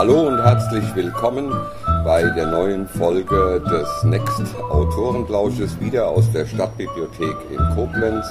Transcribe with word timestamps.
Hallo 0.00 0.28
und 0.28 0.42
herzlich 0.42 0.96
willkommen 0.96 1.52
bei 2.06 2.22
der 2.22 2.46
neuen 2.46 2.88
Folge 2.88 3.62
des 3.70 4.02
Next 4.04 4.56
Autorenlausches 4.70 5.78
wieder 5.78 6.08
aus 6.08 6.32
der 6.32 6.46
Stadtbibliothek 6.46 7.36
in 7.50 7.58
Koblenz, 7.74 8.24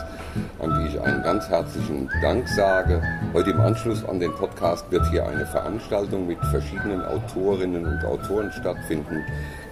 an 0.57 0.79
die 0.79 0.87
ich 0.87 0.99
einen 0.99 1.21
ganz 1.21 1.47
herzlichen 1.47 2.09
Dank 2.23 2.47
sage. 2.47 3.03
Heute 3.33 3.51
im 3.51 3.59
Anschluss 3.59 4.03
an 4.03 4.19
den 4.19 4.33
Podcast 4.33 4.89
wird 4.89 5.07
hier 5.11 5.27
eine 5.27 5.45
Veranstaltung 5.45 6.25
mit 6.25 6.39
verschiedenen 6.45 7.05
Autorinnen 7.05 7.85
und 7.85 8.03
Autoren 8.03 8.51
stattfinden. 8.51 9.23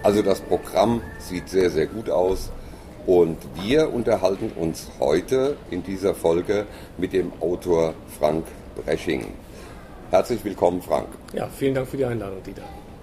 Also 0.04 0.22
das 0.22 0.40
Programm 0.40 1.02
sieht 1.18 1.48
sehr, 1.48 1.68
sehr 1.68 1.88
gut 1.88 2.10
aus. 2.10 2.52
Und 3.06 3.38
wir 3.60 3.92
unterhalten 3.92 4.52
uns 4.54 4.86
heute 5.00 5.56
in 5.72 5.82
dieser 5.82 6.14
Folge 6.14 6.64
mit 6.96 7.12
dem 7.12 7.32
Autor 7.40 7.94
Frank 8.20 8.44
Bresching. 8.76 9.32
Herzlich 10.10 10.42
willkommen, 10.42 10.80
Frank. 10.80 11.08
Ja, 11.34 11.48
vielen 11.48 11.74
Dank 11.74 11.86
für 11.86 11.98
die 11.98 12.06
Einladung, 12.06 12.42
Dieter. 12.42 12.62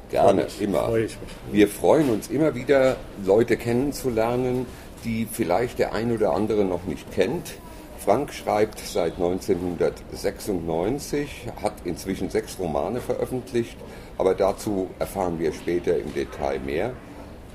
Gerne, 0.10 0.46
mich, 0.46 0.60
immer. 0.60 0.86
Freue 0.86 1.06
ich 1.06 1.16
mich. 1.22 1.30
Wir 1.52 1.68
freuen 1.68 2.10
uns 2.10 2.30
immer 2.30 2.56
wieder, 2.56 2.96
Leute 3.24 3.58
kennenzulernen, 3.58 4.66
die 5.04 5.28
vielleicht 5.32 5.78
der 5.78 5.94
ein 5.94 6.12
oder 6.12 6.34
andere 6.34 6.66
noch 6.66 6.86
nicht 6.86 7.12
kennt. 7.12 7.60
Frank 8.00 8.34
schreibt 8.34 8.80
seit 8.80 9.18
1996, 9.18 11.46
hat 11.62 11.74
inzwischen 11.84 12.32
sechs 12.32 12.58
Romane 12.58 13.02
veröffentlicht, 13.02 13.78
aber 14.18 14.34
dazu 14.34 14.90
erfahren 14.98 15.38
wir 15.38 15.54
später 15.54 16.00
im 16.00 16.12
Detail 16.16 16.60
mehr. 16.60 16.94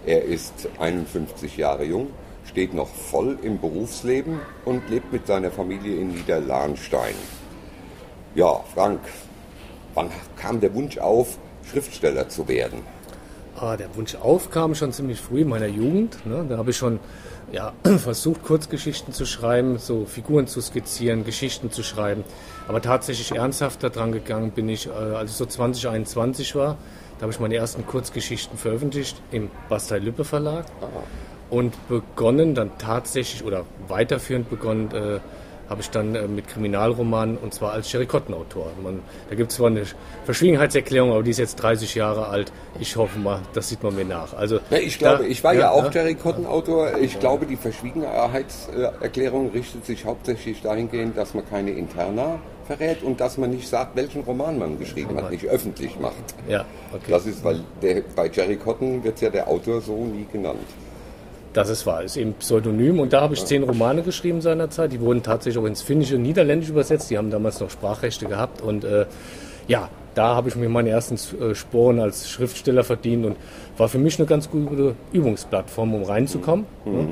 Er 0.07 0.23
ist 0.23 0.69
51 0.79 1.57
Jahre 1.57 1.83
jung, 1.85 2.11
steht 2.45 2.73
noch 2.73 2.89
voll 2.89 3.37
im 3.43 3.61
Berufsleben 3.61 4.39
und 4.65 4.89
lebt 4.89 5.13
mit 5.13 5.27
seiner 5.27 5.51
Familie 5.51 5.97
in 5.97 6.15
Niederlahnstein. 6.15 7.17
Ja, 8.37 8.61
Frank, 8.75 9.01
wann 9.95 10.11
kam 10.37 10.61
der 10.61 10.75
Wunsch 10.75 10.99
auf, 10.99 11.39
Schriftsteller 11.71 12.29
zu 12.29 12.49
werden? 12.49 12.81
Ah, 13.57 13.77
der 13.77 13.95
Wunsch 13.97 14.15
auf 14.15 14.51
kam 14.51 14.75
schon 14.75 14.93
ziemlich 14.93 15.21
früh 15.21 15.43
in 15.43 15.49
meiner 15.49 15.67
Jugend. 15.67 16.25
Ne? 16.25 16.47
Da 16.49 16.57
habe 16.57 16.71
ich 16.71 16.77
schon 16.77 16.99
ja, 17.53 17.73
versucht, 17.99 18.43
Kurzgeschichten 18.43 19.13
zu 19.13 19.27
schreiben, 19.27 19.79
so 19.79 20.07
Figuren 20.07 20.47
zu 20.47 20.61
skizzieren, 20.61 21.25
Geschichten 21.25 21.71
zu 21.71 21.83
schreiben. 21.83 22.25
Aber 22.69 22.81
tatsächlich 22.81 23.33
ernsthafter 23.33 23.91
dran 23.91 24.13
gegangen 24.13 24.53
bin 24.53 24.69
ich, 24.69 24.87
äh, 24.87 24.91
als 24.91 25.33
ich 25.33 25.37
so 25.37 25.47
2021 25.47 26.55
war. 26.55 26.79
Da 27.19 27.25
habe 27.25 27.33
ich 27.33 27.41
meine 27.41 27.57
ersten 27.57 27.87
Kurzgeschichten 27.87 28.57
veröffentlicht 28.57 29.21
im 29.31 29.51
Bastei-Lübbe 29.69 30.25
Verlag. 30.25 30.65
Ah 30.81 30.87
und 31.51 31.89
begonnen 31.89 32.55
dann 32.55 32.71
tatsächlich 32.79 33.45
oder 33.45 33.65
weiterführend 33.89 34.49
begonnen 34.49 34.91
äh, 34.93 35.21
habe 35.71 35.81
ich 35.81 35.91
dann 35.91 36.17
äh, 36.17 36.27
mit 36.27 36.49
Kriminalromanen 36.49 37.39
und 37.39 37.55
zwar 37.55 37.73
als 37.73 37.91
Jerry 37.91 38.07
Cotton-Autor. 38.07 38.73
Da 39.29 39.35
gibt 39.37 39.53
es 39.53 39.57
zwar 39.57 39.69
eine 39.69 39.85
Verschwiegenheitserklärung, 40.25 41.13
aber 41.13 41.23
die 41.23 41.31
ist 41.31 41.39
jetzt 41.39 41.57
30 41.57 41.95
Jahre 41.95 42.27
alt. 42.27 42.53
Ich 42.81 42.97
hoffe 42.97 43.21
mal, 43.21 43.41
das 43.55 43.69
sieht 43.69 43.83
man 43.83 43.95
mir 43.95 44.05
nach. 44.05 44.35
Also, 44.35 44.59
ja, 44.71 44.79
ich 44.79 44.99
glaube, 44.99 45.23
da, 45.23 45.29
ich 45.29 45.45
war 45.45 45.55
ja, 45.55 45.61
ja 45.61 45.71
auch 45.71 45.85
ja, 45.85 45.91
Jerry 45.93 46.17
Cotton-Autor. 46.17 46.99
Ich 47.01 47.15
ja. 47.15 47.21
glaube, 47.21 47.47
die 47.47 47.57
Verschwiegenheitserklärung 47.57 49.51
richtet 49.53 49.87
sich 49.87 50.05
hauptsächlich 50.05 50.61
dahingehend, 50.61 51.17
dass 51.17 51.35
man 51.35 51.49
keine 51.49 51.71
Interna 51.71 52.41
verrät 52.67 53.05
und 53.05 53.21
dass 53.21 53.39
man 53.39 53.51
nicht 53.51 53.69
sagt, 53.69 53.95
welchen 53.95 54.23
Roman 54.23 54.59
man 54.59 54.79
geschrieben 54.79 55.17
hat, 55.17 55.31
nicht 55.31 55.47
öffentlich 55.47 55.99
macht. 56.01 56.35
Ja, 56.49 56.65
okay. 56.93 57.11
Das 57.11 57.27
ist, 57.27 57.45
weil 57.45 57.61
der, 57.81 58.03
bei 58.17 58.29
Jerry 58.29 58.57
Cotton 58.57 59.05
wird 59.05 59.21
ja 59.21 59.31
der 59.31 59.47
Autor 59.47 59.81
so 59.81 60.05
nie 60.05 60.27
genannt. 60.33 60.59
Das 61.53 61.69
ist 61.69 61.85
wahr, 61.85 62.03
ist 62.03 62.17
eben 62.17 62.35
Pseudonym. 62.35 63.01
Und 63.01 63.13
da 63.13 63.23
habe 63.23 63.35
ich 63.35 63.45
zehn 63.45 63.63
Romane 63.65 64.03
geschrieben 64.03 64.41
seinerzeit. 64.41 64.93
Die 64.93 65.01
wurden 65.01 65.23
tatsächlich 65.23 65.63
auch 65.63 65.67
ins 65.67 65.83
Finnische 65.83 66.17
und 66.17 66.23
Niederländisch 66.23 66.69
übersetzt. 66.69 67.11
Die 67.11 67.19
haben 67.19 67.31
damals 67.31 67.59
noch 67.61 67.71
Sprachrechte 67.71 68.27
gehabt. 68.27 68.63
Und 68.63 68.85
äh, 68.85 69.07
ja, 69.67 69.89
da 70.15 70.37
habe 70.37 70.49
ich 70.49 70.57
mir 70.57 70.69
meine 70.69 70.91
ersten 70.91 71.15
äh, 71.15 71.55
Sporen 71.55 71.99
als 71.99 72.31
Schriftsteller 72.31 72.85
verdient 72.85 73.27
und 73.27 73.37
war 73.77 73.89
für 73.89 73.99
mich 73.99 74.19
eine 74.19 74.27
ganz 74.27 74.49
gute 74.49 74.95
Übungsplattform, 75.13 75.95
um 75.95 76.05
reinzukommen. 76.05 76.67
Mhm. 76.85 76.93
Ne? 76.93 77.09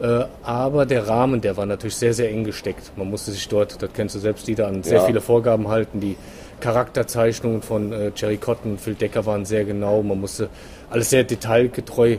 Äh, 0.00 0.24
aber 0.42 0.84
der 0.84 1.08
Rahmen, 1.08 1.40
der 1.40 1.56
war 1.56 1.64
natürlich 1.64 1.96
sehr, 1.96 2.12
sehr 2.12 2.30
eng 2.30 2.44
gesteckt. 2.44 2.92
Man 2.96 3.08
musste 3.08 3.30
sich 3.30 3.48
dort, 3.48 3.80
das 3.80 3.90
kennst 3.94 4.14
du 4.14 4.18
selbst, 4.18 4.46
Dieter, 4.46 4.66
an 4.66 4.82
sehr 4.82 4.98
ja. 4.98 5.04
viele 5.04 5.20
Vorgaben 5.20 5.68
halten. 5.68 6.00
Die 6.00 6.16
Charakterzeichnungen 6.60 7.62
von 7.62 7.92
äh, 7.92 8.12
Jerry 8.14 8.36
Cotton 8.36 8.72
und 8.72 8.80
Phil 8.80 8.94
Decker 8.94 9.26
waren 9.26 9.44
sehr 9.44 9.64
genau. 9.64 10.02
Man 10.02 10.20
musste 10.20 10.48
alles 10.90 11.10
sehr 11.10 11.24
detailgetreu 11.24 12.16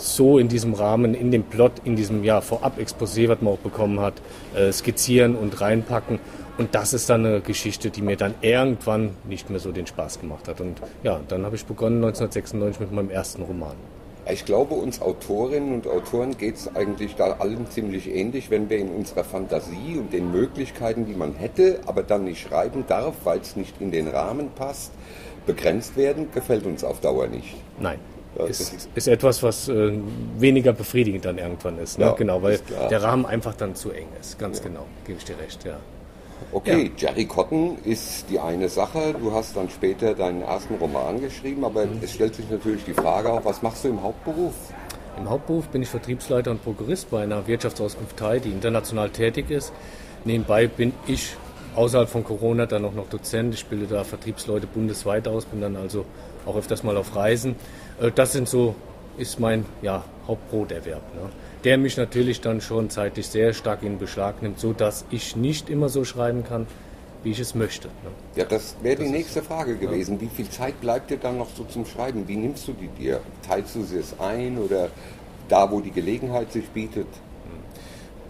so 0.00 0.38
in 0.38 0.48
diesem 0.48 0.74
Rahmen, 0.74 1.14
in 1.14 1.30
dem 1.30 1.44
Plot, 1.44 1.72
in 1.84 1.96
diesem 1.96 2.24
ja, 2.24 2.40
Vorab-Exposé, 2.40 3.28
was 3.28 3.40
man 3.40 3.54
auch 3.54 3.58
bekommen 3.58 4.00
hat, 4.00 4.14
äh, 4.54 4.72
skizzieren 4.72 5.36
und 5.36 5.60
reinpacken. 5.60 6.18
Und 6.58 6.74
das 6.74 6.92
ist 6.92 7.08
dann 7.08 7.24
eine 7.24 7.40
Geschichte, 7.40 7.90
die 7.90 8.02
mir 8.02 8.16
dann 8.16 8.34
irgendwann 8.42 9.10
nicht 9.24 9.48
mehr 9.48 9.60
so 9.60 9.72
den 9.72 9.86
Spaß 9.86 10.20
gemacht 10.20 10.46
hat. 10.46 10.60
Und 10.60 10.80
ja, 11.02 11.20
dann 11.28 11.46
habe 11.46 11.56
ich 11.56 11.64
begonnen 11.64 12.04
1996 12.04 12.80
mit 12.80 12.92
meinem 12.92 13.10
ersten 13.10 13.42
Roman. 13.42 13.76
Ich 14.30 14.44
glaube, 14.44 14.74
uns 14.74 15.00
Autorinnen 15.00 15.72
und 15.72 15.86
Autoren 15.86 16.36
geht 16.36 16.56
es 16.56 16.76
eigentlich 16.76 17.16
da 17.16 17.32
allen 17.38 17.68
ziemlich 17.70 18.08
ähnlich, 18.08 18.50
wenn 18.50 18.68
wir 18.68 18.78
in 18.78 18.90
unserer 18.90 19.24
Fantasie 19.24 19.96
und 19.98 20.12
den 20.12 20.30
Möglichkeiten, 20.30 21.06
die 21.06 21.14
man 21.14 21.34
hätte, 21.34 21.80
aber 21.86 22.02
dann 22.02 22.24
nicht 22.24 22.46
schreiben 22.46 22.84
darf, 22.86 23.14
weil 23.24 23.40
es 23.40 23.56
nicht 23.56 23.80
in 23.80 23.90
den 23.90 24.06
Rahmen 24.06 24.50
passt, 24.54 24.92
begrenzt 25.46 25.96
werden, 25.96 26.28
gefällt 26.32 26.66
uns 26.66 26.84
auf 26.84 27.00
Dauer 27.00 27.26
nicht. 27.26 27.56
Nein, 27.80 27.98
ist, 28.46 28.88
ist, 28.94 29.08
etwas, 29.08 29.42
was 29.42 29.68
äh, 29.68 29.92
weniger 30.38 30.72
befriedigend 30.72 31.24
dann 31.24 31.38
irgendwann 31.38 31.78
ist. 31.78 31.98
Ne? 31.98 32.06
Ja, 32.06 32.12
genau, 32.12 32.42
weil 32.42 32.60
der 32.90 33.02
Rahmen 33.02 33.26
einfach 33.26 33.54
dann 33.54 33.74
zu 33.74 33.90
eng 33.90 34.08
ist. 34.20 34.38
Ganz 34.38 34.58
ja. 34.58 34.64
genau, 34.64 34.86
gebe 35.04 35.18
ich 35.18 35.24
dir 35.24 35.38
recht, 35.38 35.64
ja. 35.64 35.78
Okay, 36.52 36.90
ja. 36.96 37.08
Jerry 37.08 37.26
Cotton 37.26 37.78
ist 37.84 38.26
die 38.30 38.38
eine 38.38 38.68
Sache. 38.68 39.14
Du 39.20 39.32
hast 39.32 39.56
dann 39.56 39.68
später 39.68 40.14
deinen 40.14 40.42
ersten 40.42 40.74
Roman 40.76 41.20
geschrieben, 41.20 41.64
aber 41.64 41.86
mhm. 41.86 42.00
es 42.02 42.14
stellt 42.14 42.34
sich 42.34 42.48
natürlich 42.50 42.84
die 42.84 42.94
Frage 42.94 43.30
auch, 43.30 43.44
was 43.44 43.62
machst 43.62 43.84
du 43.84 43.88
im 43.88 44.02
Hauptberuf? 44.02 44.54
Im 45.18 45.28
Hauptberuf 45.28 45.68
bin 45.68 45.82
ich 45.82 45.88
Vertriebsleiter 45.88 46.50
und 46.50 46.64
Prokurist 46.64 47.10
bei 47.10 47.22
einer 47.22 47.46
Wirtschaftsauskunft 47.46 48.16
Thai, 48.16 48.38
die 48.38 48.50
international 48.50 49.10
tätig 49.10 49.50
ist. 49.50 49.72
Nebenbei 50.24 50.66
bin 50.66 50.92
ich 51.06 51.36
außerhalb 51.76 52.08
von 52.08 52.24
Corona 52.24 52.66
dann 52.66 52.84
auch 52.84 52.94
noch 52.94 53.08
Dozent. 53.08 53.54
Ich 53.54 53.66
bilde 53.66 53.86
da 53.86 54.04
Vertriebsleute 54.04 54.66
bundesweit 54.66 55.28
aus, 55.28 55.44
bin 55.44 55.60
dann 55.60 55.76
also 55.76 56.04
auch 56.46 56.56
öfters 56.56 56.82
mal 56.82 56.96
auf 56.96 57.14
Reisen. 57.14 57.54
Äh, 58.00 58.10
das 58.12 58.32
sind 58.32 58.48
so, 58.48 58.74
ist 59.18 59.38
mein 59.40 59.64
ja, 59.82 60.04
Hauptbroterwerb. 60.26 61.02
Ne? 61.14 61.30
Der 61.64 61.78
mich 61.78 61.96
natürlich 61.96 62.40
dann 62.40 62.60
schon 62.60 62.90
zeitlich 62.90 63.28
sehr 63.28 63.52
stark 63.52 63.82
in 63.82 63.98
Beschlag 63.98 64.42
nimmt, 64.42 64.58
sodass 64.58 65.04
ich 65.10 65.36
nicht 65.36 65.68
immer 65.68 65.88
so 65.88 66.04
schreiben 66.04 66.44
kann, 66.44 66.66
wie 67.22 67.32
ich 67.32 67.40
es 67.40 67.54
möchte. 67.54 67.88
Ne? 67.88 68.10
Ja, 68.36 68.44
das 68.44 68.76
wäre 68.82 69.02
die 69.02 69.10
nächste 69.10 69.42
Frage 69.42 69.76
gewesen. 69.76 70.14
Ja. 70.14 70.22
Wie 70.22 70.28
viel 70.28 70.48
Zeit 70.48 70.80
bleibt 70.80 71.10
dir 71.10 71.18
dann 71.18 71.36
noch 71.36 71.48
so 71.54 71.64
zum 71.64 71.84
Schreiben? 71.84 72.26
Wie 72.26 72.36
nimmst 72.36 72.66
du 72.66 72.72
die 72.72 72.88
dir? 72.88 73.20
Teilst 73.46 73.74
du 73.74 73.82
sie 73.82 73.98
es 73.98 74.18
ein 74.18 74.56
oder 74.58 74.88
da, 75.48 75.70
wo 75.70 75.80
die 75.80 75.90
Gelegenheit 75.90 76.52
sich 76.52 76.68
bietet? 76.70 77.08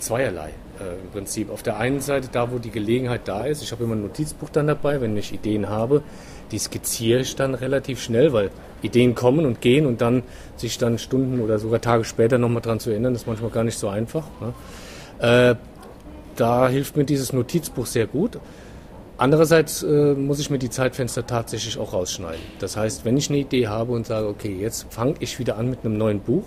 Zweierlei 0.00 0.48
äh, 0.80 1.00
im 1.00 1.10
Prinzip. 1.12 1.50
Auf 1.50 1.62
der 1.62 1.76
einen 1.76 2.00
Seite 2.00 2.28
da, 2.32 2.50
wo 2.50 2.58
die 2.58 2.70
Gelegenheit 2.70 3.28
da 3.28 3.44
ist. 3.44 3.62
Ich 3.62 3.70
habe 3.70 3.84
immer 3.84 3.94
ein 3.94 4.02
Notizbuch 4.02 4.48
dann 4.48 4.66
dabei, 4.66 5.00
wenn 5.00 5.16
ich 5.16 5.32
Ideen 5.32 5.68
habe. 5.68 6.02
Die 6.52 6.58
skizziere 6.58 7.20
ich 7.20 7.36
dann 7.36 7.54
relativ 7.54 8.02
schnell, 8.02 8.32
weil 8.32 8.50
Ideen 8.82 9.14
kommen 9.14 9.46
und 9.46 9.60
gehen 9.60 9.86
und 9.86 10.00
dann 10.00 10.22
sich 10.56 10.78
dann 10.78 10.98
Stunden 10.98 11.40
oder 11.40 11.58
sogar 11.58 11.80
Tage 11.80 12.04
später 12.04 12.38
nochmal 12.38 12.62
dran 12.62 12.80
zu 12.80 12.90
erinnern, 12.90 13.14
ist 13.14 13.26
manchmal 13.26 13.50
gar 13.50 13.64
nicht 13.64 13.78
so 13.78 13.88
einfach. 13.88 14.26
Ne? 14.40 14.54
Äh, 15.26 15.54
da 16.36 16.68
hilft 16.68 16.96
mir 16.96 17.04
dieses 17.04 17.32
Notizbuch 17.32 17.86
sehr 17.86 18.06
gut. 18.06 18.38
Andererseits 19.18 19.82
äh, 19.82 20.14
muss 20.14 20.40
ich 20.40 20.48
mir 20.48 20.58
die 20.58 20.70
Zeitfenster 20.70 21.26
tatsächlich 21.26 21.76
auch 21.76 21.92
rausschneiden. 21.92 22.40
Das 22.58 22.78
heißt, 22.78 23.04
wenn 23.04 23.18
ich 23.18 23.28
eine 23.28 23.38
Idee 23.38 23.68
habe 23.68 23.92
und 23.92 24.06
sage, 24.06 24.26
okay, 24.26 24.56
jetzt 24.58 24.86
fange 24.88 25.16
ich 25.20 25.38
wieder 25.38 25.58
an 25.58 25.68
mit 25.68 25.84
einem 25.84 25.98
neuen 25.98 26.20
Buch, 26.20 26.44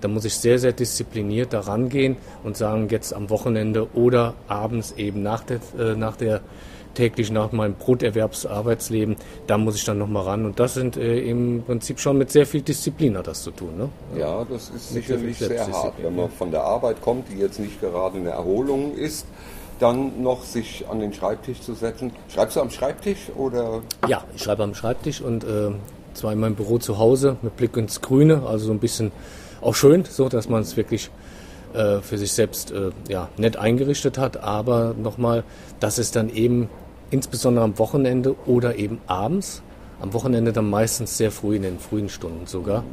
dann 0.00 0.14
muss 0.14 0.24
ich 0.24 0.34
sehr, 0.34 0.58
sehr 0.58 0.72
diszipliniert 0.72 1.52
daran 1.52 1.88
gehen 1.88 2.16
und 2.42 2.56
sagen, 2.56 2.88
jetzt 2.90 3.14
am 3.14 3.30
Wochenende 3.30 3.88
oder 3.94 4.34
abends 4.48 4.94
eben 4.96 5.22
nach 5.22 5.44
der, 5.44 5.60
äh, 5.78 5.94
nach 5.94 6.16
der 6.16 6.40
täglich 6.94 7.30
nach 7.30 7.52
meinem 7.52 7.74
Broterwerbsarbeitsleben, 7.74 9.16
da 9.46 9.58
muss 9.58 9.76
ich 9.76 9.84
dann 9.84 9.98
nochmal 9.98 10.24
ran. 10.24 10.44
Und 10.44 10.58
das 10.58 10.74
sind 10.74 10.96
äh, 10.96 11.20
im 11.20 11.62
Prinzip 11.64 12.00
schon 12.00 12.18
mit 12.18 12.30
sehr 12.30 12.46
viel 12.46 12.62
Disziplin 12.62 13.16
hat 13.16 13.26
das 13.26 13.42
zu 13.42 13.50
tun. 13.50 13.76
Ne? 13.76 13.88
Ja, 14.18 14.44
das 14.44 14.70
ist 14.70 14.92
mit 14.92 15.04
sicherlich 15.04 15.38
sehr, 15.38 15.48
sehr 15.48 15.72
hart, 15.72 15.94
wenn 16.02 16.16
man 16.16 16.30
von 16.30 16.50
der 16.50 16.62
Arbeit 16.62 17.00
kommt, 17.00 17.30
die 17.30 17.38
jetzt 17.38 17.58
nicht 17.58 17.80
gerade 17.80 18.18
eine 18.18 18.30
Erholung 18.30 18.94
ist 18.94 19.26
dann 19.78 20.22
noch 20.22 20.42
sich 20.42 20.86
an 20.88 21.00
den 21.00 21.12
Schreibtisch 21.12 21.60
zu 21.60 21.74
setzen. 21.74 22.12
Schreibst 22.32 22.56
du 22.56 22.60
am 22.60 22.70
Schreibtisch 22.70 23.30
oder? 23.36 23.82
Ja, 24.08 24.24
ich 24.34 24.42
schreibe 24.42 24.64
am 24.64 24.74
Schreibtisch 24.74 25.20
und 25.20 25.44
äh, 25.44 25.70
zwar 26.14 26.32
in 26.32 26.40
meinem 26.40 26.56
Büro 26.56 26.78
zu 26.78 26.98
Hause 26.98 27.36
mit 27.42 27.56
Blick 27.56 27.76
ins 27.76 28.00
Grüne, 28.00 28.42
also 28.46 28.66
so 28.66 28.72
ein 28.72 28.80
bisschen 28.80 29.12
auch 29.60 29.74
schön, 29.74 30.04
so 30.04 30.28
dass 30.28 30.48
man 30.48 30.62
es 30.62 30.76
wirklich 30.76 31.10
äh, 31.74 32.00
für 32.00 32.18
sich 32.18 32.32
selbst 32.32 32.70
äh, 32.70 32.90
ja, 33.08 33.28
nett 33.36 33.56
eingerichtet 33.56 34.18
hat. 34.18 34.42
Aber 34.42 34.94
nochmal, 35.00 35.44
das 35.80 35.98
ist 35.98 36.16
dann 36.16 36.30
eben 36.30 36.68
insbesondere 37.10 37.64
am 37.64 37.78
Wochenende 37.78 38.36
oder 38.46 38.76
eben 38.76 39.00
abends. 39.06 39.62
Am 40.00 40.12
Wochenende 40.12 40.52
dann 40.52 40.70
meistens 40.70 41.16
sehr 41.16 41.30
früh, 41.30 41.56
in 41.56 41.62
den 41.62 41.78
frühen 41.78 42.08
Stunden 42.08 42.46
sogar. 42.46 42.84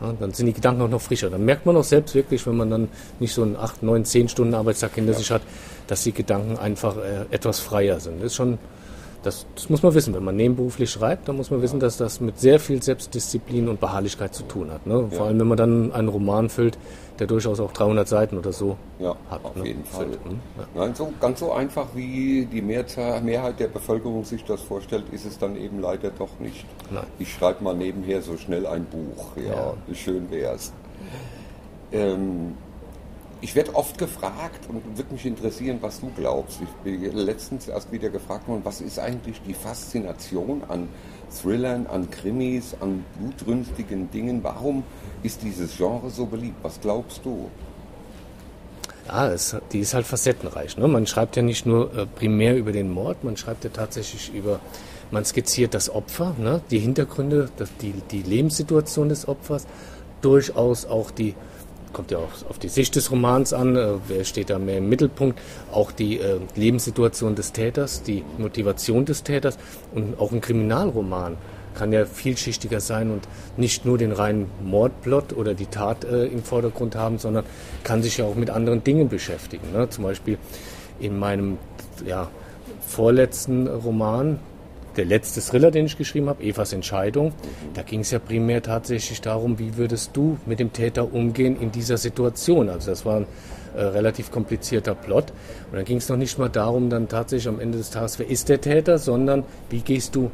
Ja, 0.00 0.14
dann 0.18 0.32
sind 0.32 0.46
die 0.46 0.52
Gedanken 0.52 0.82
auch 0.82 0.88
noch 0.88 1.00
frischer. 1.00 1.30
Dann 1.30 1.44
merkt 1.44 1.66
man 1.66 1.76
auch 1.76 1.84
selbst 1.84 2.14
wirklich, 2.14 2.46
wenn 2.46 2.56
man 2.56 2.70
dann 2.70 2.88
nicht 3.18 3.34
so 3.34 3.42
einen 3.42 3.56
8, 3.56 3.82
9, 3.82 4.04
10 4.04 4.28
Stunden 4.28 4.54
Arbeitstag 4.54 4.94
hinter 4.94 5.12
ja. 5.12 5.18
sich 5.18 5.30
hat, 5.30 5.42
dass 5.86 6.02
die 6.04 6.12
Gedanken 6.12 6.58
einfach 6.58 6.96
äh, 6.96 7.26
etwas 7.30 7.60
freier 7.60 8.00
sind. 8.00 8.18
Das 8.18 8.26
ist 8.28 8.36
schon 8.36 8.58
Das, 9.22 9.46
das, 9.54 9.68
muss 9.68 9.82
man 9.82 9.92
wissen. 9.92 10.14
Wenn 10.14 10.24
man 10.24 10.36
nebenberuflich 10.36 10.90
schreibt, 10.90 11.28
dann 11.28 11.36
muss 11.36 11.50
man 11.50 11.60
wissen, 11.60 11.80
dass 11.80 11.98
das 11.98 12.20
mit 12.20 12.38
sehr 12.38 12.58
viel 12.58 12.82
Selbstdisziplin 12.82 13.68
und 13.68 13.80
Beharrlichkeit 13.80 14.34
zu 14.34 14.44
tun 14.44 14.70
hat. 14.70 14.86
Ne? 14.86 15.08
Vor 15.10 15.26
allem, 15.26 15.38
wenn 15.38 15.48
man 15.48 15.58
dann 15.58 15.92
einen 15.92 16.08
Roman 16.08 16.48
füllt, 16.48 16.78
der 17.20 17.26
durchaus 17.26 17.60
auch 17.60 17.72
300 17.72 18.08
Seiten 18.08 18.38
oder 18.38 18.52
so 18.52 18.76
ja, 18.98 19.14
hat. 19.30 19.44
Auf 19.44 19.54
ne? 19.54 19.66
jeden 19.66 19.84
Fall. 19.84 20.06
Hm, 20.06 20.40
ja. 20.58 20.66
Nein, 20.74 20.94
so, 20.94 21.12
ganz 21.20 21.38
so 21.40 21.52
einfach, 21.52 21.88
wie 21.94 22.46
die 22.46 22.62
Mehrzahl, 22.62 23.20
Mehrheit 23.20 23.60
der 23.60 23.68
Bevölkerung 23.68 24.24
sich 24.24 24.44
das 24.44 24.62
vorstellt, 24.62 25.04
ist 25.12 25.26
es 25.26 25.38
dann 25.38 25.56
eben 25.56 25.80
leider 25.80 26.10
doch 26.10 26.40
nicht. 26.40 26.64
Nein. 26.90 27.06
Ich 27.18 27.32
schreibe 27.32 27.62
mal 27.62 27.76
nebenher 27.76 28.22
so 28.22 28.36
schnell 28.38 28.66
ein 28.66 28.86
Buch. 28.86 29.36
Ja, 29.36 29.74
ja. 29.86 29.94
schön 29.94 30.30
wär's. 30.30 30.72
Ähm, 31.92 32.54
ich 33.42 33.54
werde 33.54 33.74
oft 33.74 33.96
gefragt 33.98 34.68
und 34.68 34.82
würde 34.96 35.12
mich 35.12 35.24
interessieren, 35.24 35.78
was 35.80 36.00
du 36.00 36.10
glaubst. 36.16 36.60
Ich 36.60 36.68
bin 36.84 37.16
letztens 37.16 37.68
erst 37.68 37.90
wieder 37.92 38.10
gefragt 38.10 38.48
worden, 38.48 38.60
was 38.64 38.80
ist 38.80 38.98
eigentlich 38.98 39.40
die 39.42 39.54
Faszination 39.54 40.62
an 40.68 40.88
Thrillern, 41.30 41.86
an 41.86 42.10
Krimis, 42.10 42.74
an 42.80 43.04
blutrünstigen 43.18 44.10
Dingen? 44.10 44.42
Warum 44.42 44.82
ist 45.22 45.42
dieses 45.42 45.76
Genre 45.76 46.10
so 46.10 46.26
beliebt? 46.26 46.56
Was 46.62 46.80
glaubst 46.80 47.24
du? 47.24 47.50
Ja, 49.06 49.28
es, 49.28 49.56
die 49.72 49.80
ist 49.80 49.94
halt 49.94 50.06
facettenreich. 50.06 50.76
Ne? 50.76 50.86
Man 50.86 51.06
schreibt 51.06 51.36
ja 51.36 51.42
nicht 51.42 51.66
nur 51.66 51.96
äh, 51.96 52.06
primär 52.06 52.56
über 52.56 52.72
den 52.72 52.90
Mord, 52.90 53.24
man 53.24 53.36
schreibt 53.36 53.64
ja 53.64 53.70
tatsächlich 53.70 54.32
über, 54.32 54.60
man 55.10 55.24
skizziert 55.24 55.74
das 55.74 55.90
Opfer, 55.90 56.34
ne? 56.38 56.60
die 56.70 56.78
Hintergründe, 56.78 57.48
das, 57.56 57.70
die, 57.80 57.92
die 58.10 58.22
Lebenssituation 58.22 59.08
des 59.08 59.26
Opfers, 59.26 59.66
durchaus 60.20 60.86
auch 60.86 61.10
die 61.10 61.34
kommt 61.92 62.10
ja 62.10 62.18
auch 62.18 62.48
auf 62.48 62.58
die 62.58 62.68
Sicht 62.68 62.96
des 62.96 63.10
Romans 63.10 63.52
an, 63.52 63.76
äh, 63.76 63.94
wer 64.08 64.24
steht 64.24 64.50
da 64.50 64.58
mehr 64.58 64.78
im 64.78 64.88
Mittelpunkt, 64.88 65.38
auch 65.72 65.92
die 65.92 66.18
äh, 66.18 66.40
Lebenssituation 66.56 67.34
des 67.34 67.52
Täters, 67.52 68.02
die 68.02 68.24
Motivation 68.38 69.04
des 69.04 69.22
Täters 69.22 69.58
und 69.94 70.18
auch 70.18 70.32
ein 70.32 70.40
Kriminalroman 70.40 71.36
kann 71.74 71.92
ja 71.92 72.04
vielschichtiger 72.04 72.80
sein 72.80 73.10
und 73.10 73.28
nicht 73.56 73.84
nur 73.84 73.96
den 73.96 74.12
reinen 74.12 74.50
Mordplot 74.62 75.32
oder 75.32 75.54
die 75.54 75.66
Tat 75.66 76.04
äh, 76.04 76.26
im 76.26 76.42
Vordergrund 76.42 76.96
haben, 76.96 77.18
sondern 77.18 77.44
kann 77.84 78.02
sich 78.02 78.18
ja 78.18 78.24
auch 78.24 78.34
mit 78.34 78.50
anderen 78.50 78.82
Dingen 78.82 79.08
beschäftigen. 79.08 79.72
Ne? 79.72 79.88
Zum 79.88 80.04
Beispiel 80.04 80.38
in 80.98 81.18
meinem 81.18 81.58
ja, 82.04 82.28
vorletzten 82.86 83.68
Roman, 83.68 84.38
der 85.00 85.06
letzte 85.06 85.40
Thriller, 85.40 85.70
den 85.70 85.86
ich 85.86 85.96
geschrieben 85.96 86.28
habe, 86.28 86.42
Evas 86.44 86.74
Entscheidung, 86.74 87.32
da 87.72 87.80
ging 87.80 88.00
es 88.00 88.10
ja 88.10 88.18
primär 88.18 88.62
tatsächlich 88.62 89.22
darum, 89.22 89.58
wie 89.58 89.78
würdest 89.78 90.10
du 90.12 90.36
mit 90.44 90.60
dem 90.60 90.74
Täter 90.74 91.14
umgehen 91.14 91.58
in 91.58 91.72
dieser 91.72 91.96
Situation. 91.96 92.68
Also 92.68 92.90
das 92.90 93.06
war 93.06 93.16
ein 93.16 93.26
äh, 93.74 93.80
relativ 93.80 94.30
komplizierter 94.30 94.94
Plot. 94.94 95.32
Und 95.70 95.76
dann 95.76 95.86
ging 95.86 95.96
es 95.96 96.10
noch 96.10 96.18
nicht 96.18 96.38
mal 96.38 96.50
darum, 96.50 96.90
dann 96.90 97.08
tatsächlich 97.08 97.48
am 97.48 97.60
Ende 97.60 97.78
des 97.78 97.88
Tages, 97.88 98.18
wer 98.18 98.28
ist 98.28 98.50
der 98.50 98.60
Täter, 98.60 98.98
sondern 98.98 99.44
wie 99.70 99.80
gehst 99.80 100.14
du, 100.16 100.30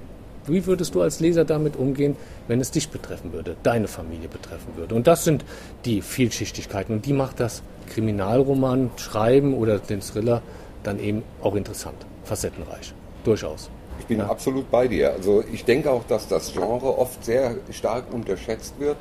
wie 0.49 0.67
würdest 0.67 0.97
du 0.97 1.03
als 1.03 1.21
Leser 1.21 1.45
damit 1.45 1.77
umgehen, 1.77 2.17
wenn 2.49 2.61
es 2.61 2.73
dich 2.73 2.89
betreffen 2.89 3.33
würde, 3.33 3.55
deine 3.63 3.87
Familie 3.87 4.29
betreffen 4.29 4.73
würde. 4.75 4.97
Und 4.97 5.07
das 5.07 5.23
sind 5.23 5.45
die 5.85 6.03
Vielschichtigkeiten 6.03 6.93
und 6.93 7.07
die 7.07 7.13
macht 7.13 7.39
das 7.39 7.63
Kriminalroman 7.89 8.91
schreiben 8.97 9.55
oder 9.55 9.79
den 9.79 10.01
Thriller 10.01 10.43
dann 10.83 10.99
eben 10.99 11.23
auch 11.41 11.55
interessant, 11.55 12.05
facettenreich, 12.25 12.95
durchaus. 13.23 13.71
Ich 14.00 14.06
bin 14.06 14.19
ja. 14.19 14.26
absolut 14.26 14.70
bei 14.70 14.88
dir. 14.88 15.12
Also 15.12 15.43
ich 15.52 15.64
denke 15.64 15.90
auch, 15.90 16.04
dass 16.04 16.28
das 16.28 16.52
Genre 16.52 16.98
oft 16.98 17.25
sehr 17.25 17.56
stark 17.70 18.12
unterschätzt 18.12 18.78
wird, 18.78 18.98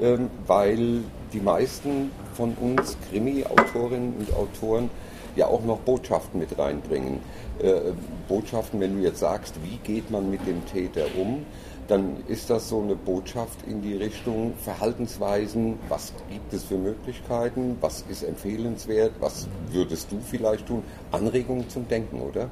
ähm, 0.00 0.30
weil 0.46 1.00
die 1.32 1.40
meisten 1.40 2.10
von 2.34 2.54
uns 2.60 2.96
Krimi-Autorinnen 3.10 4.14
und 4.18 4.36
Autoren 4.36 4.90
ja 5.36 5.46
auch 5.46 5.64
noch 5.64 5.78
Botschaften 5.78 6.40
mit 6.40 6.58
reinbringen. 6.58 7.20
Äh, 7.58 7.92
Botschaften, 8.28 8.80
wenn 8.80 8.96
du 8.96 9.02
jetzt 9.02 9.20
sagst, 9.20 9.54
wie 9.62 9.76
geht 9.78 10.10
man 10.10 10.30
mit 10.30 10.46
dem 10.46 10.64
Täter 10.66 11.06
um, 11.18 11.44
dann 11.88 12.16
ist 12.26 12.50
das 12.50 12.68
so 12.68 12.80
eine 12.80 12.96
Botschaft 12.96 13.58
in 13.66 13.80
die 13.80 13.94
Richtung 13.94 14.54
Verhaltensweisen, 14.62 15.78
was 15.88 16.12
gibt 16.30 16.52
es 16.52 16.64
für 16.64 16.76
Möglichkeiten, 16.76 17.76
was 17.80 18.04
ist 18.08 18.22
empfehlenswert, 18.24 19.12
was 19.20 19.46
würdest 19.70 20.10
du 20.10 20.18
vielleicht 20.20 20.66
tun, 20.66 20.82
Anregungen 21.12 21.68
zum 21.68 21.86
Denken, 21.88 22.20
oder? 22.20 22.50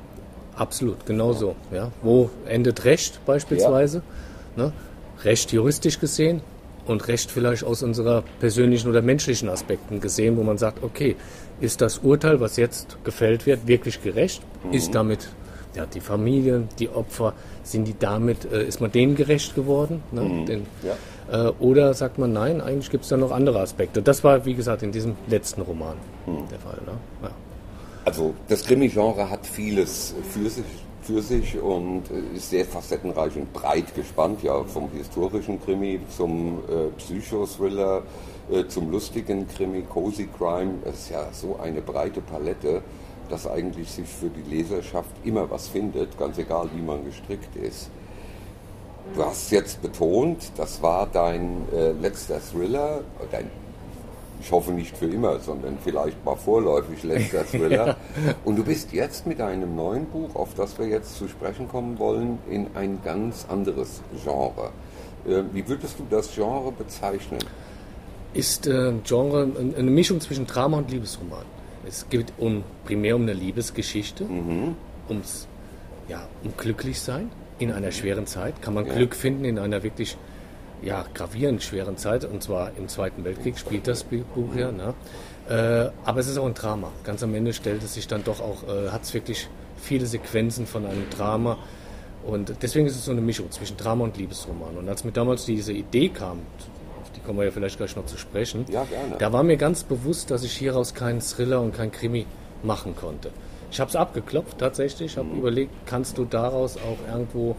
Absolut, 0.57 1.07
genau 1.07 1.33
ja. 1.33 1.39
so. 1.39 1.57
Ja. 1.73 1.91
Wo 2.03 2.31
endet 2.47 2.85
Recht 2.85 3.21
beispielsweise? 3.27 4.03
Ja. 4.57 4.65
Ne? 4.65 4.73
Recht 5.25 5.53
juristisch 5.53 6.01
gesehen 6.01 6.43
und 6.87 7.09
Recht 7.09 7.31
vielleicht 7.31 7.65
aus 7.65 7.83
unserer 7.83 8.25
persönlichen 8.41 8.89
oder 8.89 9.03
menschlichen 9.03 9.49
Aspekten 9.49 10.01
gesehen, 10.01 10.37
wo 10.37 10.43
man 10.43 10.59
sagt, 10.59 10.83
okay, 10.83 11.17
ist 11.61 11.81
das 11.81 11.99
Urteil, 11.99 12.41
was 12.41 12.57
jetzt 12.57 12.99
gefällt 13.05 13.47
wird, 13.47 13.67
wirklich 13.67 14.03
gerecht? 14.03 14.43
Mhm. 14.65 14.73
Ist 14.73 14.95
damit 14.95 15.29
ja, 15.75 15.87
die 15.87 16.01
Familien, 16.01 16.69
die 16.79 16.89
Opfer, 16.89 17.35
sind 17.63 17.89
die 17.89 17.97
damit, 17.99 18.45
äh, 18.53 18.65
ist 18.65 18.81
man 18.81 18.93
denen 18.93 19.17
gerecht 19.17 19.55
geworden? 19.55 20.03
Ne? 20.13 20.23
Mhm. 20.23 20.47
Den, 20.47 20.67
ja. 20.83 21.49
äh, 21.49 21.53
oder 21.59 21.95
sagt 21.95 22.19
man, 22.19 22.33
nein, 22.33 22.61
eigentlich 22.61 22.91
gibt 22.91 23.05
es 23.05 23.11
da 23.11 23.17
noch 23.17 23.33
andere 23.33 23.61
Aspekte. 23.61 24.03
Das 24.03 24.23
war, 24.23 24.45
wie 24.45 24.55
gesagt, 24.55 24.83
in 24.83 24.93
diesem 24.93 25.17
letzten 25.27 25.63
Roman 25.63 25.97
mhm. 26.27 26.49
der 26.51 26.59
Fall. 26.59 26.79
Ne? 26.87 26.93
Ja. 27.23 27.31
Also 28.05 28.35
das 28.49 28.65
Krimi-Genre 28.65 29.31
hat 29.31 29.47
vieles 29.47 30.15
für 30.31 30.51
sich, 30.51 30.65
für 31.01 31.23
sich 31.23 31.59
und 31.59 32.03
ist 32.35 32.51
sehr 32.51 32.67
facettenreich 32.67 33.35
und 33.37 33.51
breit 33.55 33.95
gespannt, 33.95 34.43
ja, 34.43 34.63
vom 34.65 34.91
historischen 34.91 35.59
Krimi 35.65 36.01
zum 36.15 36.59
äh, 36.69 36.91
Psychothriller, 36.99 38.03
äh, 38.51 38.67
zum 38.67 38.91
lustigen 38.91 39.49
Krimi, 39.49 39.83
Cozy 39.83 40.29
Crime. 40.37 40.75
Es 40.85 41.05
ist 41.05 41.11
ja 41.11 41.29
so 41.33 41.59
eine 41.63 41.81
breite 41.81 42.21
Palette, 42.21 42.83
dass 43.31 43.47
eigentlich 43.47 43.91
sich 43.91 44.07
für 44.07 44.29
die 44.29 44.51
Leserschaft 44.55 45.11
immer 45.25 45.51
was 45.51 45.69
findet, 45.69 46.19
ganz 46.19 46.37
egal 46.37 46.69
wie 46.75 46.83
man 46.83 47.07
gestrickt 47.07 47.57
ist. 47.57 47.89
Du 49.15 49.25
hast 49.25 49.51
jetzt 49.51 49.81
betont, 49.81 50.53
das 50.59 50.83
war 50.83 51.07
dein 51.11 51.63
äh, 51.73 51.93
letzter 51.93 52.39
Thriller, 52.41 53.01
dein 53.31 53.51
ich 54.45 54.53
hoffe 54.53 54.73
nicht 54.73 54.97
für 54.97 55.07
immer, 55.07 55.39
sondern 55.41 55.79
vielleicht 55.83 56.23
mal 56.25 56.37
vorläufig 56.37 57.03
letzter 57.03 57.47
Thriller. 57.51 57.87
ja. 57.87 57.97
Und 58.45 58.57
du 58.57 58.65
bist 58.65 58.93
jetzt 58.93 59.27
mit 59.27 59.41
einem 59.41 59.75
neuen 59.75 60.05
Buch, 60.07 60.35
auf 60.35 60.55
das 60.55 60.79
wir 60.79 60.87
jetzt 60.87 61.17
zu 61.17 61.29
sprechen 61.29 61.67
kommen 61.67 61.99
wollen, 61.99 62.39
in 62.51 62.67
ein 62.75 62.99
ganz 63.03 63.47
anderes 63.49 64.03
Genre. 64.23 64.71
Äh, 65.27 65.45
wie 65.55 65.67
würdest 65.67 65.99
du 65.99 66.07
das 66.11 66.35
Genre 66.35 66.73
bezeichnen? 66.73 67.39
Ist 68.35 68.67
äh, 68.67 68.93
Genre 69.05 69.49
eine 69.79 69.91
Mischung 69.91 70.21
zwischen 70.21 70.47
Drama 70.47 70.79
und 70.79 70.91
Liebesroman. 70.91 71.47
Es 71.87 72.09
geht 72.11 72.33
um, 72.39 72.65
primär 72.85 73.17
um 73.17 73.23
eine 73.23 73.33
Liebesgeschichte, 73.33 74.25
mhm. 74.25 74.77
ums, 75.09 75.49
ja, 76.09 76.27
um 76.43 76.53
glücklich 76.57 77.01
sein 77.01 77.31
in 77.59 77.73
einer 77.73 77.93
schweren 77.93 78.27
Zeit. 78.27 78.61
Kann 78.61 78.75
man 78.75 78.87
ja. 78.87 78.95
Glück 78.95 79.15
finden 79.15 79.45
in 79.47 79.59
einer 79.59 79.83
wirklich 79.83 80.19
ja, 80.85 81.05
gravierend 81.15 81.63
schweren 81.63 81.97
Zeit, 81.97 82.25
und 82.25 82.43
zwar 82.43 82.73
im 82.77 82.89
Zweiten 82.89 83.25
Weltkrieg 83.25 83.59
spielt 83.59 83.89
das 83.89 84.05
Buch 84.05 84.55
ja. 84.57 84.71
Ne? 84.71 84.95
Äh, 85.49 85.91
aber 86.05 86.21
es 86.21 86.29
ist 86.29 86.39
auch 86.39 86.47
ein 86.47 86.55
Drama. 86.55 86.91
Ganz 87.05 87.23
am 87.23 87.35
Ende 87.35 87.53
stellt 87.53 87.83
es 87.83 87.95
sich 87.95 88.07
dann 88.07 88.25
doch 88.25 88.41
auch, 88.41 88.63
äh, 88.69 88.91
hat 88.91 89.03
es 89.03 89.13
wirklich 89.15 89.49
viele 89.77 90.07
Sequenzen 90.07 90.67
von 90.67 90.87
einem 90.87 91.09
Drama. 91.11 91.59
Und 92.25 92.55
deswegen 92.63 92.87
ist 92.87 92.97
es 92.97 93.05
so 93.05 93.13
eine 93.13 93.21
Mischung 93.21 93.51
zwischen 93.51 93.77
Drama 93.77 94.05
und 94.05 94.17
Liebesroman. 94.17 94.77
Und 94.79 94.89
als 94.89 95.05
mir 95.05 95.13
damals 95.13 95.45
diese 95.45 95.73
Idee 95.73 96.09
kam, 96.09 96.39
auf 97.03 97.11
die 97.15 97.21
kommen 97.21 97.39
wir 97.39 97.45
ja 97.45 97.51
vielleicht 97.51 97.77
gleich 97.77 97.95
noch 97.97 98.07
zu 98.07 98.17
sprechen, 98.17 98.65
ja, 98.71 98.87
da 99.19 99.33
war 99.33 99.43
mir 99.43 99.59
ganz 99.59 99.85
bewusst, 99.85 100.31
dass 100.31 100.43
ich 100.43 100.57
hieraus 100.57 100.95
keinen 100.95 101.21
Thriller 101.21 101.61
und 101.61 101.75
keinen 101.75 101.93
Krimi 101.93 102.25
machen 102.63 102.97
konnte. 102.97 103.31
Ich 103.71 103.81
habe 103.81 103.91
es 103.91 103.97
abgeklopft 103.97 104.59
tatsächlich, 104.59 105.13
Ich 105.13 105.19
habe 105.19 105.29
mhm. 105.29 105.41
überlegt, 105.41 105.73
kannst 105.85 106.17
du 106.17 106.25
daraus 106.25 106.79
auch 106.79 107.13
irgendwo 107.13 107.57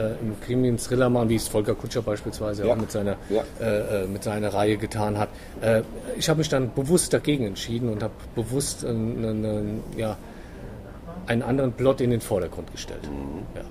äh, 0.00 0.12
im 0.20 0.40
Krimi 0.40 0.68
einen 0.68 0.78
Thriller 0.78 1.10
machen, 1.10 1.28
wie 1.28 1.36
es 1.36 1.48
Volker 1.48 1.74
Kutscher 1.74 2.02
beispielsweise 2.02 2.66
ja. 2.66 2.72
auch 2.72 2.78
mit 2.78 2.90
seiner, 2.90 3.16
ja. 3.28 3.44
äh, 3.60 4.04
äh 4.04 4.06
mit 4.06 4.24
seiner 4.24 4.52
Reihe 4.52 4.76
getan 4.76 5.18
hat. 5.18 5.28
Äh, 5.60 5.82
ich 6.16 6.28
habe 6.28 6.38
mich 6.38 6.48
dann 6.48 6.72
bewusst 6.74 7.12
dagegen 7.12 7.44
entschieden 7.44 7.88
und 7.88 8.02
habe 8.02 8.14
bewusst 8.34 8.84
einen, 8.84 9.24
einen, 9.24 9.82
ja, 9.96 10.16
einen 11.26 11.42
anderen 11.42 11.72
Plot 11.72 12.00
in 12.00 12.10
den 12.10 12.20
Vordergrund 12.20 12.72
gestellt. 12.72 13.02
Mhm. 13.04 13.42
Ja. 13.54 13.62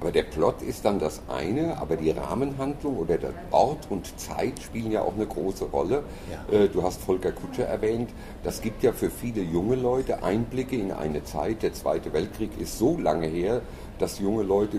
Aber 0.00 0.12
der 0.12 0.24
Plot 0.24 0.60
ist 0.60 0.84
dann 0.84 0.98
das 0.98 1.22
eine, 1.28 1.78
aber 1.78 1.96
die 1.96 2.10
Rahmenhandlung 2.10 2.98
oder 2.98 3.16
der 3.16 3.32
Ort 3.52 3.86
und 3.88 4.20
Zeit 4.20 4.60
spielen 4.60 4.92
ja 4.92 5.00
auch 5.00 5.14
eine 5.14 5.24
große 5.24 5.64
Rolle. 5.64 6.02
Ja. 6.30 6.58
Äh, 6.58 6.68
du 6.68 6.82
hast 6.82 7.00
Volker 7.00 7.32
Kutscher 7.32 7.64
erwähnt. 7.64 8.10
Das 8.42 8.60
gibt 8.60 8.82
ja 8.82 8.92
für 8.92 9.08
viele 9.08 9.40
junge 9.40 9.76
Leute 9.76 10.22
Einblicke 10.22 10.76
in 10.76 10.92
eine 10.92 11.24
Zeit. 11.24 11.62
Der 11.62 11.72
Zweite 11.72 12.12
Weltkrieg 12.12 12.50
ist 12.58 12.78
so 12.78 12.98
lange 12.98 13.28
her, 13.28 13.62
dass 13.98 14.18
junge 14.18 14.42
Leute 14.42 14.78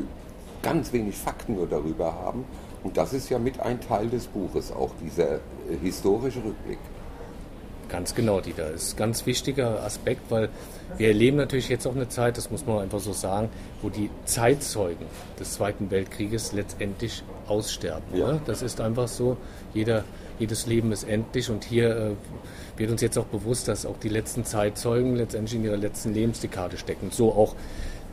ganz 0.66 0.92
wenig 0.92 1.16
Fakten 1.16 1.56
nur 1.56 1.68
darüber 1.68 2.14
haben. 2.14 2.44
Und 2.84 2.98
das 2.98 3.14
ist 3.14 3.30
ja 3.30 3.40
mit 3.40 3.60
ein 3.60 3.80
Teil 3.80 4.10
des 4.10 4.26
Buches, 4.26 4.72
auch 4.72 4.92
dieser 5.02 5.36
äh, 5.36 5.40
historische 5.82 6.44
Rückblick. 6.44 6.80
Ganz 7.88 8.16
genau, 8.16 8.42
Dieter. 8.42 8.72
Das 8.72 8.84
ist 8.84 8.94
ein 8.96 8.98
ganz 8.98 9.28
wichtiger 9.28 9.84
Aspekt, 9.84 10.32
weil 10.32 10.50
wir 10.98 11.10
erleben 11.10 11.38
natürlich 11.38 11.70
jetzt 11.70 11.86
auch 11.86 11.96
eine 11.96 12.10
Zeit, 12.10 12.36
das 12.38 12.50
muss 12.50 12.66
man 12.66 12.80
einfach 12.80 13.00
so 13.00 13.14
sagen, 13.14 13.50
wo 13.84 13.90
die 13.90 14.10
Zeitzeugen 14.26 15.06
des 15.40 15.54
Zweiten 15.54 15.92
Weltkrieges 15.92 16.52
letztendlich 16.54 17.24
aussterben. 17.48 18.18
Ja. 18.18 18.34
Ne? 18.34 18.42
Das 18.48 18.64
ist 18.64 18.82
einfach 18.82 19.08
so. 19.08 19.38
Jeder, 19.76 20.04
jedes 20.40 20.66
Leben 20.66 20.92
ist 20.92 21.04
endlich 21.04 21.50
und 21.52 21.64
hier 21.64 21.96
äh, 21.96 22.12
wird 22.78 22.90
uns 22.90 23.02
jetzt 23.02 23.20
auch 23.20 23.26
bewusst, 23.26 23.68
dass 23.68 23.86
auch 23.86 24.00
die 24.00 24.10
letzten 24.10 24.46
Zeitzeugen 24.46 25.16
letztendlich 25.16 25.56
in 25.60 25.66
ihrer 25.66 25.78
letzten 25.78 26.12
Lebensdekade 26.14 26.78
stecken. 26.78 27.12
So 27.12 27.34
auch 27.34 27.56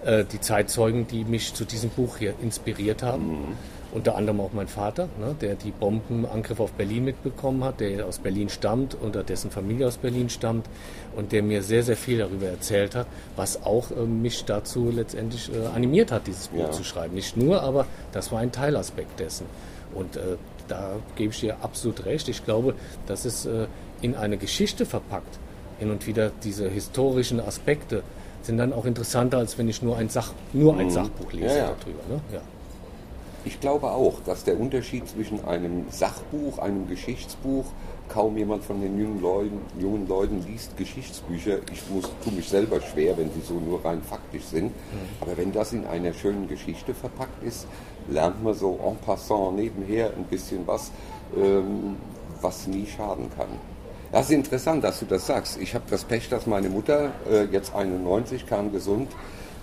äh, 0.05 0.25
die 0.25 0.41
Zeitzeugen, 0.41 1.07
die 1.07 1.25
mich 1.25 1.55
zu 1.55 1.65
diesem 1.65 1.91
Buch 1.91 2.17
hier 2.19 2.35
inspiriert 2.43 3.03
haben. 3.03 3.29
Mhm. 3.29 3.57
Unter 3.93 4.17
anderem 4.17 4.41
auch 4.41 4.55
mein 4.55 4.69
Vater, 4.69 5.11
ne, 5.21 5.37
der 5.39 5.55
die 5.55 5.71
Bombenangriffe 5.71 6.63
auf 6.63 6.73
Berlin 6.73 7.05
mitbekommen 7.05 7.63
hat, 7.63 7.81
der 7.81 8.07
aus 8.07 8.21
Berlin 8.21 8.49
stammt, 8.49 8.97
unter 8.99 9.23
dessen 9.23 9.51
Familie 9.51 9.87
aus 9.87 9.99
Berlin 9.99 10.31
stammt 10.31 10.67
und 11.15 11.31
der 11.31 11.43
mir 11.43 11.63
sehr, 11.63 11.83
sehr 11.83 11.99
viel 11.99 12.19
darüber 12.19 12.47
erzählt 12.47 12.95
hat, 12.95 13.07
was 13.37 13.65
auch 13.65 13.91
äh, 13.91 14.07
mich 14.07 14.47
dazu 14.47 14.91
letztendlich 14.91 15.51
äh, 15.53 15.67
animiert 15.67 16.11
hat, 16.11 16.27
dieses 16.27 16.49
Buch 16.49 16.61
ja. 16.61 16.71
zu 16.71 16.85
schreiben. 16.85 17.15
Nicht 17.15 17.37
nur, 17.37 17.63
aber 17.63 17.87
das 18.13 18.33
war 18.33 18.39
ein 18.39 18.51
Teilaspekt 18.51 19.21
dessen. 19.21 19.45
Und 19.95 20.17
äh, 20.17 20.37
da 20.69 20.97
gebe 21.17 21.33
ich 21.33 21.41
dir 21.41 21.57
absolut 21.63 22.07
recht. 22.07 22.29
Ich 22.29 22.47
glaube, 22.47 22.75
dass 23.07 23.27
es 23.27 23.45
äh, 23.45 23.67
in 24.01 24.15
eine 24.15 24.39
Geschichte 24.39 24.87
verpackt, 24.87 25.39
hin 25.79 25.91
und 25.91 26.07
wieder 26.07 26.33
diese 26.43 26.69
historischen 26.69 27.41
Aspekte 27.41 28.03
sind 28.47 28.59
dann 28.59 28.73
auch 28.73 28.85
interessanter, 28.85 29.39
als 29.39 29.59
wenn 29.59 29.69
ich 29.69 29.83
nur 29.83 29.97
ein, 29.97 30.09
Sach, 30.09 30.33
nur 30.53 30.77
ein 30.77 30.87
mhm. 30.87 30.91
Sachbuch 30.91 31.33
lese 31.33 31.47
ja, 31.47 31.57
ja. 31.57 31.75
darüber. 31.79 32.03
Ne? 32.09 32.21
Ja. 32.33 32.41
Ich 33.45 33.59
glaube 33.59 33.91
auch, 33.91 34.21
dass 34.25 34.45
der 34.45 34.59
Unterschied 34.59 35.09
zwischen 35.09 35.45
einem 35.45 35.87
Sachbuch, 35.91 36.59
einem 36.59 36.89
Geschichtsbuch, 36.89 37.65
kaum 38.09 38.37
jemand 38.37 38.63
von 38.63 38.81
den 38.81 38.99
jungen 38.99 39.21
Leuten, 39.21 39.61
jungen 39.81 40.07
Leuten 40.07 40.45
liest 40.47 40.77
Geschichtsbücher. 40.77 41.59
Ich 41.73 41.83
muss, 41.91 42.11
tue 42.23 42.33
mich 42.35 42.49
selber 42.49 42.81
schwer, 42.81 43.17
wenn 43.17 43.33
sie 43.33 43.41
so 43.41 43.55
nur 43.55 43.85
rein 43.85 44.03
faktisch 44.03 44.45
sind. 44.45 44.67
Mhm. 44.67 44.71
Aber 45.21 45.37
wenn 45.37 45.53
das 45.53 45.73
in 45.73 45.87
einer 45.87 46.13
schönen 46.13 46.47
Geschichte 46.47 46.95
verpackt 46.95 47.43
ist, 47.43 47.67
lernt 48.09 48.43
man 48.45 48.55
so 48.55 48.79
en 48.85 48.97
passant 48.97 49.57
nebenher 49.57 50.13
ein 50.17 50.25
bisschen 50.25 50.67
was, 50.67 50.91
ähm, 51.37 51.97
was 52.41 52.67
nie 52.67 52.87
schaden 52.87 53.31
kann. 53.37 53.49
Das 54.13 54.27
ist 54.27 54.33
interessant, 54.33 54.85
dass 54.85 55.01
du 55.01 55.07
das 55.07 55.27
sagst. 55.27 55.59
Ich 55.59 55.75
habe 55.75 55.85
das 55.89 56.05
Pech, 56.05 56.29
dass 56.29 56.47
meine 56.47 56.69
Mutter, 56.69 57.13
äh, 57.31 57.45
jetzt 57.45 57.75
91, 57.75 58.47
kerngesund, 58.47 59.11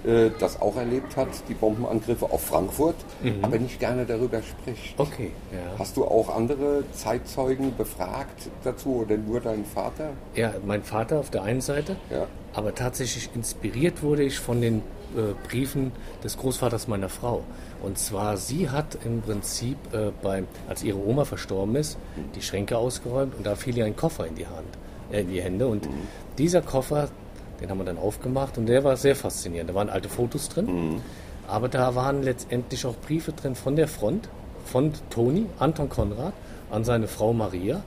äh, 0.03 0.32
das 0.39 0.60
auch 0.60 0.75
erlebt 0.75 1.15
hat, 1.18 1.27
die 1.50 1.53
Bombenangriffe 1.53 2.25
auf 2.25 2.41
Frankfurt, 2.41 2.96
mhm. 3.22 3.44
aber 3.44 3.60
nicht 3.60 3.79
gerne 3.79 4.06
darüber 4.06 4.41
spricht. 4.41 5.00
Okay. 5.00 5.32
Ja. 5.51 5.77
Hast 5.77 5.98
du 5.98 6.06
auch 6.06 6.36
andere 6.36 6.84
Zeitzeugen 6.94 7.75
befragt 7.77 8.50
dazu 8.63 9.03
oder 9.06 9.18
nur 9.18 9.39
deinen 9.39 9.65
Vater? 9.65 10.12
Ja, 10.34 10.53
mein 10.65 10.82
Vater 10.82 11.20
auf 11.20 11.29
der 11.29 11.44
einen 11.44 11.62
Seite, 11.62 11.96
ja. 12.10 12.25
aber 12.53 12.74
tatsächlich 12.74 13.29
inspiriert 13.36 14.01
wurde 14.01 14.24
ich 14.24 14.39
von 14.39 14.62
den 14.62 14.77
äh, 15.15 15.34
Briefen 15.48 15.91
des 16.24 16.38
Großvaters 16.38 16.88
meiner 16.88 17.10
Frau. 17.10 17.44
Und 17.82 17.98
zwar, 17.98 18.38
sie 18.38 18.70
hat 18.70 18.98
im 19.06 19.22
Prinzip, 19.22 19.78
äh, 19.94 20.12
beim, 20.22 20.48
als 20.68 20.84
ihre 20.84 20.98
Oma 20.98 21.26
verstorben 21.26 21.76
ist, 21.76 21.98
die 22.36 22.42
Schränke 22.42 22.78
ausgeräumt 22.78 23.36
und 23.38 23.46
da 23.46 23.56
fiel 23.56 23.78
ihr 23.78 23.86
ein 23.86 23.96
Koffer 23.96 24.28
in 24.28 24.36
die 24.36 24.48
Hand, 24.48 24.68
äh, 25.12 25.22
in 25.22 25.30
die 25.30 25.42
Hände. 25.42 25.68
Und 25.68 25.86
mhm. 25.86 26.08
dieser 26.38 26.62
Koffer, 26.62 27.10
den 27.62 27.70
haben 27.70 27.78
wir 27.78 27.86
dann 27.86 27.98
aufgemacht 27.98 28.58
und 28.58 28.66
der 28.66 28.84
war 28.84 28.98
sehr 28.98 29.16
faszinierend. 29.16 29.70
Da 29.70 29.76
waren 29.76 29.90
alte 29.90 30.10
Fotos 30.10 30.50
drin, 30.50 30.66
mhm. 30.66 31.02
aber 31.48 31.70
da 31.70 31.96
waren 31.96 32.22
letztendlich 32.24 32.86
auch 32.86 32.96
Briefe 32.96 33.32
drin 33.32 33.56
von 33.56 33.76
der 33.76 33.88
Front, 33.88 34.28
von 34.66 34.92
Toni, 35.10 35.46
Anton 35.58 35.90
Konrad, 35.90 36.34
an 36.70 36.84
seine 36.84 37.08
Frau 37.08 37.34
Maria. 37.34 37.82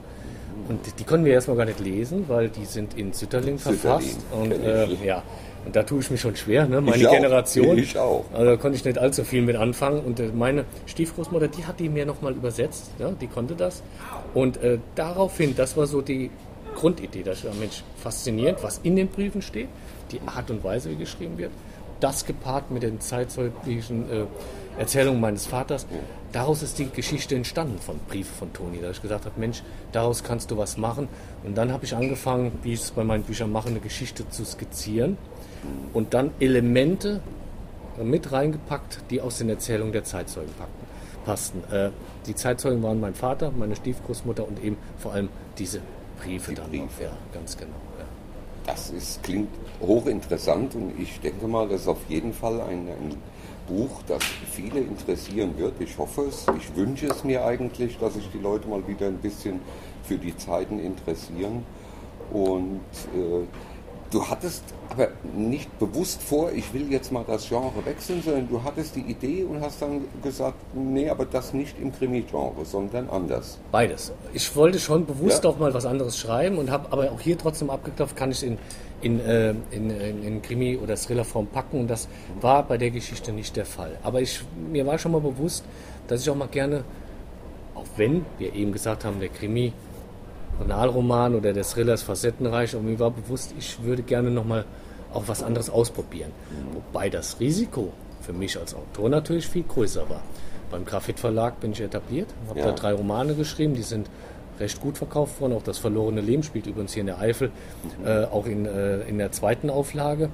Und 0.69 0.79
die 0.99 1.03
konnten 1.03 1.25
wir 1.25 1.33
erstmal 1.33 1.57
gar 1.57 1.65
nicht 1.65 1.79
lesen, 1.79 2.25
weil 2.27 2.49
die 2.49 2.65
sind 2.65 2.97
in 2.97 3.13
Sütterling, 3.13 3.57
verfasst. 3.57 4.19
Und 4.31 4.51
äh, 4.51 4.87
ja, 5.03 5.23
und 5.65 5.75
da 5.75 5.83
tue 5.83 5.99
ich 6.01 6.11
mich 6.11 6.19
schon 6.19 6.35
schwer, 6.35 6.67
ne? 6.67 6.81
meine 6.81 6.97
ich 6.97 7.09
Generation. 7.09 7.77
Ich 7.77 7.97
auch. 7.97 8.25
Also 8.33 8.51
da 8.51 8.57
konnte 8.57 8.77
ich 8.77 8.83
nicht 8.83 8.97
allzu 8.97 9.23
viel 9.23 9.41
mit 9.41 9.55
anfangen. 9.55 10.01
Und 10.01 10.19
äh, 10.19 10.29
meine 10.33 10.65
Stiefgroßmutter, 10.87 11.47
die 11.47 11.65
hat 11.65 11.79
die 11.79 11.89
mir 11.89 12.05
nochmal 12.05 12.33
übersetzt, 12.33 12.91
ja? 12.99 13.11
die 13.11 13.27
konnte 13.27 13.55
das. 13.55 13.81
Und 14.33 14.57
äh, 14.57 14.79
daraufhin, 14.95 15.55
das 15.55 15.77
war 15.77 15.87
so 15.87 16.01
die 16.01 16.31
Grundidee, 16.75 17.23
dass 17.23 17.43
ich 17.43 17.59
Mensch, 17.59 17.83
faszinierend, 17.97 18.61
was 18.63 18.79
in 18.83 18.95
den 18.95 19.07
Briefen 19.07 19.41
steht, 19.41 19.69
die 20.11 20.19
Art 20.25 20.49
und 20.51 20.63
Weise, 20.63 20.89
wie 20.89 20.95
geschrieben 20.95 21.37
wird. 21.37 21.51
Das 21.99 22.25
gepaart 22.25 22.71
mit 22.71 22.83
den 22.83 22.99
zeitzeuglichen 22.99 24.09
äh, 24.77 24.81
Erzählungen 24.81 25.21
meines 25.21 25.45
Vaters. 25.45 25.85
Daraus 26.31 26.63
ist 26.63 26.79
die 26.79 26.89
Geschichte 26.89 27.35
entstanden 27.35 27.79
von 27.79 27.99
Briefe 28.07 28.33
von 28.33 28.51
Toni, 28.53 28.79
da 28.81 28.89
ich 28.89 29.01
gesagt 29.01 29.25
habe, 29.25 29.39
Mensch, 29.39 29.63
daraus 29.91 30.23
kannst 30.23 30.49
du 30.51 30.57
was 30.57 30.77
machen. 30.77 31.07
Und 31.43 31.55
dann 31.55 31.71
habe 31.71 31.85
ich 31.85 31.95
angefangen, 31.95 32.51
wie 32.63 32.73
ich 32.73 32.81
es 32.81 32.91
bei 32.91 33.03
meinen 33.03 33.23
Büchern 33.23 33.51
mache, 33.51 33.69
eine 33.69 33.79
Geschichte 33.79 34.27
zu 34.29 34.43
skizzieren 34.45 35.17
und 35.93 36.13
dann 36.13 36.31
Elemente 36.39 37.21
mit 38.01 38.31
reingepackt, 38.31 38.99
die 39.09 39.21
aus 39.21 39.37
den 39.37 39.49
Erzählungen 39.49 39.93
der 39.93 40.03
Zeitzeugen 40.03 40.51
packten, 40.57 40.87
passten. 41.25 41.63
Äh, 41.71 41.91
die 42.25 42.35
Zeitzeugen 42.35 42.81
waren 42.81 42.99
mein 42.99 43.13
Vater, 43.13 43.51
meine 43.51 43.75
Stiefgroßmutter 43.75 44.47
und 44.47 44.63
eben 44.63 44.77
vor 44.97 45.13
allem 45.13 45.29
diese 45.57 45.81
Briefe 46.21 46.51
die 46.51 46.55
dann 46.55 46.69
Briefe. 46.69 46.83
noch. 46.83 46.99
Ja, 47.01 47.11
ganz 47.33 47.57
genau. 47.57 47.75
Ja. 47.99 48.05
Das 48.65 48.89
ist, 48.89 49.21
klingt 49.23 49.49
hochinteressant 49.81 50.73
und 50.75 50.93
ich 50.99 51.19
denke 51.19 51.47
mal, 51.47 51.67
das 51.67 51.81
ist 51.81 51.87
auf 51.87 51.99
jeden 52.07 52.33
Fall 52.33 52.61
ein, 52.61 52.87
ein 52.87 53.15
Buch, 53.73 54.03
das 54.07 54.23
viele 54.51 54.79
interessieren 54.79 55.57
wird. 55.57 55.73
Ich 55.79 55.97
hoffe 55.97 56.23
es, 56.23 56.45
ich 56.57 56.75
wünsche 56.75 57.07
es 57.07 57.23
mir 57.23 57.43
eigentlich, 57.43 57.97
dass 57.97 58.13
sich 58.13 58.29
die 58.31 58.37
Leute 58.37 58.67
mal 58.67 58.87
wieder 58.87 59.07
ein 59.07 59.17
bisschen 59.17 59.61
für 60.03 60.17
die 60.17 60.35
Zeiten 60.37 60.79
interessieren. 60.79 61.63
Und 62.31 62.81
äh, 63.15 63.47
Du 64.13 64.23
hattest 64.23 64.63
aber 64.89 65.07
nicht 65.35 65.79
bewusst 65.79 66.21
vor, 66.21 66.51
ich 66.51 66.71
will 66.71 66.91
jetzt 66.91 67.11
mal 67.11 67.23
das 67.25 67.49
Genre 67.49 67.83
wechseln, 67.83 68.21
sondern 68.21 68.47
du 68.47 68.61
hattest 68.63 68.95
die 68.95 68.99
Idee 69.01 69.43
und 69.43 69.59
hast 69.59 69.81
dann 69.81 70.01
gesagt, 70.21 70.57
nee, 70.75 71.09
aber 71.09 71.25
das 71.25 71.51
nicht 71.51 71.79
im 71.81 71.91
Krimi-Genre, 71.91 72.63
sondern 72.63 73.09
anders. 73.09 73.57
Beides. 73.71 74.11
Ich 74.31 74.55
wollte 74.55 74.77
schon 74.77 75.07
bewusst 75.07 75.43
ja. 75.43 75.49
auch 75.49 75.57
mal 75.57 75.73
was 75.73 75.87
anderes 75.87 76.19
schreiben 76.19 76.59
und 76.59 76.69
habe 76.69 76.91
aber 76.91 77.11
auch 77.11 77.19
hier 77.19 77.39
trotzdem 77.39 77.71
abgeklopft, 77.71 78.15
kann 78.15 78.29
ich 78.29 78.37
es 78.37 78.43
in, 78.43 78.59
in, 79.01 79.19
äh, 79.19 79.55
in, 79.71 79.89
in, 79.89 80.23
in 80.23 80.41
Krimi- 80.43 80.77
oder 80.77 80.93
Thrillerform 80.93 81.47
packen 81.47 81.79
und 81.79 81.87
das 81.87 82.07
war 82.39 82.61
bei 82.67 82.77
der 82.77 82.91
Geschichte 82.91 83.31
nicht 83.31 83.55
der 83.55 83.65
Fall. 83.65 83.97
Aber 84.03 84.21
ich, 84.21 84.43
mir 84.71 84.85
war 84.85 84.99
schon 84.99 85.13
mal 85.13 85.21
bewusst, 85.21 85.65
dass 86.07 86.21
ich 86.21 86.29
auch 86.29 86.35
mal 86.35 86.49
gerne, 86.49 86.83
auch 87.73 87.85
wenn 87.97 88.27
wir 88.37 88.53
eben 88.53 88.73
gesagt 88.73 89.05
haben, 89.05 89.19
der 89.19 89.29
Krimi 89.29 89.73
Kriminalroman 90.57 91.35
oder 91.35 91.53
des 91.53 91.71
Thrillers 91.71 92.03
facettenreich 92.03 92.75
und 92.75 92.85
mir 92.85 92.99
war 92.99 93.11
bewusst, 93.11 93.53
ich 93.57 93.81
würde 93.83 94.03
gerne 94.03 94.31
nochmal 94.31 94.65
auch 95.13 95.23
was 95.27 95.43
anderes 95.43 95.69
ausprobieren. 95.69 96.31
Wobei 96.73 97.09
das 97.09 97.39
Risiko 97.39 97.93
für 98.21 98.33
mich 98.33 98.57
als 98.57 98.73
Autor 98.73 99.09
natürlich 99.09 99.47
viel 99.47 99.63
größer 99.63 100.09
war. 100.09 100.21
Beim 100.71 100.85
Graphit 100.85 101.19
Verlag 101.19 101.59
bin 101.59 101.73
ich 101.73 101.81
etabliert, 101.81 102.29
habe 102.49 102.59
ja. 102.59 102.65
da 102.67 102.71
drei 102.71 102.93
Romane 102.93 103.35
geschrieben, 103.35 103.75
die 103.75 103.83
sind 103.83 104.09
recht 104.59 104.81
gut 104.81 104.97
verkauft 104.97 105.39
worden. 105.41 105.53
Auch 105.53 105.63
das 105.63 105.77
verlorene 105.77 106.21
Leben 106.21 106.43
spielt 106.43 106.67
übrigens 106.67 106.93
hier 106.93 107.01
in 107.01 107.07
der 107.07 107.19
Eifel, 107.19 107.51
mhm. 107.99 108.07
äh, 108.07 108.23
auch 108.25 108.45
in, 108.45 108.65
äh, 108.65 109.01
in 109.01 109.17
der 109.17 109.31
zweiten 109.31 109.69
Auflage. 109.69 110.29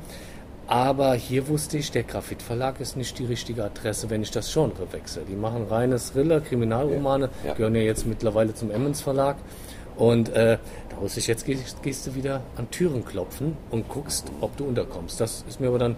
Aber 0.67 1.15
hier 1.15 1.47
wusste 1.47 1.79
ich, 1.79 1.89
der 1.91 2.03
Graphit 2.03 2.43
Verlag 2.43 2.79
ist 2.79 2.95
nicht 2.95 3.17
die 3.17 3.25
richtige 3.25 3.63
Adresse, 3.63 4.11
wenn 4.11 4.21
ich 4.21 4.29
das 4.29 4.53
Genre 4.53 4.91
wechsle. 4.91 5.23
Die 5.27 5.35
machen 5.35 5.65
reines 5.67 6.11
Thriller, 6.11 6.41
Kriminalromane, 6.41 7.29
ja. 7.43 7.49
Ja. 7.49 7.53
gehören 7.55 7.75
ja 7.75 7.81
jetzt 7.81 8.05
mittlerweile 8.05 8.53
zum 8.53 8.69
Emmons 8.69 9.01
Verlag. 9.01 9.37
Und 9.99 10.29
äh, 10.29 10.57
da 10.89 11.01
wusste 11.01 11.19
ich, 11.19 11.27
jetzt 11.27 11.45
gehst, 11.45 11.83
gehst, 11.83 12.07
du 12.07 12.15
wieder 12.15 12.41
an 12.55 12.71
Türen 12.71 13.03
klopfen 13.03 13.57
und 13.69 13.89
guckst, 13.89 14.31
ob 14.39 14.55
du 14.55 14.65
unterkommst. 14.65 15.19
Das 15.19 15.43
ist 15.47 15.59
mir 15.59 15.67
aber 15.67 15.77
dann 15.77 15.97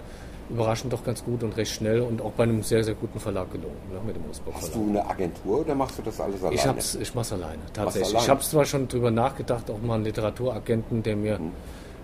überraschend 0.49 0.91
doch 0.91 1.03
ganz 1.03 1.23
gut 1.23 1.43
und 1.43 1.55
recht 1.55 1.71
schnell 1.71 2.01
und 2.01 2.21
auch 2.21 2.31
bei 2.31 2.43
einem 2.43 2.63
sehr, 2.63 2.83
sehr 2.83 2.95
guten 2.95 3.19
Verlag 3.19 3.51
gelungen, 3.51 3.77
ne, 3.91 3.99
mit 4.05 4.15
dem 4.15 4.23
Osborg 4.29 4.55
Hast 4.57 4.75
du 4.75 4.89
eine 4.89 5.07
Agentur 5.07 5.61
oder 5.61 5.75
machst 5.75 5.99
du 5.99 6.01
das 6.01 6.19
alles 6.19 6.41
alleine? 6.41 6.55
Ich, 6.55 6.65
hab's, 6.65 6.95
ich 6.95 7.15
mach's 7.15 7.31
alleine, 7.31 7.61
tatsächlich. 7.73 8.09
Alleine? 8.09 8.23
Ich 8.23 8.29
habe 8.29 8.41
zwar 8.41 8.65
schon 8.65 8.87
drüber 8.87 9.11
nachgedacht, 9.11 9.69
auch 9.69 9.81
mal 9.81 9.95
einen 9.95 10.03
Literaturagenten, 10.03 11.03
der 11.03 11.15
mir, 11.15 11.37
hm. 11.37 11.51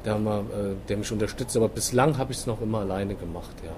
der, 0.06 0.16
äh, 0.16 0.20
der 0.88 0.98
mich 0.98 1.12
unterstützt, 1.12 1.58
aber 1.58 1.68
bislang 1.68 2.18
habe 2.18 2.32
ich 2.32 2.38
es 2.38 2.46
noch 2.46 2.62
immer 2.62 2.80
alleine 2.80 3.16
gemacht, 3.16 3.56
ja. 3.66 3.72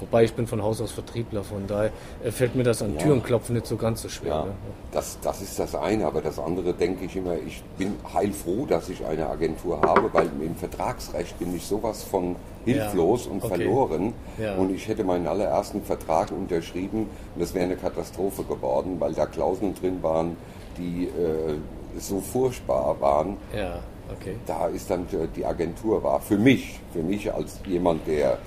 Wobei 0.00 0.24
ich 0.24 0.34
bin 0.34 0.46
von 0.46 0.62
Haus 0.62 0.80
aus 0.80 0.92
Vertriebler, 0.92 1.42
von 1.44 1.66
daher 1.66 1.90
äh, 2.24 2.30
fällt 2.30 2.54
mir 2.54 2.62
das 2.62 2.82
an 2.82 2.94
ja. 2.94 3.00
Türen 3.00 3.22
klopfen 3.22 3.54
nicht 3.54 3.66
so 3.66 3.76
ganz 3.76 4.02
so 4.02 4.08
schwer. 4.08 4.32
Ja, 4.32 4.44
ne? 4.44 4.52
das, 4.92 5.18
das 5.22 5.42
ist 5.42 5.58
das 5.58 5.74
eine, 5.74 6.06
aber 6.06 6.20
das 6.20 6.38
andere 6.38 6.72
denke 6.72 7.04
ich 7.04 7.16
immer, 7.16 7.34
ich 7.34 7.62
bin 7.76 7.96
heilfroh, 8.12 8.66
dass 8.66 8.88
ich 8.88 9.04
eine 9.04 9.28
Agentur 9.28 9.80
habe, 9.80 10.12
weil 10.12 10.30
im 10.40 10.54
Vertragsrecht 10.56 11.38
bin 11.38 11.54
ich 11.54 11.66
sowas 11.66 12.04
von 12.04 12.36
hilflos 12.64 13.26
ja. 13.26 13.32
und 13.32 13.44
okay. 13.44 13.48
verloren. 13.48 14.12
Und 14.58 14.74
ich 14.74 14.86
hätte 14.88 15.04
meinen 15.04 15.26
allerersten 15.26 15.82
Vertrag 15.82 16.30
unterschrieben 16.30 17.08
und 17.34 17.40
das 17.40 17.54
wäre 17.54 17.64
eine 17.64 17.76
Katastrophe 17.76 18.44
geworden, 18.44 18.96
weil 18.98 19.14
da 19.14 19.26
Klauseln 19.26 19.74
drin 19.74 20.02
waren, 20.02 20.36
die 20.76 21.04
äh, 21.04 21.54
so 21.98 22.20
furchtbar 22.20 22.96
waren. 23.00 23.36
Ja. 23.56 23.80
Okay. 24.20 24.36
Da 24.46 24.68
ist 24.68 24.90
dann 24.90 25.06
die 25.36 25.44
Agentur 25.44 26.02
war 26.02 26.20
für 26.20 26.38
mich, 26.38 26.80
für 26.94 27.02
mich 27.02 27.32
als 27.32 27.60
jemand, 27.66 28.06
der 28.06 28.38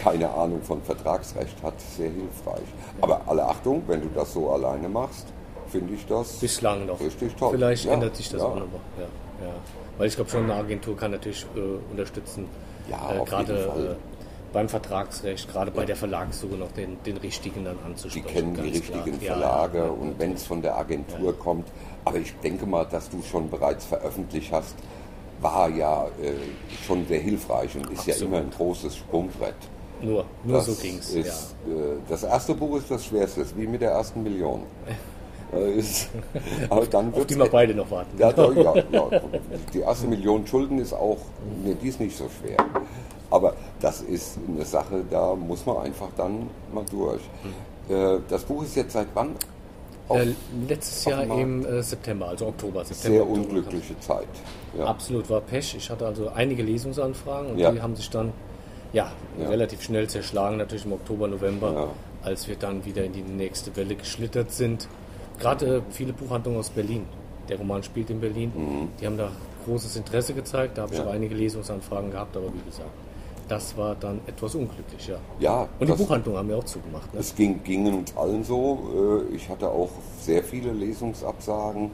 keine 0.00 0.30
Ahnung 0.30 0.62
von 0.62 0.82
Vertragsrecht 0.82 1.62
hat, 1.62 1.80
sehr 1.80 2.10
hilfreich. 2.10 2.66
Aber 3.00 3.22
alle 3.26 3.44
Achtung, 3.44 3.82
wenn 3.86 4.00
du 4.00 4.08
das 4.14 4.32
so 4.32 4.50
alleine 4.50 4.88
machst, 4.88 5.26
finde 5.68 5.94
ich 5.94 6.06
das 6.06 6.38
bislang 6.38 6.86
noch 6.86 7.00
richtig 7.00 7.34
toll. 7.36 7.52
Vielleicht 7.52 7.84
ja, 7.84 7.92
ändert 7.92 8.16
sich 8.16 8.28
das 8.30 8.40
ja. 8.40 8.46
auch 8.46 8.56
noch. 8.56 8.66
Ja, 8.98 9.46
ja. 9.46 9.52
Weil 9.98 10.08
ich 10.08 10.14
glaube 10.16 10.30
schon, 10.30 10.44
eine 10.44 10.54
Agentur 10.54 10.96
kann 10.96 11.10
natürlich 11.12 11.46
äh, 11.56 11.90
unterstützen, 11.90 12.48
ja, 12.88 13.14
äh, 13.14 13.24
gerade 13.24 13.52
äh, 13.52 13.94
beim 14.52 14.68
Vertragsrecht, 14.68 15.50
gerade 15.50 15.70
bei 15.70 15.84
der 15.84 15.96
Verlagssuche 15.96 16.54
noch 16.54 16.70
den, 16.72 16.96
den 17.02 17.16
richtigen 17.16 17.64
dann 17.64 17.76
anzusprechen. 17.84 18.26
Die 18.28 18.32
kennen 18.32 18.54
die 18.54 18.78
richtigen 18.78 19.18
klar. 19.20 19.38
Verlage 19.38 19.90
und 19.90 20.18
wenn 20.18 20.32
es 20.32 20.44
von 20.44 20.62
der 20.62 20.76
Agentur 20.76 21.36
kommt, 21.36 21.68
aber 22.04 22.18
ich 22.18 22.34
denke 22.36 22.64
mal, 22.66 22.84
dass 22.84 23.10
du 23.10 23.20
schon 23.22 23.50
bereits 23.50 23.84
veröffentlicht 23.84 24.52
hast, 24.52 24.74
war 25.40 25.68
ja 25.68 26.04
äh, 26.22 26.32
schon 26.86 27.06
sehr 27.06 27.20
hilfreich 27.20 27.74
und 27.76 27.90
ist 27.90 28.00
Absolut. 28.00 28.20
ja 28.20 28.26
immer 28.26 28.36
ein 28.38 28.50
großes 28.50 28.96
Sprungbrett. 28.96 29.54
Nur, 30.00 30.24
nur 30.44 30.56
das 30.56 30.66
so 30.66 30.74
ging's. 30.74 31.10
Ist, 31.10 31.54
ja. 31.66 31.72
äh, 31.72 31.96
das 32.08 32.24
erste 32.24 32.54
Buch 32.54 32.76
ist 32.78 32.90
das 32.90 33.04
schwerste, 33.04 33.42
ist 33.42 33.56
wie 33.56 33.66
mit 33.66 33.80
der 33.80 33.92
ersten 33.92 34.22
Million. 34.22 34.62
Äh, 35.52 35.74
ist, 35.74 36.08
aber 36.68 36.84
dann 36.86 37.14
Auf 37.14 37.26
die 37.26 37.36
wir 37.36 37.46
beide 37.48 37.74
noch 37.74 37.88
warten. 37.88 38.18
Ja, 38.18 38.32
doch, 38.32 38.52
ja, 38.56 38.74
ja. 38.90 39.10
Die 39.72 39.80
erste 39.80 40.06
Million 40.08 40.44
Schulden 40.46 40.78
ist 40.78 40.92
auch, 40.92 41.18
nee, 41.62 41.76
die 41.80 41.88
ist 41.88 42.00
nicht 42.00 42.16
so 42.16 42.24
schwer. 42.40 42.56
Aber 43.30 43.54
das 43.80 44.00
ist 44.00 44.38
eine 44.48 44.64
Sache, 44.64 45.04
da 45.08 45.36
muss 45.36 45.64
man 45.64 45.76
einfach 45.78 46.08
dann 46.16 46.48
mal 46.72 46.84
durch. 46.90 47.20
Äh, 47.88 48.18
Das 48.28 48.42
Buch 48.44 48.64
ist 48.64 48.74
jetzt 48.74 48.94
seit 48.94 49.08
wann? 49.14 49.36
Auf 50.08 50.18
Äh, 50.20 50.34
letztes 50.68 51.06
auf 51.06 51.12
Jahr 51.12 51.20
dem 51.22 51.28
Markt. 51.28 51.42
im 51.42 51.78
äh, 51.78 51.82
September, 51.82 52.28
also 52.28 52.46
Oktober. 52.48 52.84
September, 52.84 53.16
sehr 53.18 53.22
Oktober. 53.26 53.40
unglückliche 53.48 53.98
Zeit. 54.00 54.28
Ja. 54.78 54.84
Absolut, 54.84 55.30
war 55.30 55.40
Pech. 55.40 55.74
Ich 55.76 55.88
hatte 55.90 56.06
also 56.06 56.28
einige 56.34 56.62
Lesungsanfragen 56.62 57.52
und 57.52 57.58
Ja. 57.58 57.70
die 57.72 57.80
haben 57.80 57.96
sich 57.96 58.10
dann 58.10 58.32
ja, 58.92 59.10
Ja. 59.40 59.48
relativ 59.48 59.82
schnell 59.82 60.08
zerschlagen, 60.08 60.56
natürlich 60.58 60.84
im 60.84 60.92
Oktober, 60.92 61.26
November, 61.26 61.88
als 62.22 62.46
wir 62.48 62.56
dann 62.56 62.84
wieder 62.84 63.04
in 63.04 63.12
die 63.12 63.22
nächste 63.22 63.74
Welle 63.76 63.94
geschlittert 63.96 64.52
sind. 64.52 64.88
Gerade 65.40 65.76
äh, 65.78 65.80
viele 65.90 66.12
Buchhandlungen 66.12 66.60
aus 66.60 66.70
Berlin. 66.70 67.06
Der 67.48 67.58
Roman 67.58 67.82
spielt 67.82 68.08
in 68.10 68.20
Berlin. 68.20 68.88
Die 69.00 69.06
haben 69.06 69.18
da 69.18 69.30
großes 69.66 69.96
Interesse 69.96 70.32
gezeigt. 70.34 70.78
Da 70.78 70.82
habe 70.82 70.94
ich 70.94 71.00
Mhm. 71.00 71.06
Auch 71.08 71.12
einige 71.12 71.34
Lesungsanfragen 71.34 72.10
gehabt, 72.10 72.36
aber 72.36 72.46
wie 72.54 72.64
gesagt, 72.70 72.88
das 73.48 73.76
war 73.76 73.94
dann 73.94 74.20
etwas 74.26 74.54
unglücklich, 74.54 75.06
ja. 75.08 75.16
Ja, 75.38 75.68
Und 75.78 75.88
die 75.88 75.92
Buchhandlungen 75.92 76.38
haben 76.38 76.50
ja 76.50 76.56
auch 76.56 76.64
zugemacht. 76.64 77.12
Ne? 77.12 77.20
Es 77.20 77.34
ging, 77.34 77.62
ging 77.62 77.86
uns 77.92 78.16
allen 78.16 78.44
so. 78.44 79.24
Äh, 79.30 79.34
Ich 79.34 79.48
hatte 79.48 79.68
auch 79.68 79.90
sehr 80.20 80.42
viele 80.42 80.72
Lesungsabsagen. 80.72 81.90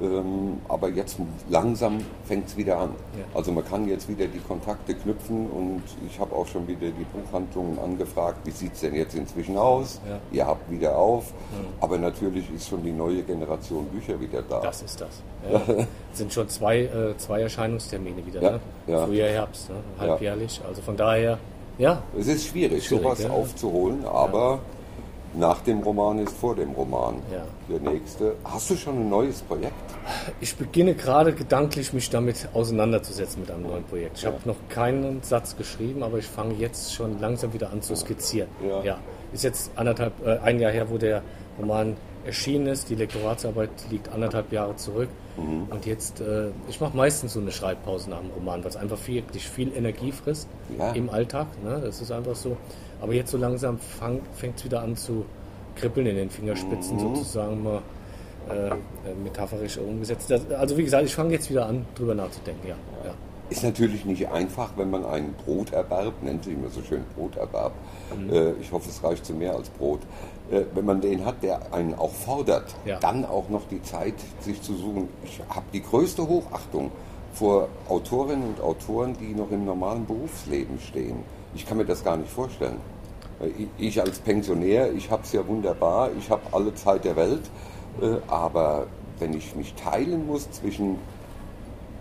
Ähm, 0.00 0.58
Aber 0.68 0.88
jetzt 0.88 1.18
langsam 1.50 1.98
fängt 2.24 2.48
es 2.48 2.56
wieder 2.56 2.78
an. 2.78 2.90
Ja. 3.16 3.24
Also 3.34 3.52
man 3.52 3.64
kann 3.64 3.86
jetzt 3.88 4.08
wieder 4.08 4.26
die 4.26 4.40
Kontakte 4.40 4.94
knüpfen 4.94 5.48
und 5.50 5.82
ich 6.06 6.18
habe 6.18 6.34
auch 6.34 6.46
schon 6.46 6.66
wieder 6.66 6.88
die 6.88 7.04
Buchhandlungen 7.04 7.78
angefragt, 7.78 8.38
wie 8.44 8.50
sieht 8.50 8.74
es 8.74 8.80
denn 8.80 8.94
jetzt 8.94 9.14
inzwischen 9.14 9.56
aus? 9.56 10.00
Ja. 10.08 10.18
Ihr 10.32 10.46
habt 10.46 10.70
wieder 10.70 10.96
auf. 10.96 11.32
Aber 11.80 11.98
natürlich 11.98 12.52
ist 12.54 12.68
schon 12.68 12.82
die 12.82 12.92
neue 12.92 13.22
Generation 13.22 13.86
Bücher 13.86 14.18
wieder 14.20 14.42
da. 14.42 14.60
Das 14.60 14.82
ist 14.82 15.00
das. 15.00 15.22
Ja. 15.50 15.60
Es 15.66 15.86
sind 16.18 16.32
schon 16.32 16.48
zwei, 16.48 16.80
äh, 16.80 17.16
zwei 17.18 17.42
Erscheinungstermine 17.42 18.24
wieder. 18.26 18.40
Ne? 18.40 18.60
ja. 18.86 19.06
Frühjahr, 19.06 19.28
Herbst, 19.28 19.70
ne? 19.70 19.76
halbjährlich. 19.98 20.60
Also 20.66 20.82
von 20.82 20.96
daher, 20.96 21.38
ja, 21.78 22.02
Es 22.18 22.26
ist 22.26 22.46
schwierig, 22.46 22.86
Schwierig, 22.86 23.04
sowas 23.04 23.30
aufzuholen, 23.30 24.04
aber 24.04 24.60
nach 25.34 25.60
dem 25.62 25.80
Roman 25.80 26.18
ist 26.18 26.32
vor 26.36 26.54
dem 26.54 26.72
Roman 26.72 27.16
Ja. 27.32 27.44
der 27.68 27.92
nächste. 27.92 28.34
Hast 28.44 28.70
du 28.70 28.76
schon 28.76 28.96
ein 29.00 29.08
neues 29.08 29.40
Projekt? 29.42 29.72
Ich 30.40 30.56
beginne 30.56 30.94
gerade 30.94 31.32
gedanklich, 31.32 31.92
mich 31.92 32.10
damit 32.10 32.48
auseinanderzusetzen 32.52 33.40
mit 33.40 33.50
einem 33.50 33.62
neuen 33.62 33.84
Projekt. 33.84 34.18
Ich 34.18 34.26
habe 34.26 34.36
noch 34.44 34.56
keinen 34.68 35.22
Satz 35.22 35.56
geschrieben, 35.56 36.02
aber 36.02 36.18
ich 36.18 36.26
fange 36.26 36.54
jetzt 36.54 36.94
schon 36.94 37.18
langsam 37.20 37.52
wieder 37.52 37.70
an 37.72 37.82
zu 37.82 37.94
skizzieren. 37.96 38.48
Ja. 38.84 38.98
Ist 39.32 39.44
jetzt 39.44 39.70
anderthalb, 39.76 40.12
äh, 40.26 40.38
ein 40.38 40.60
Jahr 40.60 40.72
her, 40.72 40.90
wo 40.90 40.98
der 40.98 41.22
Roman 41.58 41.96
erschienen 42.24 42.66
ist. 42.66 42.88
Die 42.90 42.94
Lektoratsarbeit 42.94 43.70
liegt 43.90 44.08
anderthalb 44.10 44.52
Jahre 44.52 44.76
zurück. 44.76 45.08
Mhm. 45.36 45.66
Und 45.70 45.86
jetzt, 45.86 46.20
äh, 46.20 46.48
ich 46.68 46.80
mache 46.80 46.96
meistens 46.96 47.32
so 47.32 47.40
eine 47.40 47.50
Schreibpause 47.50 48.10
nach 48.10 48.20
dem 48.20 48.30
Roman, 48.30 48.62
weil 48.62 48.70
es 48.70 48.76
einfach 48.76 48.98
viel, 48.98 49.16
wirklich 49.26 49.48
viel 49.48 49.74
Energie 49.74 50.12
frisst 50.12 50.46
Ja. 50.78 50.92
im 50.92 51.08
Alltag. 51.08 51.46
Ne? 51.64 51.80
Das 51.82 52.00
ist 52.02 52.12
einfach 52.12 52.36
so. 52.36 52.56
Aber 53.02 53.12
jetzt 53.12 53.30
so 53.32 53.36
langsam 53.36 53.78
fängt 54.36 54.56
es 54.58 54.64
wieder 54.64 54.80
an 54.82 54.96
zu 54.96 55.24
kribbeln 55.76 56.06
in 56.06 56.16
den 56.16 56.30
Fingerspitzen, 56.30 56.96
Mhm. 56.96 57.00
sozusagen 57.00 57.62
mal 57.62 57.82
äh, 58.50 58.68
äh, 58.70 58.72
metaphorisch 59.22 59.78
umgesetzt. 59.78 60.28
Das, 60.30 60.50
also 60.50 60.76
wie 60.76 60.82
gesagt, 60.84 61.04
ich 61.06 61.14
fange 61.14 61.32
jetzt 61.32 61.48
wieder 61.48 61.66
an, 61.66 61.86
drüber 61.94 62.14
nachzudenken. 62.14 62.66
Ja, 62.68 62.74
ja. 63.04 63.14
Ist 63.50 63.62
natürlich 63.62 64.04
nicht 64.04 64.28
einfach, 64.30 64.70
wenn 64.76 64.90
man 64.90 65.04
einen 65.04 65.34
Broterwerb, 65.44 66.12
nennt 66.22 66.42
sich 66.44 66.54
immer 66.54 66.68
so 66.68 66.82
schön 66.82 67.04
Broterwerb, 67.16 67.72
Mhm. 68.16 68.30
äh, 68.32 68.52
ich 68.60 68.72
hoffe, 68.72 68.88
es 68.88 69.02
reicht 69.04 69.24
zu 69.26 69.32
mehr 69.34 69.54
als 69.54 69.68
Brot, 69.70 70.00
äh, 70.50 70.62
wenn 70.74 70.84
man 70.84 71.00
den 71.00 71.24
hat, 71.24 71.42
der 71.42 71.72
einen 71.72 71.94
auch 71.94 72.10
fordert, 72.12 72.74
Ja. 72.84 72.98
dann 72.98 73.24
auch 73.24 73.48
noch 73.48 73.68
die 73.68 73.82
Zeit, 73.82 74.14
sich 74.40 74.60
zu 74.62 74.74
suchen. 74.74 75.08
Ich 75.24 75.40
habe 75.48 75.66
die 75.72 75.82
größte 75.82 76.26
Hochachtung 76.26 76.90
vor 77.34 77.68
Autorinnen 77.88 78.48
und 78.48 78.60
Autoren, 78.60 79.16
die 79.20 79.34
noch 79.34 79.50
im 79.52 79.64
normalen 79.64 80.04
Berufsleben 80.04 80.80
stehen. 80.80 81.18
Ich 81.54 81.64
kann 81.66 81.76
mir 81.76 81.84
das 81.84 82.02
gar 82.02 82.16
nicht 82.16 82.30
vorstellen. 82.30 82.76
Äh, 83.42 83.48
ich- 83.78 84.00
als 84.00 84.18
Pensionär, 84.20 84.92
ich 84.92 85.10
habe 85.10 85.22
es 85.22 85.32
ja 85.32 85.46
wunderbar, 85.46 86.10
ich 86.18 86.30
habe 86.30 86.42
alle 86.52 86.74
Zeit 86.74 87.04
der 87.04 87.16
Welt, 87.16 87.42
äh, 88.00 88.16
aber 88.28 88.86
wenn 89.18 89.34
ich 89.34 89.54
mich 89.54 89.74
teilen 89.74 90.26
muss 90.26 90.50
zwischen 90.50 90.96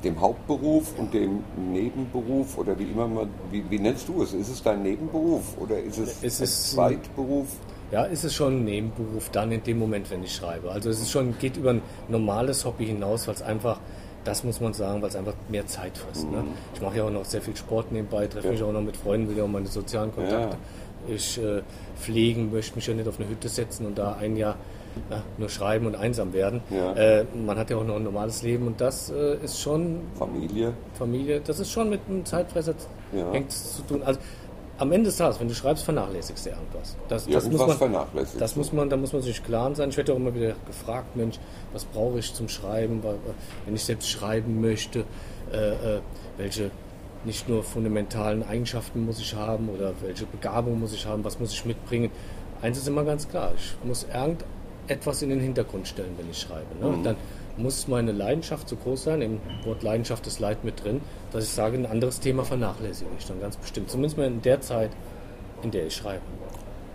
dem 0.04 0.20
Hauptberuf 0.20 0.98
und 0.98 1.14
dem 1.14 1.44
Nebenberuf 1.72 2.58
oder 2.58 2.78
wie 2.80 2.86
immer 2.86 3.08
man, 3.08 3.30
wie, 3.52 3.64
wie 3.70 3.78
nennst 3.78 4.08
du 4.08 4.24
es? 4.24 4.34
Ist 4.34 4.50
es 4.50 4.64
dein 4.64 4.82
Nebenberuf 4.82 5.56
oder 5.60 5.78
ist 5.80 6.00
es, 6.00 6.24
Es 6.24 6.40
ein 6.40 6.44
ist- 6.46 6.72
Zweitberuf? 6.72 7.48
Ja, 7.92 8.04
ist 8.06 8.24
es 8.24 8.34
schon 8.34 8.62
ein 8.62 8.64
Nebenberuf 8.66 9.30
dann 9.30 9.52
in 9.52 9.62
dem 9.64 9.78
Moment, 9.78 10.10
wenn 10.10 10.24
ich 10.24 10.34
schreibe. 10.34 10.72
Also 10.72 10.90
es 10.90 11.02
ist 11.02 11.12
schon, 11.12 11.38
geht 11.38 11.58
über 11.58 11.72
ein 11.72 11.82
normales 12.08 12.64
Hobby 12.66 12.86
hinaus, 12.86 13.28
weil 13.28 13.36
es 13.36 13.42
einfach, 13.44 13.80
das 14.24 14.44
muss 14.44 14.60
man 14.62 14.74
sagen, 14.74 15.02
weil 15.04 15.10
es 15.10 15.16
einfach 15.16 15.34
mehr 15.50 15.68
Zeit 15.68 15.98
frisst. 15.98 16.24
Ne? 16.32 16.46
Ich 16.74 16.82
mache 16.82 16.98
ja 16.98 17.04
auch 17.04 17.12
noch 17.12 17.26
sehr 17.26 17.42
viel 17.42 17.56
Sport 17.56 17.92
nebenbei, 17.92 18.26
treffe 18.28 18.48
Ja. 18.48 18.54
mich 18.54 18.64
auch 18.64 18.72
noch 18.72 18.82
mit 18.82 18.96
Freunden, 18.98 19.30
will 19.30 19.38
ja 19.38 19.44
auch 19.44 19.48
meine 19.50 19.68
sozialen 19.68 20.12
Kontakte. 20.16 20.58
Ich 21.08 21.38
äh, 21.38 21.62
pflegen, 22.00 22.52
möchte 22.52 22.76
mich 22.76 22.88
ja 22.88 22.94
nicht 22.94 23.08
auf 23.08 23.20
eine 23.20 23.30
Hütte 23.30 23.50
setzen 23.50 23.86
und 23.86 23.98
da 23.98 24.14
ein 24.14 24.36
Jahr 24.36 24.56
ja, 25.10 25.24
nur 25.38 25.50
schreiben 25.50 25.86
und 25.86 25.96
einsam 25.96 26.34
werden. 26.34 26.62
Ja. 26.70 26.94
Äh, 26.94 27.26
man 27.34 27.58
hat 27.58 27.70
ja 27.70 27.78
auch 27.78 27.84
noch 27.86 27.96
ein 27.96 28.04
normales 28.04 28.44
Leben 28.44 28.68
und 28.68 28.82
das 28.82 29.10
äh, 29.10 29.38
ist 29.44 29.60
schon 29.60 30.02
Familie? 30.16 30.74
Familie, 30.96 31.42
das 31.46 31.60
ist 31.60 31.72
schon 31.72 31.90
mit 31.90 32.02
einem 32.10 32.26
Zeitfresser 32.26 32.74
Ja. 33.16 33.32
hängt 33.32 33.52
zu 33.52 33.82
tun. 33.84 34.04
Also 34.04 34.20
am 34.78 34.92
Ende 34.92 35.06
des 35.06 35.18
Tages, 35.18 35.40
wenn 35.40 35.48
du 35.48 35.54
schreibst, 35.54 35.84
vernachlässigst 35.84 36.46
du 36.46 36.50
irgendwas. 36.50 36.98
Das, 37.08 37.26
das 37.28 37.34
muss 37.36 37.44
Irgendwas 37.44 37.68
man, 37.68 37.78
vernachlässigt. 37.78 38.42
das 38.42 38.56
muss 38.56 38.74
man, 38.74 38.90
da 38.90 38.98
muss 38.98 39.14
man 39.14 39.22
sich 39.22 39.44
klar 39.44 39.74
sein. 39.76 39.90
Ich 39.90 39.98
werde 39.98 40.12
auch 40.14 40.18
immer 40.18 40.34
wieder 40.34 40.56
gefragt, 40.66 41.16
Mensch, 41.16 41.38
was 41.72 41.86
brauche 41.86 42.18
ich 42.20 42.34
zum 42.34 42.50
Schreiben, 42.50 43.02
wenn 43.66 43.76
ich 43.76 43.84
selbst 43.84 44.10
schreiben 44.10 44.60
möchte, 44.60 45.06
äh, 45.54 45.98
äh, 45.98 46.00
welche 46.38 46.72
nicht 47.26 47.48
nur 47.48 47.64
fundamentalen 47.64 48.44
Eigenschaften 48.44 49.06
muss 49.06 49.20
ich 49.20 49.36
haben 49.36 49.70
oder 49.70 49.94
welche 50.02 50.26
Begabung 50.26 50.80
muss 50.80 50.94
ich 50.94 51.06
haben, 51.06 51.24
was 51.24 51.40
muss 51.40 51.54
ich 51.54 51.66
mitbringen. 51.66 52.10
Eins 52.62 52.78
ist 52.78 52.88
immer 52.88 53.04
ganz 53.04 53.28
klar, 53.28 53.54
ich 53.56 53.76
muss 53.84 54.06
irgendetwas 54.14 55.22
in 55.22 55.30
den 55.30 55.40
Hintergrund 55.40 55.88
stellen, 55.88 56.14
wenn 56.18 56.30
ich 56.30 56.40
schreibe. 56.40 56.76
Ne? 56.80 56.88
Und 56.88 57.04
dann 57.04 57.16
muss 57.58 57.88
meine 57.88 58.12
Leidenschaft 58.12 58.70
so 58.70 58.76
groß 58.76 59.04
sein, 59.04 59.22
im 59.22 59.40
Wort 59.66 59.84
Leidenschaft 59.84 60.26
ist 60.28 60.40
Leid 60.40 60.64
mit 60.64 60.84
drin, 60.84 61.02
dass 61.32 61.44
ich 61.44 61.52
sage, 61.52 61.78
ein 61.78 61.86
anderes 61.86 62.20
Thema 62.20 62.44
vernachlässige 62.44 63.10
ich 63.18 63.26
dann 63.26 63.40
ganz 63.42 63.58
bestimmt. 63.58 63.90
Zumindest 63.90 64.18
mal 64.18 64.28
in 64.28 64.42
der 64.42 64.62
Zeit, 64.62 64.92
in 65.62 65.72
der 65.72 65.88
ich 65.88 65.96
schreibe. 65.96 66.22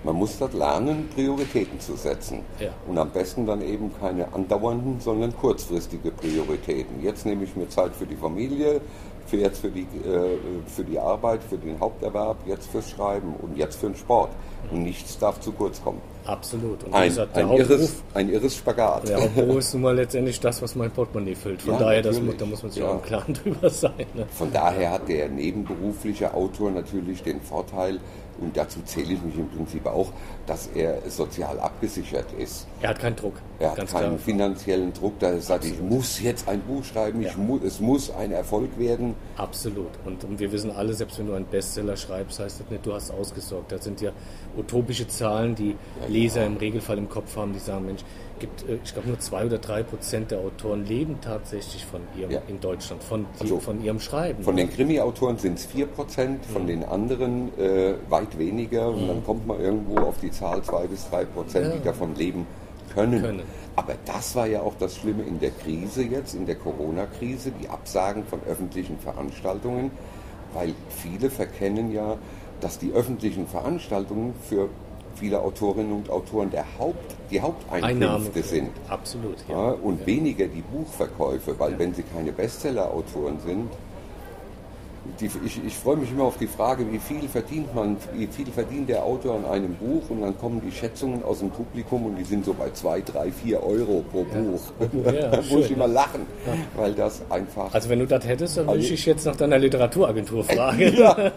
Man 0.04 0.14
muss 0.16 0.38
dort 0.38 0.54
lernen, 0.54 1.08
Prioritäten 1.14 1.80
zu 1.80 1.96
setzen. 1.96 2.40
Ja. 2.60 2.68
Und 2.86 2.96
am 2.98 3.10
besten 3.10 3.44
dann 3.46 3.60
eben 3.62 3.90
keine 4.00 4.32
andauernden, 4.32 5.00
sondern 5.00 5.36
kurzfristige 5.36 6.10
Prioritäten. 6.12 7.02
Jetzt 7.02 7.26
nehme 7.26 7.44
ich 7.44 7.56
mir 7.56 7.68
Zeit 7.68 7.94
für 7.96 8.06
die 8.06 8.14
Familie, 8.16 8.80
für 9.26 9.38
jetzt 9.38 9.60
für 9.60 9.70
die, 9.70 9.80
äh, 9.80 10.36
für 10.68 10.84
die 10.84 10.98
Arbeit, 10.98 11.40
für 11.42 11.58
den 11.58 11.80
Haupterwerb, 11.80 12.36
jetzt 12.46 12.70
fürs 12.70 12.88
Schreiben 12.90 13.34
und 13.42 13.56
jetzt 13.56 13.80
für 13.80 13.86
den 13.88 13.96
Sport. 13.96 14.30
Und 14.70 14.82
nichts 14.84 15.18
darf 15.18 15.40
zu 15.40 15.50
kurz 15.52 15.82
kommen. 15.82 16.00
Absolut. 16.24 16.82
Und 16.84 16.94
Ein, 16.94 17.08
gesagt, 17.08 17.36
ein, 17.36 17.50
irres, 17.50 18.02
ein 18.14 18.28
irres 18.32 18.56
Spagat. 18.56 19.08
der 19.08 19.20
Hauptberuf 19.22 19.58
ist 19.58 19.74
nun 19.74 19.82
mal 19.82 19.94
letztendlich 19.96 20.38
das, 20.40 20.60
was 20.62 20.74
mein 20.76 20.90
Portemonnaie 20.90 21.34
füllt. 21.36 21.62
Von 21.62 21.74
Ja, 21.74 21.78
daher, 21.80 22.02
das, 22.02 22.20
da 22.38 22.46
muss 22.46 22.62
man 22.62 22.70
sich 22.72 22.82
Ja. 22.82 22.88
auch 22.90 22.94
im 22.94 23.02
Klaren 23.02 23.34
drüber 23.44 23.70
sein. 23.70 24.06
Ne? 24.14 24.26
Von 24.36 24.52
daher 24.52 24.92
hat 24.92 25.08
der 25.08 25.28
nebenberufliche 25.28 26.32
Autor 26.34 26.70
natürlich 26.72 27.22
den 27.22 27.40
Vorteil, 27.40 27.98
und 28.40 28.56
dazu 28.56 28.80
zähle 28.84 29.14
ich 29.14 29.22
mich 29.22 29.36
im 29.36 29.48
Prinzip 29.48 29.86
auch, 29.86 30.12
dass 30.46 30.68
er 30.68 31.00
sozial 31.08 31.58
abgesichert 31.60 32.26
ist. 32.38 32.66
Er 32.80 32.90
hat 32.90 32.98
keinen 32.98 33.16
Druck. 33.16 33.34
Er 33.58 33.70
hat 33.70 33.76
keinen 33.76 33.86
klar. 33.88 34.18
finanziellen 34.18 34.92
Druck, 34.92 35.18
dass 35.18 35.32
er 35.32 35.40
sagt, 35.40 35.64
ich 35.64 35.80
muss 35.80 36.20
jetzt 36.20 36.48
ein 36.48 36.60
Buch 36.60 36.84
schreiben, 36.84 37.22
Ja. 37.22 37.30
mu 37.36 37.58
es 37.64 37.80
muss 37.80 38.10
ein 38.10 38.32
Erfolg 38.32 38.78
werden. 38.78 39.14
Absolut. 39.36 39.88
Und, 40.04 40.22
und 40.24 40.38
wir 40.38 40.52
wissen 40.52 40.70
alle, 40.70 40.92
selbst 40.94 41.18
wenn 41.18 41.26
du 41.26 41.34
einen 41.34 41.46
Bestseller 41.46 41.96
schreibst, 41.96 42.38
heißt 42.38 42.60
das 42.60 42.70
nicht, 42.70 42.84
du 42.84 42.92
hast 42.92 43.10
ausgesorgt. 43.10 43.72
Das 43.72 43.84
sind 43.84 44.00
ja 44.00 44.12
utopische 44.56 45.06
Zahlen, 45.08 45.54
die 45.54 45.76
Leser 46.08 46.44
im 46.46 46.56
Regelfall 46.56 46.98
im 46.98 47.08
Kopf 47.08 47.36
haben, 47.36 47.52
die 47.52 47.58
sagen, 47.58 47.86
Mensch, 47.86 48.02
gibt, 48.38 48.68
äh, 48.68 48.78
ich 48.84 48.92
glaube 48.92 49.08
nur 49.08 49.18
zwei 49.18 49.44
oder 49.46 49.58
drei 49.58 49.82
Prozent 49.82 50.30
der 50.30 50.38
Autoren 50.40 50.84
leben 50.86 51.18
tatsächlich 51.20 51.84
von 51.84 52.00
ihrem, 52.18 52.30
Ja. 52.30 52.42
in 52.48 52.60
Deutschland, 52.60 53.02
von, 53.02 53.26
die, 53.36 53.42
Also, 53.42 53.60
von 53.60 53.82
ihrem 53.82 54.00
Schreiben. 54.00 54.42
Von 54.42 54.56
den 54.56 54.70
Krimi-Autoren 54.70 55.38
sind 55.38 55.58
es 55.58 55.66
4%, 55.66 56.44
von 56.46 56.62
Mhm. 56.62 56.66
den 56.66 56.84
anderen 56.84 57.58
äh, 57.58 57.94
weit 58.08 58.38
weniger. 58.38 58.88
Und 58.88 59.08
dann 59.08 59.24
kommt 59.24 59.46
man 59.46 59.60
irgendwo 59.60 60.00
auf 60.00 60.18
die 60.20 60.30
Zahl 60.30 60.62
2 60.62 60.86
bis 60.86 61.08
3 61.10 61.24
Prozent, 61.24 61.72
die 61.74 61.78
Ja. 61.78 61.84
davon 61.84 62.14
leben 62.14 62.46
können. 62.94 63.20
Können. 63.20 63.42
Aber 63.74 63.94
das 64.06 64.34
war 64.34 64.46
ja 64.46 64.60
auch 64.62 64.74
das 64.78 64.96
Schlimme 64.96 65.22
in 65.24 65.38
der 65.38 65.50
Krise 65.50 66.02
jetzt, 66.02 66.34
in 66.34 66.46
der 66.46 66.54
Corona-Krise, 66.54 67.52
die 67.60 67.68
Absagen 67.68 68.24
von 68.24 68.40
öffentlichen 68.48 68.98
Veranstaltungen, 68.98 69.90
weil 70.54 70.72
viele 70.88 71.28
verkennen 71.28 71.92
ja, 71.92 72.16
dass 72.60 72.78
die 72.78 72.92
öffentlichen 72.92 73.46
Veranstaltungen 73.46 74.32
für 74.48 74.70
viele 75.16 75.40
Autorinnen 75.40 75.92
und 75.92 76.10
Autoren 76.10 76.50
der 76.50 76.64
Haupt, 76.78 77.14
die 77.30 77.40
Haupteinkünfte 77.40 78.04
Einnahme 78.04 78.42
sind. 78.42 78.70
Absolut, 78.88 79.36
ja. 79.48 79.70
Ja, 79.70 79.70
und 79.72 80.06
weniger 80.06 80.46
die 80.46 80.62
Buchverkäufe, 80.62 81.58
weil 81.58 81.78
wenn 81.78 81.94
sie 81.94 82.02
keine 82.02 82.32
Bestseller-Autoren 82.32 83.38
sind, 83.44 83.70
die, 85.20 85.30
ich, 85.44 85.64
ich 85.64 85.74
freue 85.74 85.96
mich 85.96 86.10
immer 86.10 86.24
auf 86.24 86.38
die 86.38 86.46
Frage, 86.46 86.90
wie 86.90 86.98
viel 86.98 87.28
verdient 87.28 87.74
man, 87.74 87.96
wie 88.14 88.26
viel 88.26 88.46
verdient 88.46 88.88
der 88.88 89.02
Autor 89.04 89.36
an 89.36 89.44
einem 89.44 89.74
Buch 89.74 90.08
und 90.10 90.22
dann 90.22 90.36
kommen 90.38 90.60
die 90.64 90.72
Schätzungen 90.72 91.22
aus 91.22 91.40
dem 91.40 91.50
Publikum 91.50 92.06
und 92.06 92.16
die 92.16 92.24
sind 92.24 92.44
so 92.44 92.54
bei 92.54 92.70
2, 92.70 93.00
3, 93.02 93.32
4 93.32 93.62
Euro 93.62 94.04
pro 94.10 94.24
Buch. 94.24 94.60
Ja, 95.04 95.12
da 95.30 95.36
muss 95.50 95.66
ich 95.66 95.70
immer 95.70 95.88
lachen, 95.88 96.22
ja. 96.46 96.52
weil 96.76 96.92
das 96.94 97.22
einfach... 97.30 97.72
Also 97.72 97.88
wenn 97.88 97.98
du 97.98 98.06
das 98.06 98.26
hättest, 98.26 98.56
dann 98.56 98.66
würde 98.66 98.80
also, 98.80 98.94
ich 98.94 99.06
jetzt 99.06 99.26
nach 99.26 99.36
deiner 99.36 99.58
Literaturagentur 99.58 100.44
fragen. 100.44 100.96
ja. 100.96 101.14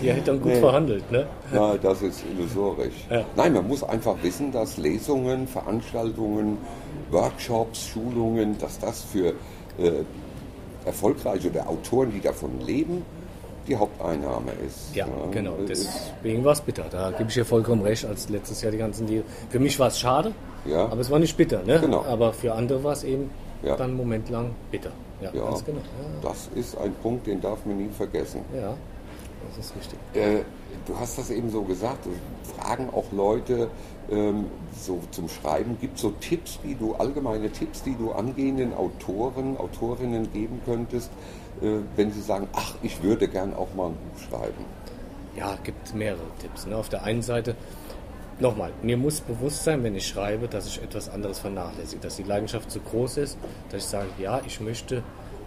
Die 0.00 0.10
hätte 0.10 0.22
dann 0.32 0.40
gut 0.40 0.52
nee. 0.52 0.60
verhandelt, 0.60 1.10
ne? 1.10 1.26
Na, 1.52 1.76
das 1.76 2.02
ist 2.02 2.24
illusorisch. 2.36 3.06
Nein, 3.36 3.52
man 3.52 3.66
muss 3.66 3.82
einfach 3.82 4.16
wissen, 4.22 4.52
dass 4.52 4.76
Lesungen, 4.76 5.46
Veranstaltungen, 5.46 6.58
Workshops, 7.10 7.88
Schulungen, 7.88 8.56
dass 8.58 8.78
das 8.78 9.02
für... 9.02 9.34
Äh, 10.84 10.86
erfolgreiche 10.86 11.50
oder 11.50 11.68
Autoren, 11.68 12.12
die 12.12 12.20
davon 12.20 12.60
leben, 12.60 13.04
die 13.66 13.76
Haupteinnahme 13.76 14.52
ist. 14.66 14.94
Ja, 14.94 15.06
ja. 15.06 15.12
genau. 15.30 15.54
Deswegen 15.66 16.44
war 16.44 16.52
es 16.52 16.60
bitter. 16.60 16.84
Da 16.90 17.10
gebe 17.12 17.28
ich 17.28 17.34
dir 17.34 17.44
vollkommen 17.44 17.82
recht, 17.82 18.04
als 18.04 18.28
letztes 18.28 18.62
Jahr 18.62 18.72
die 18.72 18.78
ganzen 18.78 19.06
Deal. 19.06 19.24
Für 19.48 19.58
mich 19.58 19.78
war 19.78 19.88
es 19.88 19.98
schade, 19.98 20.32
ja. 20.64 20.86
aber 20.86 21.00
es 21.00 21.10
war 21.10 21.18
nicht 21.18 21.36
bitter. 21.36 21.62
Ne? 21.62 21.80
Genau. 21.80 22.04
Aber 22.04 22.32
für 22.32 22.54
andere 22.54 22.84
war 22.84 22.92
es 22.92 23.04
eben 23.04 23.30
ja. 23.62 23.76
dann 23.76 23.90
einen 23.90 23.96
Moment 23.96 24.28
lang 24.30 24.54
bitter. 24.70 24.92
Ja, 25.20 25.30
ja. 25.32 25.44
Ganz 25.44 25.64
genau. 25.64 25.80
Das 26.22 26.48
ist 26.54 26.76
ein 26.78 26.92
Punkt, 27.02 27.26
den 27.26 27.40
darf 27.40 27.64
man 27.64 27.78
nie 27.78 27.88
vergessen. 27.90 28.40
Ja, 28.54 28.74
das 29.48 29.66
ist 29.66 29.76
richtig. 29.76 29.98
Äh, 30.14 30.42
du 30.86 30.98
hast 30.98 31.18
das 31.18 31.30
eben 31.30 31.50
so 31.50 31.62
gesagt, 31.62 32.06
fragen 32.56 32.90
auch 32.90 33.10
Leute 33.12 33.68
ähm, 34.10 34.46
so 34.78 35.00
zum 35.10 35.28
Schreiben. 35.28 35.78
Gibt 35.80 35.96
es 35.96 36.02
so 36.02 36.10
Tipps, 36.10 36.58
die 36.62 36.74
du, 36.74 36.94
allgemeine 36.94 37.50
Tipps, 37.50 37.82
die 37.82 37.94
du 37.94 38.12
angehenden 38.12 38.74
Autoren, 38.74 39.56
Autorinnen 39.56 40.32
geben 40.32 40.60
könntest, 40.64 41.10
äh, 41.62 41.78
wenn 41.96 42.12
sie 42.12 42.20
sagen, 42.20 42.48
ach, 42.54 42.74
ich 42.82 43.02
würde 43.02 43.28
gern 43.28 43.54
auch 43.54 43.74
mal 43.74 43.88
ein 43.88 43.96
Buch 43.96 44.28
schreiben? 44.28 44.64
Ja, 45.36 45.56
gibt 45.62 45.94
mehrere 45.94 46.20
Tipps. 46.40 46.66
Ne? 46.66 46.76
Auf 46.76 46.88
der 46.88 47.02
einen 47.02 47.22
Seite, 47.22 47.56
nochmal, 48.38 48.72
mir 48.82 48.96
muss 48.96 49.20
bewusst 49.20 49.64
sein, 49.64 49.82
wenn 49.82 49.96
ich 49.96 50.06
schreibe, 50.06 50.48
dass 50.48 50.66
ich 50.66 50.82
etwas 50.82 51.08
anderes 51.08 51.40
vernachlässige, 51.40 52.00
dass 52.00 52.16
die 52.16 52.22
Leidenschaft 52.22 52.70
zu 52.70 52.80
groß 52.80 53.16
ist, 53.18 53.38
dass 53.70 53.84
ich 53.84 53.88
sage, 53.88 54.08
ja, 54.18 54.40
ich 54.46 54.60
möchte 54.60 55.02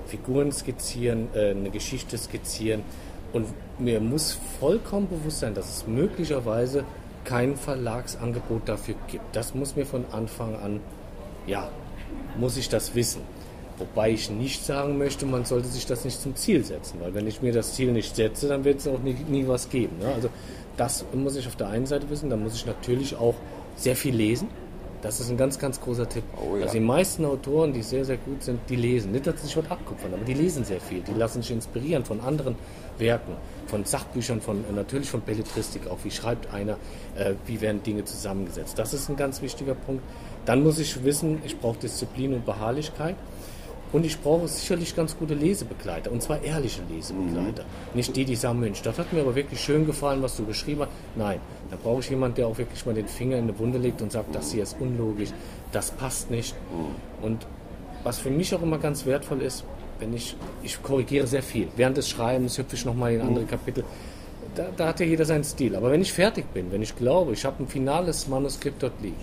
Figuren 0.08 0.52
skizzieren, 0.52 1.30
äh, 1.34 1.52
eine 1.52 1.70
Geschichte 1.70 2.18
skizzieren, 2.18 2.84
und 3.34 3.48
mir 3.80 4.00
muss 4.00 4.38
vollkommen 4.60 5.08
bewusst 5.08 5.40
sein, 5.40 5.54
dass 5.54 5.78
es 5.78 5.88
möglicherweise 5.88 6.84
kein 7.24 7.58
Verlagsangebot 7.58 8.70
dafür 8.70 8.96
gibt. 9.08 9.36
Das 9.36 9.54
muss 9.54 9.76
mir 9.76 9.86
von 9.86 10.06
Anfang 10.12 10.56
an, 10.56 10.80
ja, 11.46 11.70
muss 12.38 12.58
ich 12.58 12.70
das 12.70 12.96
wissen. 12.96 13.22
Wobei 13.78 14.12
ich 14.12 14.32
nicht 14.32 14.66
sagen 14.66 14.98
möchte, 14.98 15.26
man 15.26 15.46
sollte 15.46 15.68
sich 15.68 15.86
das 15.86 16.04
nicht 16.04 16.20
zum 16.20 16.36
Ziel 16.36 16.64
setzen, 16.64 17.00
weil 17.00 17.14
wenn 17.14 17.28
ich 17.28 17.42
mir 17.42 17.54
das 17.54 17.74
Ziel 17.74 17.92
nicht 17.92 18.16
setze, 18.16 18.48
dann 18.48 18.64
wird 18.64 18.80
es 18.80 18.88
auch 18.88 19.00
nie, 19.00 19.14
nie 19.28 19.48
was 19.48 19.70
geben. 19.70 20.00
Ne? 20.00 20.08
Also 20.14 20.30
das 20.78 21.06
muss 21.14 21.36
ich 21.36 21.48
auf 21.48 21.56
der 21.56 21.70
einen 21.70 21.86
Seite 21.86 22.10
wissen, 22.10 22.30
dann 22.30 22.42
muss 22.42 22.56
ich 22.56 22.66
natürlich 22.66 23.16
auch 23.16 23.36
sehr 23.76 23.96
viel 23.96 24.16
lesen. 24.16 24.48
Das 25.02 25.20
ist 25.20 25.30
ein 25.30 25.38
ganz, 25.38 25.60
ganz 25.60 25.80
großer 25.80 26.10
Tipp. 26.10 26.24
Oh, 26.38 26.56
ja. 26.56 26.64
Also 26.64 26.74
die 26.74 26.80
meisten 26.80 27.24
Autoren, 27.24 27.72
die 27.72 27.84
sehr, 27.84 28.04
sehr 28.04 28.18
gut 28.18 28.42
sind, 28.42 28.60
die 28.68 28.76
lesen. 28.76 29.12
Nicht, 29.12 29.28
dass 29.28 29.36
sie 29.42 29.48
sich 29.48 29.58
was 29.58 29.70
abkupfern, 29.70 30.14
aber 30.14 30.24
die 30.24 30.34
lesen 30.34 30.64
sehr 30.64 30.82
viel. 30.82 31.02
Die 31.02 31.14
lassen 31.14 31.44
sich 31.44 31.52
inspirieren 31.52 32.04
von 32.04 32.20
anderen 32.22 32.56
Werken, 33.00 33.34
von 33.68 33.86
Sachbüchern, 33.86 34.42
von 34.42 34.64
natürlich 34.76 35.10
von 35.10 35.22
Belletristik 35.22 35.88
auch. 35.88 35.98
Wie 36.04 36.12
schreibt 36.12 36.54
einer, 36.54 36.78
äh, 37.16 37.34
wie 37.46 37.62
werden 37.62 37.84
Dinge 37.84 38.06
zusammengesetzt? 38.06 38.78
Das 38.80 38.94
ist 38.94 39.10
ein 39.10 39.16
ganz 39.16 39.42
wichtiger 39.42 39.76
Punkt. 39.76 40.04
Dann 40.46 40.64
muss 40.64 40.80
ich 40.80 41.04
wissen, 41.04 41.42
ich 41.46 41.60
brauche 41.60 41.78
Disziplin 41.80 42.34
und 42.34 42.46
Beharrlichkeit. 42.46 43.16
Und 43.94 44.06
ich 44.06 44.20
brauche 44.20 44.48
sicherlich 44.50 44.96
ganz 44.96 45.18
gute 45.18 45.34
Lesebegleiter, 45.34 46.12
und 46.12 46.22
zwar 46.22 46.44
ehrliche 46.44 46.82
Lesebegleiter. 46.90 47.64
Mhm. 47.64 47.96
Nicht 47.96 48.16
die, 48.18 48.26
die 48.26 48.36
sagen, 48.36 48.60
Mensch, 48.60 48.82
das 48.82 49.00
hat 49.00 49.14
mir 49.14 49.22
aber 49.22 49.34
wirklich 49.36 49.62
schön 49.62 49.86
gefallen, 49.86 50.22
was 50.22 50.36
du 50.36 50.46
geschrieben 50.46 50.82
hast. 50.82 50.90
Nein, 51.16 51.40
da 51.72 51.78
brauche 51.82 52.02
ich 52.02 52.10
jemanden, 52.10 52.36
der 52.36 52.48
auch 52.48 52.58
wirklich 52.58 52.86
mal 52.86 52.94
den 52.94 53.08
Finger 53.08 53.38
in 53.38 53.44
eine 53.44 53.58
Wunde 53.60 53.78
legt 53.78 54.02
und 54.02 54.12
sagt, 54.12 54.36
das 54.36 54.52
hier 54.52 54.64
ist 54.64 54.76
unlogisch, 54.80 55.30
das 55.72 55.92
passt 55.92 56.30
nicht. 56.30 56.54
Mhm. 56.54 57.26
Und 57.26 57.48
was 58.04 58.20
für 58.20 58.30
mich 58.30 58.54
auch 58.54 58.62
immer 58.62 58.78
ganz 58.78 59.06
wertvoll 59.06 59.42
ist, 59.42 59.64
wenn 60.00 60.14
ich, 60.14 60.36
ich 60.64 60.82
korrigiere 60.82 61.28
sehr 61.28 61.44
viel. 61.44 61.68
Während 61.76 61.98
des 61.98 62.10
Schreibens 62.10 62.58
hüpfe 62.58 62.76
ich 62.76 62.86
nochmal 62.86 63.14
in 63.14 63.22
andere 63.22 63.46
Kapitel. 63.46 63.84
Da, 64.56 64.68
da, 64.76 64.88
hat 64.88 65.00
ja 65.00 65.06
jeder 65.06 65.26
seinen 65.26 65.44
Stil. 65.44 65.76
Aber 65.76 65.92
wenn 65.92 66.02
ich 66.02 66.14
fertig 66.14 66.46
bin, 66.54 66.72
wenn 66.72 66.82
ich 66.82 66.96
glaube, 66.96 67.34
ich 67.34 67.46
habe 67.46 67.64
ein 67.64 67.68
finales 67.68 68.28
Manuskript 68.28 68.82
dort 68.82 69.02
liegen, 69.02 69.18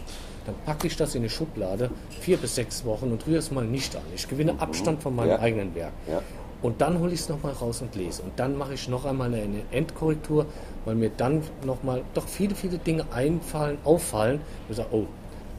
dann 0.47 0.55
packe 0.65 0.87
ich 0.87 0.97
das 0.97 1.15
in 1.15 1.23
eine 1.23 1.31
Schublade, 1.31 1.91
vier 2.21 2.37
bis 2.37 2.55
sechs 2.55 2.85
Wochen 2.85 3.11
und 3.11 3.27
rühre 3.27 3.39
es 3.39 3.51
mal 3.51 3.65
nicht 3.65 3.97
an. 3.97 4.03
Ich 4.15 4.29
gewinne 4.29 4.61
Abstand 4.61 5.03
von 5.03 5.17
meinem 5.17 5.31
ja. 5.31 5.39
eigenen 5.41 5.75
Werk. 5.75 5.93
Ja. 6.09 6.21
Und 6.63 6.81
dann 6.81 6.99
hole 6.99 7.13
ich 7.13 7.21
es 7.21 7.29
nochmal 7.29 7.53
raus 7.53 7.83
und 7.83 7.95
lese. 7.95 8.23
Und 8.23 8.33
dann 8.39 8.57
mache 8.57 8.75
ich 8.75 8.89
noch 8.89 9.05
einmal 9.05 9.29
eine 9.35 9.63
Endkorrektur, 9.71 10.47
weil 10.85 10.95
mir 10.95 11.11
dann 11.15 11.43
nochmal 11.65 12.03
doch 12.15 12.27
viele, 12.27 12.55
viele 12.55 12.79
Dinge 12.79 13.05
einfallen, 13.13 13.79
auffallen. 13.85 14.37
Und 14.37 14.71
ich 14.71 14.77
sage, 14.77 14.89
oh, 14.93 15.07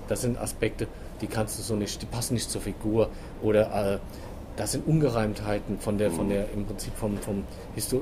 das 0.07 0.21
sind 0.21 0.37
Aspekte, 0.39 0.87
die 1.21 1.27
kannst 1.27 1.59
du 1.59 1.63
so 1.63 1.75
nicht, 1.75 2.01
die 2.01 2.07
passen 2.07 2.33
nicht 2.33 2.49
zur 2.49 2.61
Figur. 2.61 3.09
Oder 3.43 3.93
äh, 3.93 3.99
da 4.55 4.67
sind 4.67 4.87
Ungereimtheiten 4.87 5.79
von 5.79 5.97
der, 5.97 6.11
von 6.11 6.29
der 6.29 6.51
im 6.51 6.65
Prinzip 6.65 6.95
vom, 6.95 7.17
vom, 7.17 7.43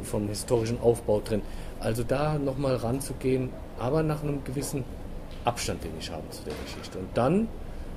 vom 0.03 0.27
historischen 0.27 0.79
Aufbau 0.81 1.19
drin. 1.19 1.41
Also 1.79 2.03
da 2.03 2.37
nochmal 2.37 2.75
ranzugehen, 2.75 3.49
aber 3.79 4.03
nach 4.03 4.23
einem 4.23 4.43
gewissen 4.43 4.83
Abstand, 5.45 5.83
den 5.83 5.91
ich 5.99 6.11
habe 6.11 6.29
zu 6.29 6.43
der 6.43 6.53
Geschichte. 6.63 6.99
Und 6.99 7.09
dann, 7.15 7.47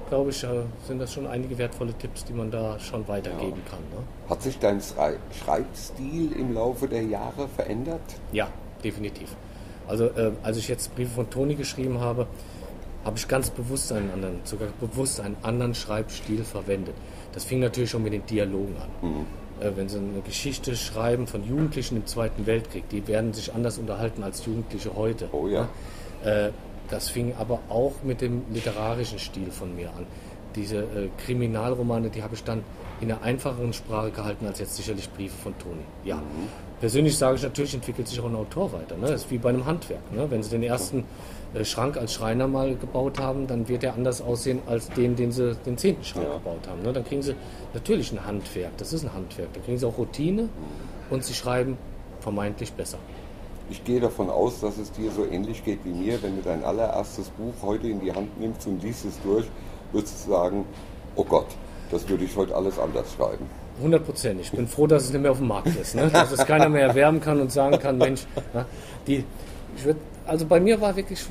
glaube 0.09 0.31
ich, 0.31 0.43
äh, 0.43 0.49
sind 0.87 0.99
das 0.99 1.13
schon 1.13 1.27
einige 1.27 1.59
wertvolle 1.59 1.93
Tipps, 1.95 2.25
die 2.25 2.33
man 2.33 2.51
da 2.51 2.79
schon 2.79 3.07
weitergeben 3.09 3.63
ja. 3.65 3.71
kann. 3.71 3.81
Ne? 3.93 4.05
Hat 4.29 4.43
sich 4.43 4.59
dein 4.59 4.81
Schreibstil 4.81 6.33
im 6.33 6.55
Laufe 6.55 6.89
der 6.89 7.03
Jahre 7.03 7.49
verändert? 7.49 8.01
Ja, 8.33 8.49
definitiv. 8.83 9.37
Also 9.87 10.07
äh, 10.07 10.33
als 10.43 10.57
ich 10.57 10.67
jetzt 10.69 10.95
Briefe 10.97 11.11
von 11.11 11.31
Toni 11.31 11.55
geschrieben 11.55 12.01
habe, 12.01 12.27
habe 13.05 13.17
ich 13.17 13.29
ganz 13.29 13.51
bewusst 13.51 13.93
einen 13.93 14.11
anderen, 14.11 14.41
sogar 14.43 14.69
bewusst 14.81 15.21
einen 15.21 15.37
anderen 15.43 15.75
Schreibstil 15.77 16.43
verwendet. 16.43 16.95
Das 17.37 17.45
fing 17.45 17.61
natürlich 17.61 17.91
schon 17.91 18.03
mit 18.03 18.15
den 18.15 18.25
Dialogen 18.25 18.75
an. 18.79 19.11
Mhm. 19.11 19.27
Äh, 19.61 19.77
wenn 19.77 19.91
Sie 19.91 19.99
eine 19.99 20.23
Geschichte 20.23 20.75
schreiben 20.75 21.27
von 21.27 21.47
Jugendlichen 21.47 21.97
im 21.97 22.07
Zweiten 22.07 22.47
Weltkrieg, 22.47 22.89
die 22.89 23.07
werden 23.07 23.35
sich 23.35 23.53
anders 23.53 23.77
unterhalten 23.77 24.23
als 24.23 24.47
Jugendliche 24.47 24.97
heute. 24.97 25.29
Oh 25.33 25.47
ja. 25.47 25.69
Äh, 26.25 26.49
das 26.89 27.11
fing 27.11 27.35
aber 27.39 27.61
auch 27.69 28.03
mit 28.03 28.23
dem 28.23 28.43
literarischen 28.55 29.19
Stil 29.19 29.51
von 29.51 29.77
mir 29.77 29.89
an. 29.89 30.07
Diese 30.57 30.79
äh, 30.79 31.09
Kriminalromane, 31.25 32.11
die 32.11 32.23
habe 32.23 32.35
ich 32.35 32.43
dann 32.43 32.65
in 33.01 33.13
einer 33.13 33.23
einfacheren 33.23 33.73
Sprache 33.73 34.11
gehalten 34.11 34.47
als 34.47 34.59
jetzt 34.59 34.77
sicherlich 34.77 35.11
Briefe 35.11 35.37
von 35.37 35.57
Toni. 35.59 35.83
Ja. 36.05 36.17
Mhm. 36.17 36.49
Persönlich 36.81 37.17
sage 37.17 37.37
ich 37.37 37.43
natürlich, 37.43 37.75
entwickelt 37.75 38.09
sich 38.09 38.21
auch 38.21 38.27
ein 38.27 38.35
Autor 38.35 38.73
weiter. 38.73 38.97
Ne? 38.97 39.03
Das 39.09 39.23
ist 39.23 39.31
wie 39.31 39.39
bei 39.39 39.51
einem 39.51 39.67
Handwerk. 39.67 40.13
Ne? 40.13 40.27
Wenn 40.31 40.43
Sie 40.43 40.51
den 40.51 40.63
ersten 40.63 41.05
äh, 41.55 41.65
Schrank 41.65 41.97
als 41.97 42.13
Schreiner 42.15 42.49
mal 42.49 42.75
gebaut 42.75 43.19
haben, 43.19 43.47
dann 43.47 43.69
wird 43.69 43.85
er 43.85 43.95
anders 43.95 44.21
aussehen 44.21 44.61
als 44.67 44.89
den, 44.91 45.15
den 45.15 45.33
Sie 45.33 45.55
den 45.67 45.79
zehnten 45.79 46.05
Schrank 46.05 46.27
ja. 46.27 46.35
gebaut 46.35 46.67
haben. 46.69 46.83
Ne? 46.83 46.93
Dann 46.93 47.05
kriegen 47.05 47.23
Sie 47.23 47.35
natürlich 47.75 48.13
ein 48.13 48.25
Handwerk. 48.27 48.77
Das 48.79 48.93
ist 48.93 49.05
ein 49.05 49.13
Handwerk. 49.13 49.53
Da 49.53 49.61
kriegen 49.61 49.79
Sie 49.79 49.87
auch 49.87 49.99
Routine 49.99 50.49
und 51.11 51.25
Sie 51.25 51.35
schreiben 51.35 51.77
vermeintlich 52.21 52.73
besser. 52.73 52.99
Ich 53.69 53.83
gehe 53.85 54.01
davon 54.01 54.31
aus, 54.31 54.61
dass 54.61 54.79
es 54.79 54.93
dir 54.93 55.11
so 55.11 55.25
ähnlich 55.27 55.65
geht 55.65 55.81
wie 55.85 55.93
mir. 55.93 56.23
Wenn 56.23 56.37
du 56.37 56.43
dein 56.43 56.63
allererstes 56.63 57.31
Buch 57.31 57.55
heute 57.63 57.89
in 57.89 58.01
die 58.01 58.13
Hand 58.13 58.39
nimmst 58.39 58.67
und 58.67 58.83
liest 58.83 59.05
es 59.05 59.21
durch, 59.23 59.47
würdest 59.97 60.27
du 60.27 60.31
sagen, 60.31 60.65
oh 61.17 61.25
Gott, 61.25 61.47
das 61.91 62.09
würde 62.09 62.25
ich 62.25 62.37
heute 62.37 62.55
alles 62.55 62.79
anders 62.79 63.13
schreiben. 63.15 63.47
100 63.79 64.05
Prozent. 64.05 64.41
Ich 64.41 64.51
bin 64.53 64.67
froh, 64.69 64.87
dass 64.87 65.05
es 65.05 65.13
nicht 65.13 65.23
mehr 65.23 65.31
auf 65.31 65.39
dem 65.39 65.49
Markt 65.49 65.75
ist. 65.77 65.95
Ne? 65.95 66.09
Dass 66.13 66.33
es 66.33 66.47
keiner 66.47 66.69
mehr 66.69 66.87
erwerben 66.87 67.21
kann 67.21 67.41
und 67.41 67.53
sagen 67.53 67.79
kann, 67.79 67.99
Mensch, 67.99 68.27
na, 68.55 68.65
die, 69.07 69.25
ich 69.77 69.85
würd, 69.85 69.97
also 70.27 70.47
bei 70.47 70.61
mir 70.61 70.81
war 70.81 70.97
wirklich 70.97 71.25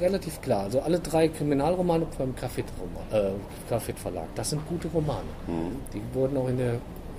relativ 0.00 0.40
klar. 0.40 0.64
Also 0.64 0.80
alle 0.80 1.00
drei 1.00 1.28
Kriminalromane 1.28 2.06
beim 2.18 2.34
Graphit, 2.36 2.66
äh, 3.10 3.92
Verlag, 3.96 4.28
das 4.34 4.50
sind 4.50 4.66
gute 4.68 4.88
Romane. 4.88 5.22
Mhm. 5.46 5.76
Die 5.92 6.02
wurden 6.14 6.36
auch 6.36 6.48
in 6.48 6.58
der, 6.58 6.74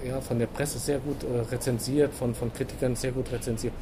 ja, 0.08 0.22
von 0.22 0.40
der 0.40 0.48
Presse 0.48 0.80
sehr 0.80 1.00
gut 1.00 1.24
äh, 1.24 1.42
rezensiert, 1.52 2.14
von, 2.14 2.34
von 2.34 2.54
Kritikern 2.54 2.96
sehr 2.96 3.12
gut 3.12 3.32
rezensiert. 3.32 3.74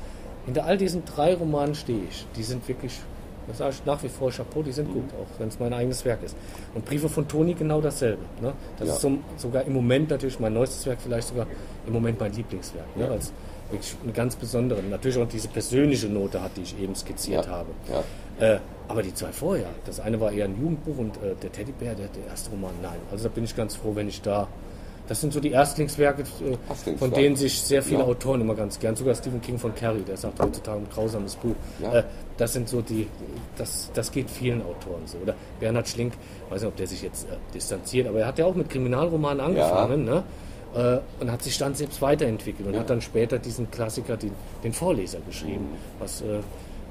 Hinter 0.45 0.65
all 0.65 0.77
diesen 0.77 1.05
drei 1.05 1.35
Romanen 1.35 1.75
stehe 1.75 2.03
ich. 2.09 2.25
Die 2.35 2.43
sind 2.43 2.67
wirklich 2.67 2.99
das 3.47 3.58
sage 3.58 3.71
ich 3.71 3.86
nach 3.86 4.01
wie 4.04 4.10
vor 4.10 4.32
Chapeau, 4.32 4.63
die 4.63 4.71
sind 4.71 4.89
mhm. 4.89 4.93
gut, 4.93 5.10
auch 5.13 5.39
wenn 5.39 5.47
es 5.47 5.60
mein 5.60 5.73
eigenes 5.73 6.06
Werk 6.06 6.23
ist. 6.23 6.36
Und 6.73 6.86
Briefe 6.86 7.10
von 7.10 7.27
Toni 7.27 7.54
genau 7.54 7.82
dasselbe. 7.82 8.21
Ne? 8.41 8.54
Das 8.77 8.88
ja. 8.88 8.93
ist 8.95 9.01
so, 9.01 9.17
sogar 9.38 9.63
im 9.63 9.73
Moment 9.73 10.10
natürlich 10.10 10.39
mein 10.39 10.54
neuestes 10.54 10.86
Werk, 10.86 10.99
vielleicht 11.01 11.27
sogar 11.27 11.47
im 11.86 11.93
Moment 11.93 12.19
mein 12.19 12.34
Lieblingswerk. 12.34 12.95
Ne? 12.95 13.10
Weil 13.10 13.17
es 13.17 13.34
wirklich 13.71 13.95
eine 14.04 14.12
ganz 14.12 14.36
besondere, 14.36 14.82
natürlich 14.84 15.17
auch 15.17 15.27
diese 15.27 15.47
persönliche 15.47 16.08
Note 16.08 16.41
hat, 16.41 16.51
die 16.58 16.62
ich 16.62 16.80
eben 16.80 16.95
skizziert 16.95 17.45
ja. 17.45 17.51
habe. 17.51 17.69
Ja. 17.89 18.56
Äh, 18.56 18.60
aber 18.88 19.04
die 19.04 19.13
zwei 19.13 19.32
vorher, 19.32 19.69
das 19.86 19.99
eine 19.99 20.19
war 20.19 20.32
eher 20.32 20.45
ein 20.45 20.60
Jugendbuch 20.60 20.97
und 20.97 21.17
äh, 21.17 21.36
der 21.41 21.51
Teddybär, 21.51 21.95
der, 21.95 22.08
der 22.08 22.25
erste 22.27 22.51
Roman, 22.51 22.73
nein. 22.82 22.99
Also 23.12 23.30
da 23.30 23.34
bin 23.34 23.43
ich 23.43 23.56
ganz 23.56 23.75
froh, 23.75 23.95
wenn 23.95 24.10
ich 24.10 24.21
da 24.21 24.47
das 25.12 25.19
sind 25.19 25.34
so 25.34 25.41
die 25.41 25.52
Erstlingswerke, 25.52 26.21
äh, 26.21 26.95
von 26.95 27.12
denen 27.12 27.36
sich 27.36 27.62
sehr 27.62 27.84
viele 27.84 28.00
ja. 28.00 28.06
Autoren 28.06 28.39
immer 28.39 28.56
ganz 28.56 28.80
gern, 28.80 28.95
sogar 28.95 29.13
Stephen 29.13 29.41
King 29.41 29.60
von 29.60 29.76
Carrie, 29.76 30.04
der 30.08 30.15
sagt 30.15 30.39
heutzutage 30.39 30.80
ein 30.80 30.88
grausames 30.89 31.36
Buch. 31.36 31.54
Ja. 31.82 31.95
Äh, 31.95 32.04
das 32.38 32.54
sind 32.54 32.69
so 32.69 32.80
die, 32.82 33.08
das, 33.58 33.91
das 33.93 34.10
geht 34.10 34.30
vielen 34.30 34.62
Autoren 34.62 35.02
so. 35.08 35.17
Oder 35.17 35.36
Bernhard 35.60 35.89
Schlink, 35.89 36.13
weiß 36.50 36.62
nicht, 36.62 36.69
ob 36.69 36.78
der 36.78 36.88
sich 36.88 37.02
jetzt 37.02 37.26
äh, 37.26 37.36
distanziert, 37.54 38.08
aber 38.08 38.21
er 38.21 38.28
hat 38.28 38.39
ja 38.39 38.45
auch 38.45 38.56
mit 38.56 38.69
Kriminalromanen 38.69 39.41
angefangen. 39.41 40.08
Ja. 40.08 40.13
Ne? 40.13 40.24
äh, 40.76 41.21
und 41.21 41.30
hat 41.30 41.43
sich 41.43 41.58
dann 41.58 41.76
selbst 41.76 42.02
weiterentwickelt 42.02 42.65
und 42.69 42.80
hat 42.80 42.89
dann 42.89 43.02
später 43.02 43.38
diesen 43.38 43.69
Klassiker, 43.69 44.15
den, 44.15 44.32
den 44.63 44.71
Vorleser 44.71 45.19
geschrieben, 45.28 45.71
mhm. 45.74 46.00
was 46.00 46.21
äh, 46.21 46.39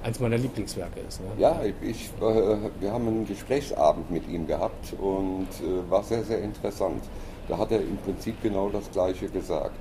eins 0.03 0.21
meiner 0.21 0.37
Lieblingswerke 0.37 1.01
ist. 1.09 1.23
Ne? 1.23 1.29
Ja, 1.39 1.59
ich, 1.81 2.11
äh, 2.21 2.57
wir 2.81 2.93
haben 2.93 3.09
einen 3.09 3.27
Gesprächsabend 3.27 4.11
mit 4.11 4.29
ihm 4.29 4.47
gehabt 4.47 4.93
und 5.01 5.49
äh, 5.63 5.91
war 5.91 6.03
sehr, 6.03 6.23
sehr 6.23 6.43
interessant. 6.43 7.03
Da 7.51 7.59
hat 7.59 7.73
er 7.73 7.81
im 7.81 7.97
Prinzip 7.97 8.41
genau 8.43 8.69
das 8.69 8.89
Gleiche 8.93 9.29
gesagt. 9.29 9.75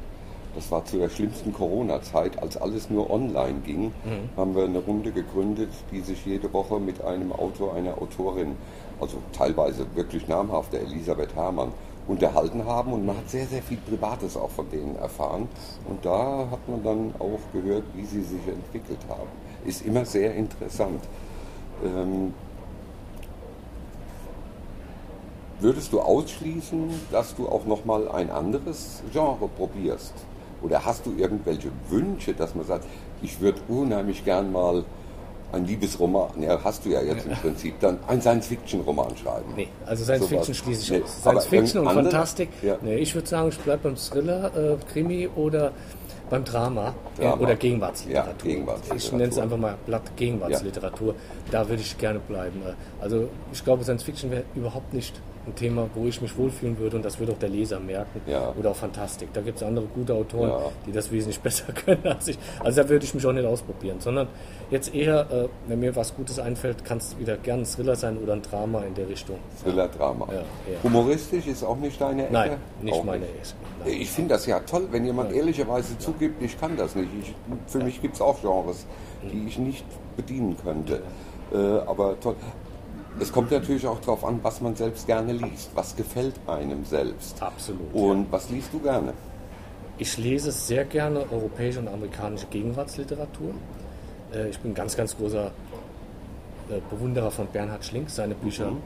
Das 0.56 0.72
war 0.72 0.84
zu 0.86 0.98
der 0.98 1.10
schlimmsten 1.10 1.54
Corona-Zeit, 1.54 2.42
als 2.42 2.58
alles 2.58 2.90
nur 2.90 3.12
online 3.12 3.60
ging, 3.64 3.84
mhm. 4.04 4.30
haben 4.36 4.56
wir 4.56 4.64
eine 4.64 4.80
Runde 4.80 5.12
gegründet, 5.12 5.70
die 5.92 6.02
sich 6.02 6.26
jede 6.26 6.52
Woche 6.52 6.80
mit 6.80 7.04
einem 7.04 7.32
Autor, 7.32 7.76
einer 7.76 8.02
Autorin, 8.02 8.56
also 9.00 9.18
teilweise 9.32 9.86
wirklich 9.94 10.28
namhafte 10.28 10.80
Elisabeth 10.80 11.36
Herrmann, 11.36 11.72
unterhalten 12.08 12.66
haben 12.66 12.92
und 12.92 13.06
man 13.06 13.16
hat 13.16 13.30
sehr, 13.30 13.46
sehr 13.46 13.62
viel 13.62 13.78
Privates 13.78 14.36
auch 14.36 14.50
von 14.50 14.68
denen 14.72 14.96
erfahren. 14.96 15.48
Und 15.88 16.04
da 16.04 16.48
hat 16.50 16.68
man 16.68 16.84
dann 16.84 17.14
auch 17.20 17.40
gehört, 17.54 17.84
wie 17.94 18.04
sie 18.04 18.24
sich 18.24 18.48
entwickelt 18.48 19.06
haben. 19.08 19.30
Ist 19.64 19.86
immer 19.86 20.04
sehr 20.06 20.34
interessant. 20.34 21.04
Ähm, 21.86 22.34
würdest 25.60 25.94
du 25.94 26.02
ausschließen, 26.02 26.90
dass 27.12 27.36
du 27.36 27.48
auch 27.48 27.66
nochmal 27.66 28.08
ein 28.10 28.30
anderes 28.30 29.04
Genre 29.12 29.50
probierst? 29.58 30.14
Oder 30.62 30.86
hast 30.86 31.06
du 31.06 31.14
irgendwelche 31.18 31.70
Wünsche, 31.90 32.34
dass 32.34 32.56
man 32.56 32.66
sagt, 32.66 32.86
ich 33.22 33.40
würde 33.40 33.60
unheimlich 33.68 34.26
gern 34.26 34.52
mal 34.52 34.84
ein 35.52 35.66
Liebesroman, 35.66 36.42
ja, 36.42 36.60
hast 36.64 36.86
du 36.86 36.90
ja 36.90 37.02
jetzt 37.02 37.26
im 37.26 37.34
Prinzip, 37.34 37.80
dann 37.80 37.98
ein 38.08 38.22
Science-Fiction-Roman 38.22 39.18
schreiben. 39.18 39.54
Nee, 39.56 39.68
also 39.86 40.04
Science-Fiction 40.04 40.54
schließe 40.54 40.82
ich 40.82 40.92
nee, 40.92 41.02
aus. 41.02 41.22
Science-Fiction 41.22 41.88
und? 41.88 41.94
Fantastik. 41.94 42.50
Ja. 42.62 42.78
Nee, 42.82 42.98
ich 42.98 43.16
würde 43.16 43.28
sagen, 43.28 43.50
ich 43.50 43.58
bleibe 43.58 43.84
beim 43.84 43.96
Thriller, 43.96 44.52
äh, 44.56 44.78
Krimi 44.92 45.28
oder 45.36 45.72
beim 46.30 46.44
Drama, 46.44 46.94
Drama. 47.18 47.42
oder 47.42 47.56
Gegenwartsliteratur. 47.56 48.32
Ja, 48.32 48.44
Gegenwartsliteratur. 48.44 48.98
Ich 48.98 49.12
nenne 49.12 49.32
es 49.32 49.38
einfach 49.40 49.58
mal 49.58 49.76
Blatt 49.88 50.16
Gegenwartsliteratur. 50.16 51.14
Ja. 51.14 51.52
Da 51.52 51.70
würde 51.70 51.82
ich 51.82 51.98
gerne 51.98 52.20
bleiben. 52.20 52.62
Also 53.02 53.30
ich 53.52 53.64
glaube, 53.64 53.84
Science-Fiction 53.84 54.30
wäre 54.30 54.44
überhaupt 54.54 54.94
nicht 54.94 55.20
ein 55.50 55.56
Thema, 55.56 55.90
wo 55.94 56.06
ich 56.06 56.22
mich 56.22 56.38
wohlfühlen 56.38 56.78
würde 56.78 56.98
und 56.98 57.06
das 57.06 57.20
würde 57.20 57.34
auch 57.34 57.38
der 57.38 57.50
Leser 57.50 57.80
merken. 57.80 58.22
Ja. 58.28 58.54
Oder 58.58 58.72
auch 58.72 58.76
Fantastik. 58.76 59.30
Da 59.34 59.42
gibt 59.42 59.58
es 59.58 59.64
andere 59.64 59.86
gute 59.86 60.14
Autoren, 60.14 60.50
ja. 60.50 60.60
die 60.86 60.92
das 60.92 61.12
wesentlich 61.12 61.40
besser 61.42 61.74
können 61.74 62.06
als 62.06 62.28
ich. 62.28 62.38
Also 62.60 62.82
da 62.82 62.90
würde 62.90 63.06
ich 63.06 63.14
mich 63.14 63.26
auch 63.26 63.34
nicht 63.34 63.46
ausprobieren, 63.46 63.98
sondern 64.00 64.28
jetzt 64.70 64.94
eher, 64.94 65.28
äh, 65.32 65.48
wenn 65.68 65.80
mir 65.80 65.96
was 65.96 66.16
Gutes 66.16 66.40
einfällt, 66.40 66.86
kann 66.86 67.00
es 67.00 67.18
wieder 67.20 67.38
gerne 67.38 67.64
ein 67.64 67.66
Thriller 67.66 67.96
sein 67.96 68.18
oder 68.18 68.34
ein 68.34 68.42
Drama 68.42 68.82
in 68.84 68.94
der 68.94 69.10
Richtung. 69.10 69.38
Thriller-Drama. 69.64 70.28
Ja, 70.32 70.44
Humoristisch 70.84 71.48
ist 71.48 71.64
auch 71.64 71.78
nicht 71.78 72.00
deine 72.00 72.24
Ecke? 72.24 72.34
Nein, 72.34 72.52
nicht 72.82 72.94
auch 72.94 73.04
meine 73.04 73.26
Ecke. 73.26 73.40
Ich 73.86 74.12
finde 74.12 74.36
das 74.36 74.46
ja 74.46 74.60
toll, 74.60 74.88
wenn 74.92 75.06
jemand 75.06 75.32
ehrlicherweise 75.32 75.98
zugibt, 75.98 76.42
ich 76.42 76.60
kann 76.60 76.78
das 76.78 76.96
nicht. 76.96 77.10
Ich, 77.22 77.34
für 77.68 77.80
mich 77.80 78.02
gibt 78.02 78.16
es 78.16 78.22
auch 78.22 78.40
Genres, 78.42 78.86
die 79.24 79.36
mhm. 79.36 79.48
ich 79.48 79.58
nicht 79.58 79.86
bedienen 80.16 80.56
könnte. 80.64 81.02
Äh, 81.52 81.58
aber 81.58 82.20
toll. 82.20 82.36
Es 83.20 83.32
kommt 83.32 83.52
natürlich 83.52 83.86
auch 83.86 84.00
darauf 84.00 84.24
an, 84.24 84.40
was 84.44 84.62
man 84.62 84.76
selbst 84.76 85.06
gerne 85.08 85.34
liest. 85.34 85.72
Was 85.76 85.96
gefällt 85.96 86.36
einem 86.48 86.86
selbst? 86.86 87.42
Absolut. 87.42 87.94
Und 87.94 88.24
ja. 88.24 88.32
was 88.32 88.50
liest 88.50 88.74
du 88.74 88.80
gerne? 88.80 89.14
Ich 89.98 90.18
lese 90.18 90.52
sehr 90.52 90.86
gerne 90.86 91.26
europäische 91.30 91.80
und 91.80 91.90
amerikanische 91.90 92.48
Gegenwartsliteratur. 92.48 93.54
Äh, 94.34 94.50
ich 94.50 94.60
bin 94.60 94.72
ein 94.72 94.76
ganz, 94.76 94.96
ganz 94.96 95.18
großer 95.18 95.52
äh, 96.70 96.80
Bewunderer 96.90 97.32
von 97.32 97.48
Bernhard 97.48 97.84
Schlink. 97.84 98.10
Seine 98.10 98.36
Bücher, 98.36 98.72
mhm. 98.72 98.78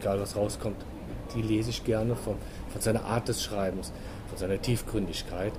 egal 0.00 0.20
was 0.20 0.34
rauskommt, 0.36 0.76
die 1.34 1.42
lese 1.42 1.70
ich 1.70 1.84
gerne 1.84 2.16
von, 2.16 2.36
von 2.70 2.80
seiner 2.80 3.04
Art 3.04 3.28
des 3.28 3.42
Schreibens, 3.42 3.92
von 4.28 4.38
seiner 4.38 4.60
Tiefgründigkeit. 4.60 5.52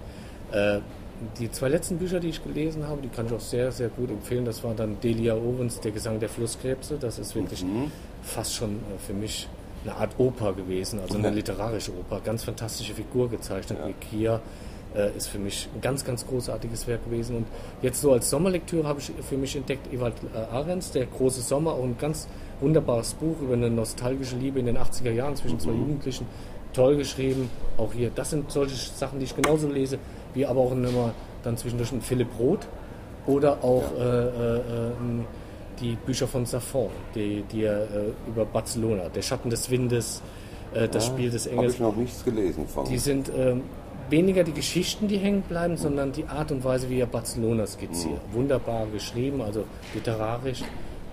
Die 1.38 1.51
zwei 1.51 1.69
letzten 1.69 1.97
Bücher, 1.97 2.19
die 2.19 2.29
ich 2.29 2.43
gelesen 2.43 2.88
habe, 2.88 3.01
die 3.01 3.10
kann 3.10 3.25
ich 3.25 3.34
auch 3.34 3.39
sehr, 3.39 3.71
sehr 3.71 3.89
gut 3.89 4.10
empfehlen. 4.10 4.45
Das 4.45 4.63
war 4.63 4.73
dann 4.73 4.99
Delia 5.01 5.36
Owens, 5.36 5.79
Der 5.82 5.91
Gesang 5.91 6.19
der 6.19 6.29
Flusskrebse. 6.29 6.97
Das 6.99 7.19
ist 7.19 7.36
wirklich 7.36 7.63
mhm. 7.63 7.91
fast 8.21 8.55
schon 8.55 8.75
äh, 8.75 8.97
für 9.05 9.13
mich 9.13 9.47
eine 9.84 9.95
Art 9.95 10.12
Oper 10.17 10.53
gewesen, 10.53 10.99
also 10.99 11.17
eine 11.17 11.29
literarische 11.29 11.91
Oper. 11.91 12.21
Ganz 12.23 12.43
fantastische 12.43 12.93
Figur 12.93 13.29
gezeichnet. 13.29 13.79
Ja. 13.79 13.91
Kia 13.99 14.41
äh, 14.95 15.15
ist 15.15 15.27
für 15.27 15.39
mich 15.39 15.69
ein 15.75 15.82
ganz, 15.82 16.05
ganz 16.05 16.25
großartiges 16.25 16.88
Werk 16.88 17.03
gewesen. 17.05 17.38
Und 17.38 17.47
jetzt 17.82 18.01
so 18.01 18.12
als 18.12 18.29
Sommerlektüre 18.29 18.88
habe 18.88 18.99
ich 18.99 19.12
für 19.27 19.38
mich 19.38 19.55
entdeckt 19.55 19.91
Ewald 19.93 20.15
äh, 20.34 20.38
Ahrens, 20.38 20.91
Der 20.91 21.05
große 21.05 21.41
Sommer, 21.41 21.73
auch 21.73 21.84
ein 21.84 21.97
ganz 21.97 22.27
wunderbares 22.62 23.13
Buch 23.13 23.41
über 23.41 23.53
eine 23.53 23.69
nostalgische 23.69 24.36
Liebe 24.36 24.60
in 24.60 24.65
den 24.65 24.77
80er 24.77 25.12
Jahren 25.12 25.36
zwischen 25.36 25.55
mhm. 25.55 25.62
zwei 25.62 25.71
Jugendlichen. 25.71 26.25
Toll 26.73 26.97
geschrieben, 26.97 27.49
auch 27.77 27.93
hier. 27.93 28.12
Das 28.13 28.29
sind 28.29 28.51
solche 28.51 28.75
Sachen, 28.75 29.19
die 29.19 29.25
ich 29.25 29.36
genauso 29.36 29.67
lese 29.67 29.97
wie 30.34 30.46
aber 30.46 30.62
auch 30.62 30.72
immer 30.72 31.13
dann 31.44 31.58
zwischendurch 31.58 31.92
ein 31.92 32.02
Philipp 32.02 32.30
Roth 32.39 32.68
oder 33.26 33.63
auch 33.63 33.84
ja. 33.98 34.04
äh, 34.04 34.28
äh, 34.28 34.62
ähm, 35.00 35.26
die 35.80 35.96
Bücher 36.06 36.28
von 36.28 36.46
Safon, 36.46 36.89
die, 37.15 37.44
die 37.52 37.63
er 37.63 37.84
äh, 37.84 37.88
über 38.28 38.46
Barcelona, 38.46 39.10
Der 39.10 39.22
Schatten 39.22 39.50
des 39.50 39.70
Windes, 39.70 40.22
äh, 40.74 40.88
das 40.88 41.08
ja, 41.08 41.13
Spiel 41.13 41.30
des 41.30 41.48
Engels. 41.48 41.63
Habe 41.63 41.72
ich 41.74 41.80
noch 41.80 41.96
nichts 41.96 42.24
gelesen 42.24 42.68
von. 42.68 42.86
Die 42.86 42.98
sind 42.98 43.32
ähm, 43.36 43.62
weniger 44.10 44.44
die 44.44 44.52
Geschichten, 44.52 45.08
die 45.08 45.18
hängen 45.18 45.42
bleiben, 45.44 45.78
sondern 45.78 46.12
die 46.12 46.26
Art 46.26 46.52
und 46.52 46.63
Weise, 46.63 46.89
wie 46.89 47.00
er 47.00 47.06
Barcelona 47.06 47.65
skizziert. 47.65 48.20
Mhm. 48.32 48.38
Wunderbar 48.38 48.88
geschrieben, 48.88 49.42
also 49.42 49.63
literarisch 49.94 50.63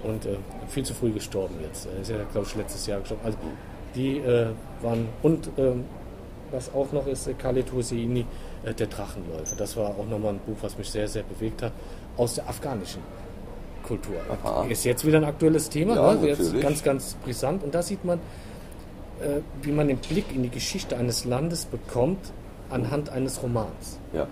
und 0.03 0.27
äh, 0.27 0.37
viel 0.69 0.85
zu 0.85 0.95
früh 0.95 1.13
gestorben 1.13 1.55
jetzt. 1.63 1.87
Er 1.87 2.01
ist 2.01 2.11
ja, 2.11 2.17
glaube 2.33 2.47
ich, 2.49 2.57
letztes 2.57 2.87
Jahr 2.87 3.01
gestorben. 3.01 3.23
Also 3.25 3.39
die 3.95 4.19
äh, 4.19 4.49
waren 4.83 5.09
und 5.23 5.49
ähm, 5.59 5.85
was 6.51 6.73
auch 6.75 6.93
noch 6.93 7.07
ist, 7.07 7.29
Khaled 7.39 7.73
Hosseini, 7.73 8.25
äh, 8.67 8.75
Der 8.75 8.87
Drachenläufer. 8.87 9.57
Das 9.57 9.77
war 9.77 9.91
auch 9.91 10.07
nochmal 10.07 10.35
ein 10.35 10.41
Buch, 10.41 10.57
was 10.61 10.77
mich 10.77 10.91
sehr, 10.91 11.09
sehr 11.09 11.23
bewegt 11.23 11.63
hat, 11.63 11.73
aus 12.17 12.35
der 12.35 12.49
afghanischen 12.49 13.01
Kultur. 13.83 14.17
Aha. 14.29 14.67
Ist 14.69 14.85
jetzt 14.85 15.07
wieder 15.07 15.19
ein 15.19 15.25
aktuelles 15.25 15.71
Thema, 15.71 15.95
ja, 15.95 16.15
ne? 16.15 16.29
jetzt 16.29 16.61
ganz, 16.61 16.83
ganz 16.83 17.15
brisant. 17.25 17.63
Und 17.63 17.75
da 17.75 17.83
sieht 17.83 18.05
man, 18.05 18.19
äh, 19.21 19.41
wie 19.63 19.73
man 19.73 19.89
den 19.89 19.99
Blick 19.99 20.35
in 20.35 20.43
die 20.43 20.51
Geschichte 20.51 20.97
eines 20.97 21.25
Landes 21.25 21.65
bekommt 21.65 22.33
anhand 22.69 23.11
eines 23.11 23.43
Romans. 23.43 23.99
Ja. 24.13 24.27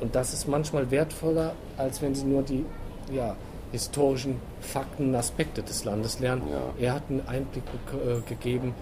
Und 0.00 0.14
das 0.16 0.34
ist 0.34 0.48
manchmal 0.48 0.90
wertvoller, 0.90 1.54
als 1.76 2.02
wenn 2.02 2.14
Sie 2.14 2.24
nur 2.24 2.42
die 2.42 2.66
ja, 3.12 3.36
historischen 3.70 4.40
Fakten, 4.60 5.14
Aspekte 5.14 5.62
des 5.62 5.84
Landes 5.84 6.18
lernen. 6.18 6.42
Ja. 6.50 6.86
Er 6.86 6.94
hat 6.94 7.02
einen 7.08 7.26
Einblick 7.26 7.64
äh, 7.92 8.20
gegeben 8.28 8.74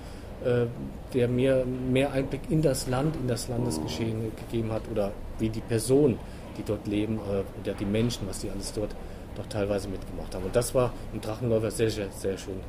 der 1.14 1.28
mir 1.28 1.64
mehr 1.64 2.12
Einblick 2.12 2.42
in 2.48 2.62
das 2.62 2.86
Land, 2.88 3.16
in 3.16 3.28
das 3.28 3.48
Landesgeschehen 3.48 4.32
gegeben 4.36 4.72
hat 4.72 4.82
oder 4.90 5.12
wie 5.38 5.48
die 5.48 5.60
Personen, 5.60 6.18
die 6.56 6.62
dort 6.62 6.86
leben, 6.86 7.16
äh, 7.16 7.42
oder 7.62 7.74
die 7.78 7.84
Menschen, 7.84 8.26
was 8.28 8.40
die 8.40 8.50
alles 8.50 8.72
dort 8.72 8.94
doch 9.36 9.46
teilweise 9.46 9.88
mitgemacht 9.88 10.34
haben. 10.34 10.44
Und 10.44 10.54
das 10.54 10.74
war 10.74 10.92
im 11.12 11.20
Drachenläufer 11.20 11.70
sehr, 11.70 11.90
sehr, 11.90 12.10
sehr 12.10 12.36
schön 12.36 12.60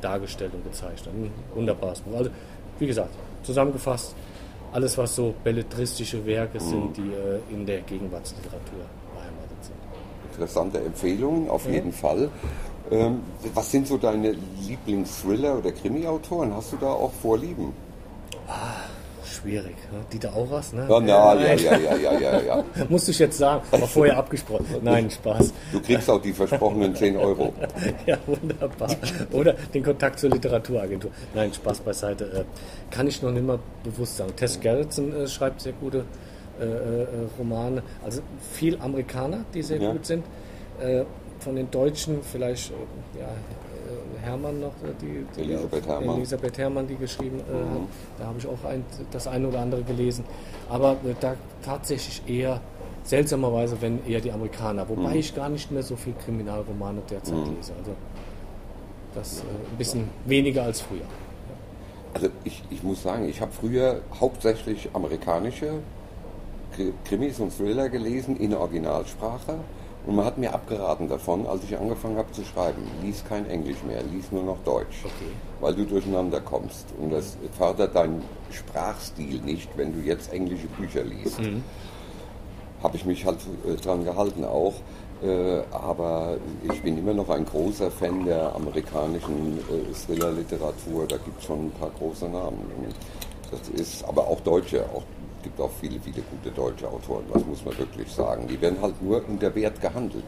dargestellt 0.00 0.52
und 0.54 0.64
gezeichnet. 0.64 1.14
Ein 1.14 1.30
wunderbares 1.54 2.00
Buch. 2.00 2.16
Also, 2.16 2.30
wie 2.78 2.86
gesagt, 2.86 3.10
zusammengefasst, 3.42 4.14
alles, 4.72 4.96
was 4.98 5.16
so 5.16 5.34
belletristische 5.42 6.24
Werke 6.26 6.60
sind, 6.60 6.96
die 6.96 7.00
äh, 7.00 7.40
in 7.50 7.64
der 7.66 7.80
Gegenwartsliteratur 7.80 8.84
beheimatet 9.14 9.62
sind. 9.62 9.76
Interessante 10.32 10.78
Empfehlungen, 10.78 11.48
auf 11.48 11.66
ja. 11.66 11.72
jeden 11.72 11.92
Fall. 11.92 12.28
Ähm, 12.90 13.20
was 13.54 13.70
sind 13.70 13.86
so 13.86 13.98
deine 13.98 14.34
Lieblings-Thriller- 14.66 15.58
oder 15.58 15.72
Krimi-Autoren? 15.72 16.54
Hast 16.54 16.72
du 16.72 16.76
da 16.76 16.88
auch 16.88 17.12
Vorlieben? 17.12 17.72
Ah, 18.46 18.88
schwierig. 19.24 19.76
Ne? 19.92 19.98
Dieter 20.12 20.34
Auras, 20.34 20.72
ne? 20.72 20.86
Ja, 20.88 21.00
na, 21.00 21.34
ja, 21.34 21.54
ja, 21.54 21.76
ja, 21.76 21.96
ja, 21.96 22.18
ja, 22.18 22.40
ja. 22.40 22.64
Musste 22.88 23.10
ich 23.10 23.18
jetzt 23.18 23.36
sagen, 23.36 23.62
aber 23.70 23.86
vorher 23.86 24.16
abgesprochen. 24.16 24.66
Nein, 24.82 25.10
Spaß. 25.10 25.52
Du 25.72 25.80
kriegst 25.80 26.08
auch 26.08 26.22
die 26.22 26.32
versprochenen 26.32 26.94
10 26.94 27.16
Euro. 27.18 27.52
ja, 28.06 28.16
wunderbar. 28.26 28.96
Oder 29.32 29.52
den 29.52 29.82
Kontakt 29.82 30.18
zur 30.18 30.30
Literaturagentur. 30.30 31.10
Nein, 31.34 31.52
Spaß 31.52 31.80
beiseite. 31.80 32.24
Äh, 32.24 32.94
kann 32.94 33.06
ich 33.06 33.20
noch 33.22 33.32
nicht 33.32 33.46
mal 33.46 33.58
bewusst 33.84 34.16
sagen. 34.16 34.34
Tess 34.34 34.60
Gerritsen 34.60 35.14
äh, 35.14 35.28
schreibt 35.28 35.60
sehr 35.60 35.74
gute 35.74 36.04
äh, 36.58 36.64
äh, 36.64 37.06
Romane. 37.38 37.82
Also 38.02 38.22
viel 38.52 38.78
Amerikaner, 38.80 39.44
die 39.52 39.62
sehr 39.62 39.80
ja. 39.80 39.92
gut 39.92 40.06
sind. 40.06 40.24
Von 41.48 41.56
den 41.56 41.70
Deutschen 41.70 42.18
vielleicht 42.22 42.72
äh, 42.72 43.20
ja, 43.20 43.24
äh, 43.24 44.20
Hermann 44.22 44.60
noch, 44.60 44.74
äh, 44.84 44.92
die, 45.00 45.24
die 45.34 45.50
Elisabeth, 45.50 45.86
Hermann. 45.86 46.16
Elisabeth 46.16 46.58
Hermann, 46.58 46.86
die 46.86 46.96
geschrieben 46.96 47.40
äh, 47.40 47.54
mhm. 47.54 47.70
hat. 47.70 47.80
Da 48.18 48.26
habe 48.26 48.38
ich 48.38 48.46
auch 48.46 48.64
ein, 48.68 48.84
das 49.10 49.26
eine 49.26 49.48
oder 49.48 49.60
andere 49.60 49.82
gelesen. 49.82 50.26
Aber 50.68 50.92
äh, 50.92 51.14
da 51.18 51.36
tatsächlich 51.64 52.22
eher 52.28 52.60
seltsamerweise, 53.02 53.80
wenn 53.80 54.06
eher 54.06 54.20
die 54.20 54.30
Amerikaner. 54.30 54.86
Wobei 54.90 55.14
mhm. 55.14 55.20
ich 55.20 55.34
gar 55.34 55.48
nicht 55.48 55.70
mehr 55.70 55.82
so 55.82 55.96
viel 55.96 56.12
Kriminalromane 56.22 57.00
derzeit 57.08 57.34
mhm. 57.34 57.56
lese. 57.56 57.72
Also 57.78 57.92
das 59.14 59.38
äh, 59.38 59.44
ein 59.44 59.78
bisschen 59.78 60.10
weniger 60.26 60.64
als 60.64 60.82
früher. 60.82 61.00
Also 62.12 62.28
ich, 62.44 62.62
ich 62.68 62.82
muss 62.82 63.02
sagen, 63.02 63.26
ich 63.26 63.40
habe 63.40 63.52
früher 63.52 64.02
hauptsächlich 64.20 64.90
amerikanische 64.92 65.78
Krimis 67.06 67.40
und 67.40 67.56
Thriller 67.56 67.88
gelesen 67.88 68.36
in 68.36 68.52
Originalsprache 68.52 69.60
Und 70.08 70.16
man 70.16 70.24
hat 70.24 70.38
mir 70.38 70.54
abgeraten 70.54 71.06
davon, 71.06 71.46
als 71.46 71.62
ich 71.64 71.76
angefangen 71.76 72.16
habe 72.16 72.32
zu 72.32 72.42
schreiben, 72.42 72.80
lies 73.02 73.22
kein 73.28 73.44
Englisch 73.44 73.76
mehr, 73.86 74.02
lies 74.04 74.32
nur 74.32 74.42
noch 74.42 74.56
Deutsch, 74.64 75.04
Okay. 75.04 75.30
weil 75.60 75.74
du 75.74 75.84
durcheinander 75.84 76.40
kommst. 76.40 76.86
Und 76.98 77.10
das 77.10 77.36
fördert 77.58 77.94
deinen 77.94 78.22
Sprachstil 78.50 79.38
nicht, 79.42 79.68
wenn 79.76 79.92
du 79.92 79.98
jetzt 80.00 80.32
englische 80.32 80.66
Bücher 80.68 81.04
liest. 81.04 81.38
Habe 82.82 82.96
ich 82.96 83.04
mich 83.04 83.26
halt 83.26 83.36
äh, 83.66 83.74
dran 83.74 84.02
gehalten 84.02 84.46
auch. 84.46 84.72
Äh, 85.22 85.60
aber 85.72 86.38
ich 86.72 86.80
bin 86.80 86.96
immer 86.96 87.12
noch 87.12 87.28
ein 87.28 87.44
großer 87.44 87.90
Fan 87.90 88.24
der 88.24 88.54
amerikanischen 88.54 89.58
äh, 89.58 89.92
Thriller-Literatur. 90.06 91.06
Da 91.06 91.18
gibt 91.18 91.38
es 91.40 91.44
schon 91.44 91.66
ein 91.66 91.72
paar 91.72 91.90
große 91.98 92.30
Namen. 92.30 92.64
Das 93.50 93.68
ist 93.78 94.04
aber 94.08 94.26
auch 94.26 94.40
Deutsche, 94.40 94.84
auch 94.84 95.02
gibt 95.42 95.60
auch 95.60 95.70
viele, 95.80 96.00
viele 96.00 96.22
gute 96.22 96.54
deutsche 96.54 96.88
Autoren, 96.88 97.24
das 97.32 97.44
muss 97.44 97.64
man 97.64 97.76
wirklich 97.78 98.10
sagen. 98.10 98.46
Die 98.48 98.60
werden 98.60 98.78
halt 98.80 99.00
nur 99.02 99.22
unter 99.28 99.54
Wert 99.54 99.80
gehandelt. 99.80 100.24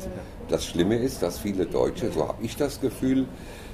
Das 0.48 0.64
Schlimme 0.64 0.96
ist, 0.96 1.22
dass 1.22 1.38
viele 1.38 1.66
Deutsche, 1.66 2.10
so 2.10 2.26
habe 2.26 2.42
ich 2.42 2.56
das 2.56 2.80
Gefühl, 2.80 3.26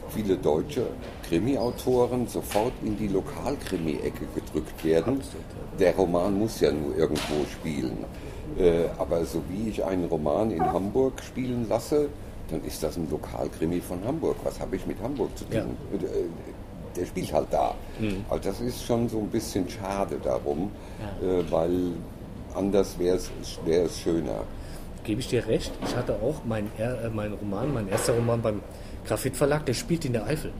viele 0.09 0.37
deutsche 0.37 0.87
Krimi-Autoren 1.29 2.27
sofort 2.29 2.73
in 2.83 2.97
die 2.97 3.09
Lokalkrimi-Ecke 3.09 4.27
gedrückt 4.35 4.85
werden. 4.85 5.21
Der 5.79 5.95
Roman 5.95 6.39
muss 6.39 6.61
ja 6.61 6.73
nur 6.73 6.97
irgendwo 6.97 7.45
spielen. 7.53 8.05
Äh, 8.59 8.89
aber 8.99 9.25
so 9.25 9.43
wie 9.49 9.71
ich 9.71 9.85
einen 9.85 10.05
Roman 10.07 10.51
in 10.51 10.65
Hamburg 10.65 11.23
spielen 11.23 11.67
lasse, 11.69 12.09
dann 12.51 12.63
ist 12.65 12.83
das 12.83 12.97
ein 12.97 13.11
Lokalkrimi 13.11 13.81
von 13.81 14.05
Hamburg. 14.05 14.37
Was 14.45 14.61
habe 14.61 14.77
ich 14.77 14.87
mit 14.87 15.01
Hamburg 15.03 15.37
zu 15.37 15.45
tun? 15.45 15.77
Ja. 15.93 15.99
Der 16.97 17.07
spielt 17.07 17.33
halt 17.33 17.49
da. 17.51 17.75
Also 18.29 18.51
das 18.51 18.61
ist 18.61 18.85
schon 18.85 19.09
so 19.09 19.19
ein 19.19 19.29
bisschen 19.29 19.69
schade 19.69 20.17
darum, 20.23 20.71
äh, 21.23 21.43
weil 21.51 21.93
anders 22.55 22.99
wäre 22.99 23.17
es 23.17 23.31
wär 23.65 23.89
schöner. 23.89 24.45
Gebe 25.05 25.21
ich 25.21 25.29
dir 25.29 25.47
recht. 25.47 25.73
Ich 25.87 25.95
hatte 25.95 26.15
auch 26.15 26.45
meinen 26.45 26.71
äh, 26.79 27.09
mein 27.15 27.33
Roman, 27.35 27.73
mein 27.73 27.89
erster 27.89 28.15
Roman 28.15 28.41
beim 28.43 28.61
Graphit 29.07 29.37
Verlag, 29.37 29.65
der 29.67 29.75
spielt 29.75 30.05
in 30.05 30.13
der 30.15 30.27
Eifel. 30.27 30.53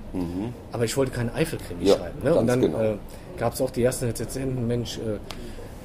Aber 0.73 0.85
ich 0.85 0.97
wollte 0.97 1.11
keinen 1.13 1.31
Eifelkrimi 1.31 1.83
Mhm. 1.83 1.87
Ja, 1.89 1.97
schreiben. 1.97 2.23
Ne? 2.23 2.35
Und 2.35 2.47
dann 2.47 2.61
genau. 2.61 2.81
äh, 2.81 2.97
gab 3.39 3.55
es 3.55 3.61
auch 3.61 3.71
die 3.71 3.83
ersten 3.83 4.05
Rezensenten, 4.07 4.67
Mensch, 4.69 4.99
äh, 4.99 5.19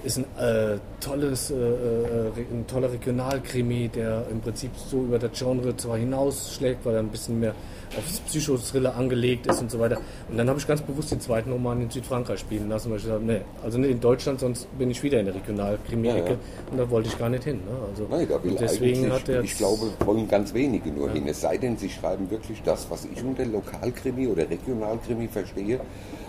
ist 0.03 0.17
ein 0.17 0.25
äh, 0.37 0.77
tolles, 0.99 1.51
äh, 1.51 1.55
äh, 1.55 2.31
ein 2.51 2.65
toller 2.67 2.91
Regionalkrimi, 2.91 3.89
der 3.89 4.25
im 4.31 4.41
Prinzip 4.41 4.71
so 4.75 5.03
über 5.03 5.19
das 5.19 5.37
Genre 5.37 5.75
zwar 5.77 5.97
hinausschlägt, 5.97 6.85
weil 6.85 6.95
er 6.95 6.99
ein 6.99 7.09
bisschen 7.09 7.39
mehr 7.39 7.53
aufs 7.97 8.19
Psychothriller 8.21 8.95
angelegt 8.95 9.47
ist 9.47 9.61
und 9.61 9.69
so 9.69 9.79
weiter. 9.79 9.97
Und 10.29 10.37
dann 10.37 10.47
habe 10.47 10.59
ich 10.59 10.67
ganz 10.67 10.81
bewusst 10.81 11.11
den 11.11 11.19
zweiten 11.19 11.51
Roman 11.51 11.81
in 11.81 11.89
Südfrankreich 11.89 12.39
spielen 12.39 12.69
lassen, 12.69 12.89
weil 12.89 12.97
ich 12.97 13.03
gesagt 13.03 13.23
nee, 13.23 13.41
also 13.63 13.77
nicht 13.77 13.91
in 13.91 13.99
Deutschland, 13.99 14.39
sonst 14.39 14.67
bin 14.77 14.89
ich 14.89 15.03
wieder 15.03 15.19
in 15.19 15.25
der 15.25 15.35
Regionalkrimi-Ecke 15.35 16.19
Ja, 16.19 16.29
ja. 16.31 16.37
und 16.71 16.77
da 16.77 16.89
wollte 16.89 17.09
ich 17.09 17.17
gar 17.17 17.29
nicht 17.29 17.43
hin. 17.43 17.57
Ne? 17.57 17.77
Also, 17.89 18.07
Nein, 18.09 18.27
da 18.29 18.43
will 18.43 18.55
deswegen 18.59 19.11
hat 19.11 19.27
er 19.27 19.43
ich 19.43 19.57
glaube, 19.57 19.87
wollen 20.05 20.27
ganz 20.27 20.53
wenige 20.53 20.89
nur 20.89 21.09
hin. 21.11 21.27
Es 21.27 21.41
sei 21.41 21.57
denn, 21.57 21.77
sie 21.77 21.89
schreiben 21.89 22.29
wirklich 22.29 22.61
das, 22.63 22.87
was 22.89 23.05
ich 23.05 23.23
unter 23.23 23.45
Lokalkrimi 23.45 24.27
oder 24.27 24.49
Regionalkrimi 24.49 25.27
verstehe. 25.27 25.79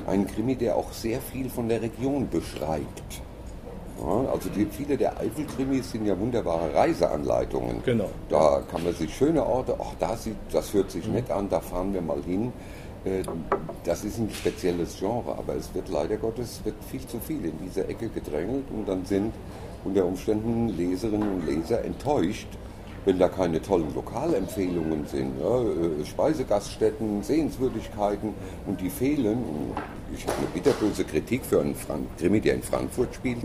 Ein 0.07 0.27
Krimi, 0.27 0.57
der 0.57 0.77
auch 0.77 0.93
sehr 0.93 1.21
viel 1.21 1.49
von 1.49 1.69
der 1.69 1.81
Region 1.81 2.29
beschreibt. 2.29 3.23
Also 4.33 4.49
die, 4.49 4.67
viele 4.67 4.97
der 4.97 5.19
Eifelkrimis 5.19 5.93
sind 5.93 6.07
ja 6.07 6.19
wunderbare 6.19 6.75
Reiseanleitungen. 6.75 7.83
Genau. 7.85 8.11
Da 8.29 8.63
kann 8.71 8.83
man 8.85 8.95
sich 8.95 9.15
schöne 9.15 9.45
Orte, 9.45 9.77
ach, 9.79 9.95
da 9.99 10.17
sieht, 10.17 10.37
das 10.53 10.73
hört 10.75 10.91
sich 10.91 11.07
nett 11.07 11.31
an, 11.31 11.49
da 11.49 11.61
fahren 11.61 11.93
wir 11.95 12.03
mal 12.03 12.23
hin. 12.25 12.53
Äh, 13.05 13.23
Das 13.85 14.05
ist 14.05 14.19
ein 14.19 14.31
spezielles 14.31 14.99
Genre, 14.99 15.37
aber 15.37 15.55
es 15.57 15.75
wird 15.75 15.89
leider 15.89 16.17
Gottes 16.17 16.61
wird 16.65 16.77
viel 16.91 17.05
zu 17.07 17.19
viel 17.19 17.45
in 17.45 17.59
diese 17.65 17.87
Ecke 17.89 18.09
gedrängelt 18.09 18.65
und 18.71 18.89
dann 18.89 19.05
sind 19.05 19.33
unter 19.85 20.05
Umständen 20.05 20.69
Leserinnen 20.69 21.29
und 21.35 21.47
Leser 21.47 21.85
enttäuscht, 21.85 22.47
wenn 23.05 23.19
da 23.19 23.29
keine 23.29 23.61
tollen 23.61 23.93
Lokalempfehlungen 23.95 25.07
sind. 25.07 25.33
Ja, 25.41 25.61
äh, 25.61 26.05
Speisegaststätten, 26.05 27.23
Sehenswürdigkeiten 27.25 28.35
und 28.67 28.81
die 28.81 28.91
fehlen. 28.91 29.39
Ich 30.15 30.25
habe 30.27 30.39
eine 30.39 30.47
bitterböse 30.55 31.05
Kritik 31.05 31.45
für 31.45 31.61
einen 31.61 31.75
Frank 31.75 32.07
Krimi, 32.19 32.41
der 32.41 32.55
in 32.55 32.63
Frankfurt 32.63 33.15
spielt, 33.15 33.39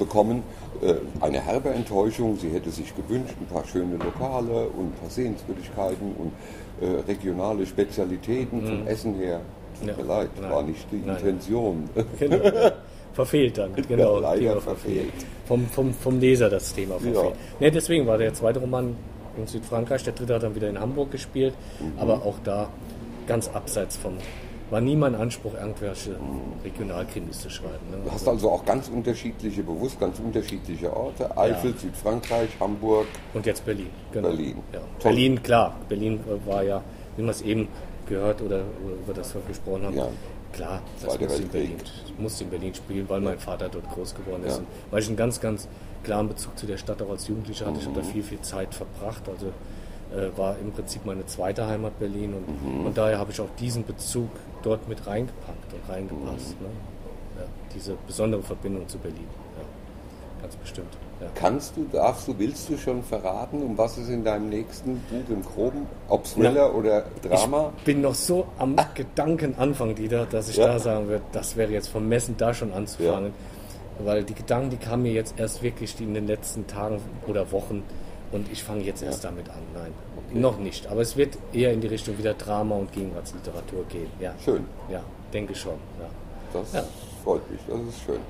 bekommen. 0.00 0.42
Äh, 0.82 0.94
Eine 1.20 1.40
herbe 1.40 1.68
Enttäuschung. 1.70 2.36
Sie 2.36 2.48
hätte 2.48 2.70
sich 2.70 2.92
gewünscht, 2.96 3.34
ein 3.40 3.46
paar 3.46 3.64
schöne 3.64 3.96
Lokale 3.96 4.66
und 4.76 4.86
ein 4.86 4.92
paar 5.00 5.10
Sehenswürdigkeiten 5.10 6.12
und 6.18 6.32
äh, 6.84 7.00
regionale 7.06 7.64
Spezialitäten 7.66 8.66
vom 8.66 8.86
Essen 8.88 9.14
her. 9.14 9.40
Tut 9.78 9.88
Ja. 9.88 9.96
mir 9.96 10.02
leid, 10.04 10.30
Nein. 10.40 10.50
war 10.50 10.62
nicht 10.64 10.86
die 10.90 11.02
Nein. 11.06 11.16
Intention. 11.18 11.88
Genau. 12.18 12.70
Verfehlt 13.12 13.58
dann, 13.58 13.74
genau. 13.88 14.18
leider 14.20 14.38
Thema 14.50 14.60
verfehlt. 14.60 15.12
Vom, 15.46 15.66
vom, 15.66 15.92
vom 15.92 16.18
Leser 16.20 16.48
das 16.48 16.72
Thema 16.74 16.94
verfehlt. 16.94 17.16
Ja. 17.16 17.32
Ne, 17.60 17.70
deswegen 17.70 18.06
war 18.06 18.16
der 18.18 18.32
zweite 18.34 18.60
Roman 18.60 18.96
in 19.36 19.46
Südfrankreich, 19.46 20.04
der 20.04 20.12
dritte 20.12 20.34
hat 20.34 20.42
dann 20.44 20.54
wieder 20.54 20.68
in 20.70 20.78
Hamburg 20.80 21.10
gespielt, 21.10 21.54
Mhm. 21.80 21.92
aber 21.98 22.14
auch 22.24 22.36
da 22.44 22.68
ganz 23.26 23.48
abseits 23.48 23.96
von, 23.96 24.12
war 24.70 24.80
nie 24.80 24.96
mein 24.96 25.14
Anspruch, 25.14 25.54
irgendwelche 25.54 26.16
Regionalkrimis 26.64 27.40
zu 27.40 27.50
schreiben. 27.50 27.90
Ne? 27.90 27.98
Du 28.04 28.10
hast 28.12 28.26
also 28.28 28.50
auch 28.50 28.64
ganz 28.64 28.88
unterschiedliche, 28.88 29.62
bewusst 29.62 29.98
ganz 29.98 30.18
unterschiedliche 30.20 30.94
Orte. 30.94 31.36
Eifel, 31.36 31.74
Südfrankreich, 31.76 32.50
Hamburg. 32.60 33.06
Und 33.34 33.46
jetzt 33.46 33.64
Berlin. 33.64 33.88
Genau. 34.12 34.28
Berlin. 34.28 34.56
Ja. 34.72 34.80
Berlin, 35.02 35.42
klar. 35.42 35.74
Berlin 35.88 36.20
äh, 36.20 36.46
war 36.48 36.62
ja, 36.62 36.82
wie 37.16 37.22
wir 37.24 37.30
es 37.30 37.42
eben 37.42 37.68
gehört 38.06 38.40
oder, 38.42 38.62
über 39.04 39.12
das 39.14 39.34
wir 39.34 39.42
gesprochen 39.42 39.84
haben, 39.86 39.96
Ja. 39.96 40.08
klar, 40.52 40.82
das 41.02 41.18
muss 41.18 41.38
in. 41.40 41.48
Berlin, 41.48 41.76
muss 42.18 42.40
in 42.40 42.50
Berlin 42.50 42.74
spielen, 42.74 43.08
weil 43.08 43.20
mein 43.20 43.38
Vater 43.38 43.68
dort 43.68 43.88
groß 43.90 44.14
geworden 44.14 44.44
ist. 44.44 44.58
Ja. 44.58 44.64
Weil 44.90 45.02
ich 45.02 45.08
einen 45.08 45.16
ganz, 45.16 45.40
ganz 45.40 45.68
klaren 46.02 46.28
Bezug 46.28 46.56
zu 46.58 46.66
der 46.66 46.76
Stadt 46.76 47.00
auch 47.02 47.10
als 47.10 47.28
Jugendlicher 47.28 47.66
hatte. 47.66 47.78
Ich 47.80 47.86
habe 47.86 48.00
da 48.00 48.06
Mhm. 48.06 48.10
viel, 48.12 48.22
viel 48.22 48.40
Zeit 48.40 48.74
verbracht. 48.74 49.22
Also 49.28 49.46
äh, 50.12 50.36
war 50.36 50.56
im 50.58 50.72
Prinzip 50.72 51.04
meine 51.06 51.24
zweite 51.26 51.66
Heimat 51.66 51.98
Berlin 51.98 52.34
und, 52.34 52.78
Mhm. 52.80 52.86
und 52.86 52.98
daher 52.98 53.18
habe 53.18 53.30
ich 53.32 53.40
auch 53.40 53.48
diesen 53.58 53.84
Bezug 53.84 54.28
dort 54.62 54.88
mit 54.88 55.06
reingepackt 55.06 55.72
und 55.72 55.92
reingepasst. 55.92 56.58
Mhm. 56.60 56.66
Ne? 56.66 56.72
Ja, 57.38 57.44
diese 57.74 57.96
besondere 58.06 58.42
Verbindung 58.42 58.88
zu 58.88 58.98
Berlin. 58.98 59.26
Ja. 59.58 60.42
Ganz 60.42 60.56
bestimmt. 60.56 60.92
Ja. 61.20 61.26
Kannst 61.34 61.76
du, 61.76 61.84
darfst 61.92 62.26
du, 62.28 62.38
willst 62.38 62.70
du 62.70 62.78
schon 62.78 63.02
verraten, 63.02 63.62
um 63.62 63.76
was 63.76 63.98
es 63.98 64.08
in 64.08 64.24
deinem 64.24 64.48
nächsten 64.48 64.96
Buch 65.10 65.28
im 65.28 65.42
Groben, 65.44 65.86
ob 66.08 66.24
Thriller 66.24 66.74
oder 66.74 67.04
Drama? 67.22 67.72
Ich 67.76 67.84
bin 67.84 68.00
noch 68.00 68.14
so 68.14 68.46
am 68.58 68.74
Gedankenanfang, 68.94 69.94
Dieter, 69.94 70.24
dass 70.24 70.48
ich 70.48 70.56
da 70.56 70.78
sagen 70.78 71.08
würde, 71.08 71.22
das 71.32 71.56
wäre 71.56 71.70
jetzt 71.72 71.88
vermessen, 71.88 72.36
da 72.38 72.54
schon 72.54 72.72
anzufangen. 72.72 73.32
Weil 74.02 74.24
die 74.24 74.32
Gedanken, 74.34 74.70
die 74.70 74.78
kamen 74.78 75.02
mir 75.02 75.12
jetzt 75.12 75.34
erst 75.38 75.62
wirklich 75.62 76.00
in 76.00 76.14
den 76.14 76.26
letzten 76.26 76.66
Tagen 76.66 77.02
oder 77.26 77.52
Wochen 77.52 77.82
und 78.32 78.50
ich 78.52 78.62
fange 78.62 78.82
jetzt 78.82 79.02
erst 79.02 79.24
damit 79.24 79.48
an. 79.48 79.62
Nein, 79.74 79.92
noch 80.32 80.58
nicht. 80.58 80.86
Aber 80.88 81.00
es 81.00 81.16
wird 81.16 81.38
eher 81.52 81.72
in 81.72 81.80
die 81.80 81.88
Richtung 81.88 82.18
wieder 82.18 82.34
Drama 82.34 82.76
und 82.76 82.92
Gegenwartsliteratur 82.92 83.84
gehen. 83.88 84.10
Ja, 84.20 84.34
Schön, 84.44 84.64
ja 84.88 85.02
denke 85.32 85.54
schon. 85.54 85.74
Ja. 85.98 86.08
das 86.52 86.72
Ja. 86.72 86.84
freut 87.24 87.48
mich, 87.50 87.60
das 87.66 87.80
ist 87.80 88.02
schön. 88.04 88.20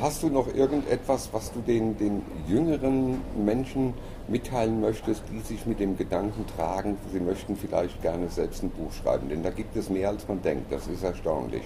Hast 0.00 0.22
du 0.22 0.28
noch 0.28 0.54
irgendetwas, 0.54 1.30
was 1.32 1.52
du 1.52 1.60
den, 1.60 1.96
den 1.96 2.22
jüngeren 2.46 3.20
Menschen 3.44 3.94
mitteilen 4.28 4.80
möchtest, 4.80 5.22
die 5.32 5.40
sich 5.40 5.66
mit 5.66 5.80
dem 5.80 5.96
Gedanken 5.96 6.44
tragen, 6.46 6.96
sie 7.12 7.18
möchten 7.18 7.56
vielleicht 7.56 8.00
gerne 8.02 8.28
selbst 8.28 8.62
ein 8.62 8.70
Buch 8.70 8.92
schreiben? 8.92 9.28
Denn 9.28 9.42
da 9.42 9.50
gibt 9.50 9.74
es 9.76 9.88
mehr, 9.88 10.10
als 10.10 10.28
man 10.28 10.42
denkt. 10.42 10.70
Das 10.70 10.86
ist 10.86 11.02
erstaunlich. 11.02 11.62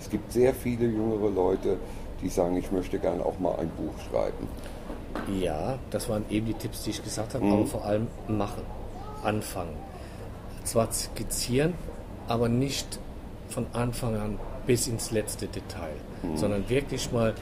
Es 0.00 0.10
gibt 0.10 0.32
sehr 0.32 0.52
viele 0.52 0.84
jüngere 0.86 1.30
Leute, 1.30 1.78
die 2.20 2.28
sagen, 2.28 2.56
ich 2.56 2.70
möchte 2.70 2.98
gerne 2.98 3.24
auch 3.24 3.38
mal 3.38 3.56
ein 3.56 3.70
Buch 3.70 3.94
schreiben. 4.10 4.48
Ja, 5.40 5.78
das 5.90 6.08
waren 6.08 6.24
eben 6.30 6.46
die 6.46 6.54
Tipps, 6.54 6.82
die 6.84 6.90
ich 6.90 7.02
gesagt 7.02 7.34
habe, 7.34 7.44
Mhm. 7.44 7.52
aber 7.52 7.66
vor 7.66 7.84
allem 7.84 8.08
machen, 8.28 8.62
anfangen. 9.22 9.76
Zwar 10.64 10.90
skizzieren, 10.92 11.74
aber 12.28 12.48
nicht 12.48 12.98
von 13.48 13.66
Anfang 13.72 14.16
an 14.16 14.38
bis 14.66 14.86
ins 14.88 15.10
letzte 15.10 15.46
Detail, 15.46 15.94
Mhm. 16.22 16.36
sondern 16.36 16.68
wirklich 16.68 17.12
mal 17.12 17.34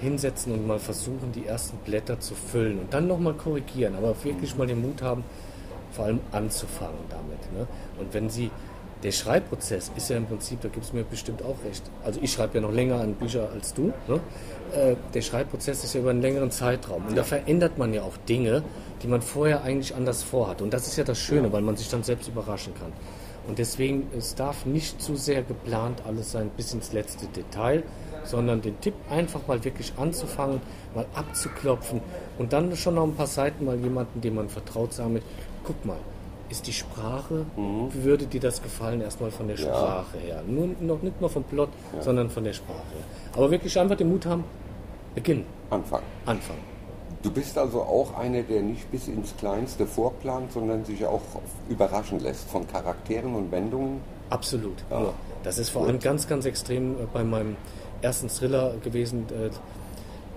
hinsetzen 0.00 0.52
und 0.52 0.66
mal 0.66 0.78
versuchen, 0.78 1.32
die 1.34 1.46
ersten 1.46 1.76
Blätter 1.78 2.18
zu 2.20 2.34
füllen 2.34 2.78
und 2.78 2.94
dann 2.94 3.06
nochmal 3.06 3.34
korrigieren, 3.34 3.94
aber 3.96 4.14
wirklich 4.24 4.56
mal 4.56 4.66
den 4.66 4.80
Mut 4.80 5.02
haben, 5.02 5.24
vor 5.92 6.06
allem 6.06 6.20
anzufangen 6.32 6.98
damit. 7.10 7.52
Ne? 7.52 7.66
Und 7.98 8.14
wenn 8.14 8.30
Sie, 8.30 8.50
der 9.02 9.12
Schreibprozess 9.12 9.90
ist 9.96 10.10
ja 10.10 10.16
im 10.16 10.26
Prinzip, 10.26 10.60
da 10.60 10.68
gibt 10.68 10.84
es 10.84 10.92
mir 10.92 11.04
bestimmt 11.04 11.42
auch 11.42 11.56
recht. 11.64 11.82
Also 12.04 12.20
ich 12.22 12.32
schreibe 12.32 12.56
ja 12.56 12.60
noch 12.60 12.72
länger 12.72 13.00
an 13.00 13.14
Bücher 13.14 13.48
als 13.52 13.72
du. 13.72 13.92
Ne? 14.06 14.20
Äh, 14.74 14.96
der 15.14 15.22
Schreibprozess 15.22 15.84
ist 15.84 15.94
ja 15.94 16.00
über 16.00 16.10
einen 16.10 16.22
längeren 16.22 16.50
Zeitraum. 16.50 17.06
Und 17.06 17.16
da 17.16 17.24
verändert 17.24 17.78
man 17.78 17.94
ja 17.94 18.02
auch 18.02 18.16
Dinge, 18.28 18.62
die 19.02 19.08
man 19.08 19.22
vorher 19.22 19.62
eigentlich 19.62 19.94
anders 19.94 20.22
vorhat. 20.22 20.60
Und 20.60 20.74
das 20.74 20.86
ist 20.86 20.96
ja 20.96 21.04
das 21.04 21.18
Schöne, 21.18 21.52
weil 21.52 21.62
man 21.62 21.76
sich 21.76 21.88
dann 21.88 22.02
selbst 22.02 22.28
überraschen 22.28 22.74
kann. 22.74 22.92
Und 23.48 23.58
deswegen, 23.58 24.08
es 24.16 24.34
darf 24.34 24.66
nicht 24.66 25.00
zu 25.00 25.16
sehr 25.16 25.42
geplant 25.42 26.02
alles 26.06 26.32
sein, 26.32 26.50
bis 26.56 26.74
ins 26.74 26.92
letzte 26.92 27.26
Detail, 27.26 27.82
sondern 28.24 28.60
den 28.60 28.78
Tipp 28.80 28.94
einfach 29.08 29.46
mal 29.46 29.64
wirklich 29.64 29.94
anzufangen, 29.96 30.60
mal 30.94 31.06
abzuklopfen 31.14 32.02
und 32.38 32.52
dann 32.52 32.76
schon 32.76 32.96
noch 32.96 33.04
ein 33.04 33.14
paar 33.14 33.26
Seiten 33.26 33.64
mal 33.64 33.78
jemanden, 33.78 34.20
dem 34.20 34.34
man 34.34 34.50
vertraut, 34.50 34.92
sagen 34.92 35.14
mit, 35.14 35.22
guck 35.64 35.84
mal, 35.86 35.96
ist 36.50 36.66
die 36.66 36.72
Sprache, 36.72 37.46
wie 37.56 38.04
würde 38.04 38.26
dir 38.26 38.40
das 38.40 38.60
gefallen, 38.62 39.00
erstmal 39.00 39.30
von 39.30 39.48
der 39.48 39.56
Sprache 39.56 40.18
her. 40.18 40.42
Nur, 40.46 40.70
noch 40.80 41.00
nicht 41.00 41.20
nur 41.20 41.30
vom 41.30 41.44
Plot, 41.44 41.68
sondern 42.00 42.28
von 42.28 42.44
der 42.44 42.52
Sprache 42.52 42.82
her. 42.94 43.04
Aber 43.34 43.50
wirklich 43.50 43.78
einfach 43.78 43.96
den 43.96 44.10
Mut 44.10 44.26
haben, 44.26 44.44
beginnen, 45.14 45.44
Anfangen. 45.70 46.04
anfangen. 46.26 46.70
Du 47.22 47.30
bist 47.30 47.58
also 47.58 47.82
auch 47.82 48.16
einer, 48.18 48.42
der 48.42 48.62
nicht 48.62 48.90
bis 48.90 49.06
ins 49.06 49.36
Kleinste 49.36 49.86
vorplant, 49.86 50.52
sondern 50.52 50.84
sich 50.84 51.04
auch 51.04 51.20
überraschen 51.68 52.18
lässt 52.20 52.48
von 52.48 52.66
Charakteren 52.66 53.34
und 53.34 53.52
Wendungen? 53.52 54.00
Absolut. 54.30 54.82
Ja. 54.90 55.12
Das 55.42 55.58
ist 55.58 55.70
vor 55.70 55.86
allem 55.86 55.98
ganz, 55.98 56.26
ganz 56.26 56.46
extrem 56.46 56.92
äh, 56.92 57.06
bei 57.12 57.22
meinem 57.22 57.56
ersten 58.00 58.28
Thriller 58.28 58.74
gewesen, 58.82 59.26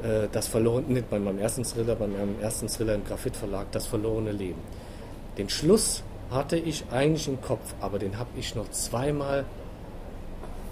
äh, 0.04 0.24
äh, 0.24 0.28
das 0.32 0.48
verlorene, 0.48 0.88
nicht 0.88 1.10
bei 1.10 1.20
meinem 1.20 1.40
ersten 1.40 1.64
Thriller, 1.64 1.96
bei 1.96 2.08
meinem 2.08 2.40
ersten 2.42 2.68
Thriller 2.68 2.96
im 2.96 3.06
Graphit 3.06 3.38
Verlag, 3.38 3.72
das 3.72 3.88
verlorene 3.88 4.34
Leben. 4.34 4.60
Den 5.38 5.50
Schluss 5.50 6.04
hatte 6.32 6.58
ich 6.58 6.86
eigentlich 6.92 7.28
im 7.28 7.42
Kopf, 7.42 7.74
aber 7.82 8.00
den 8.00 8.18
habe 8.18 8.30
ich 8.38 8.56
noch 8.56 8.70
zweimal 8.72 9.46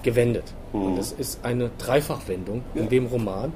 gewendet. 0.04 0.46
Mhm. 0.74 0.86
Und 0.86 0.96
das 0.98 1.12
ist 1.12 1.44
eine 1.44 1.70
Dreifachwendung 1.78 2.64
ja. 2.74 2.82
in 2.82 2.90
dem 2.90 3.06
Roman. 3.08 3.54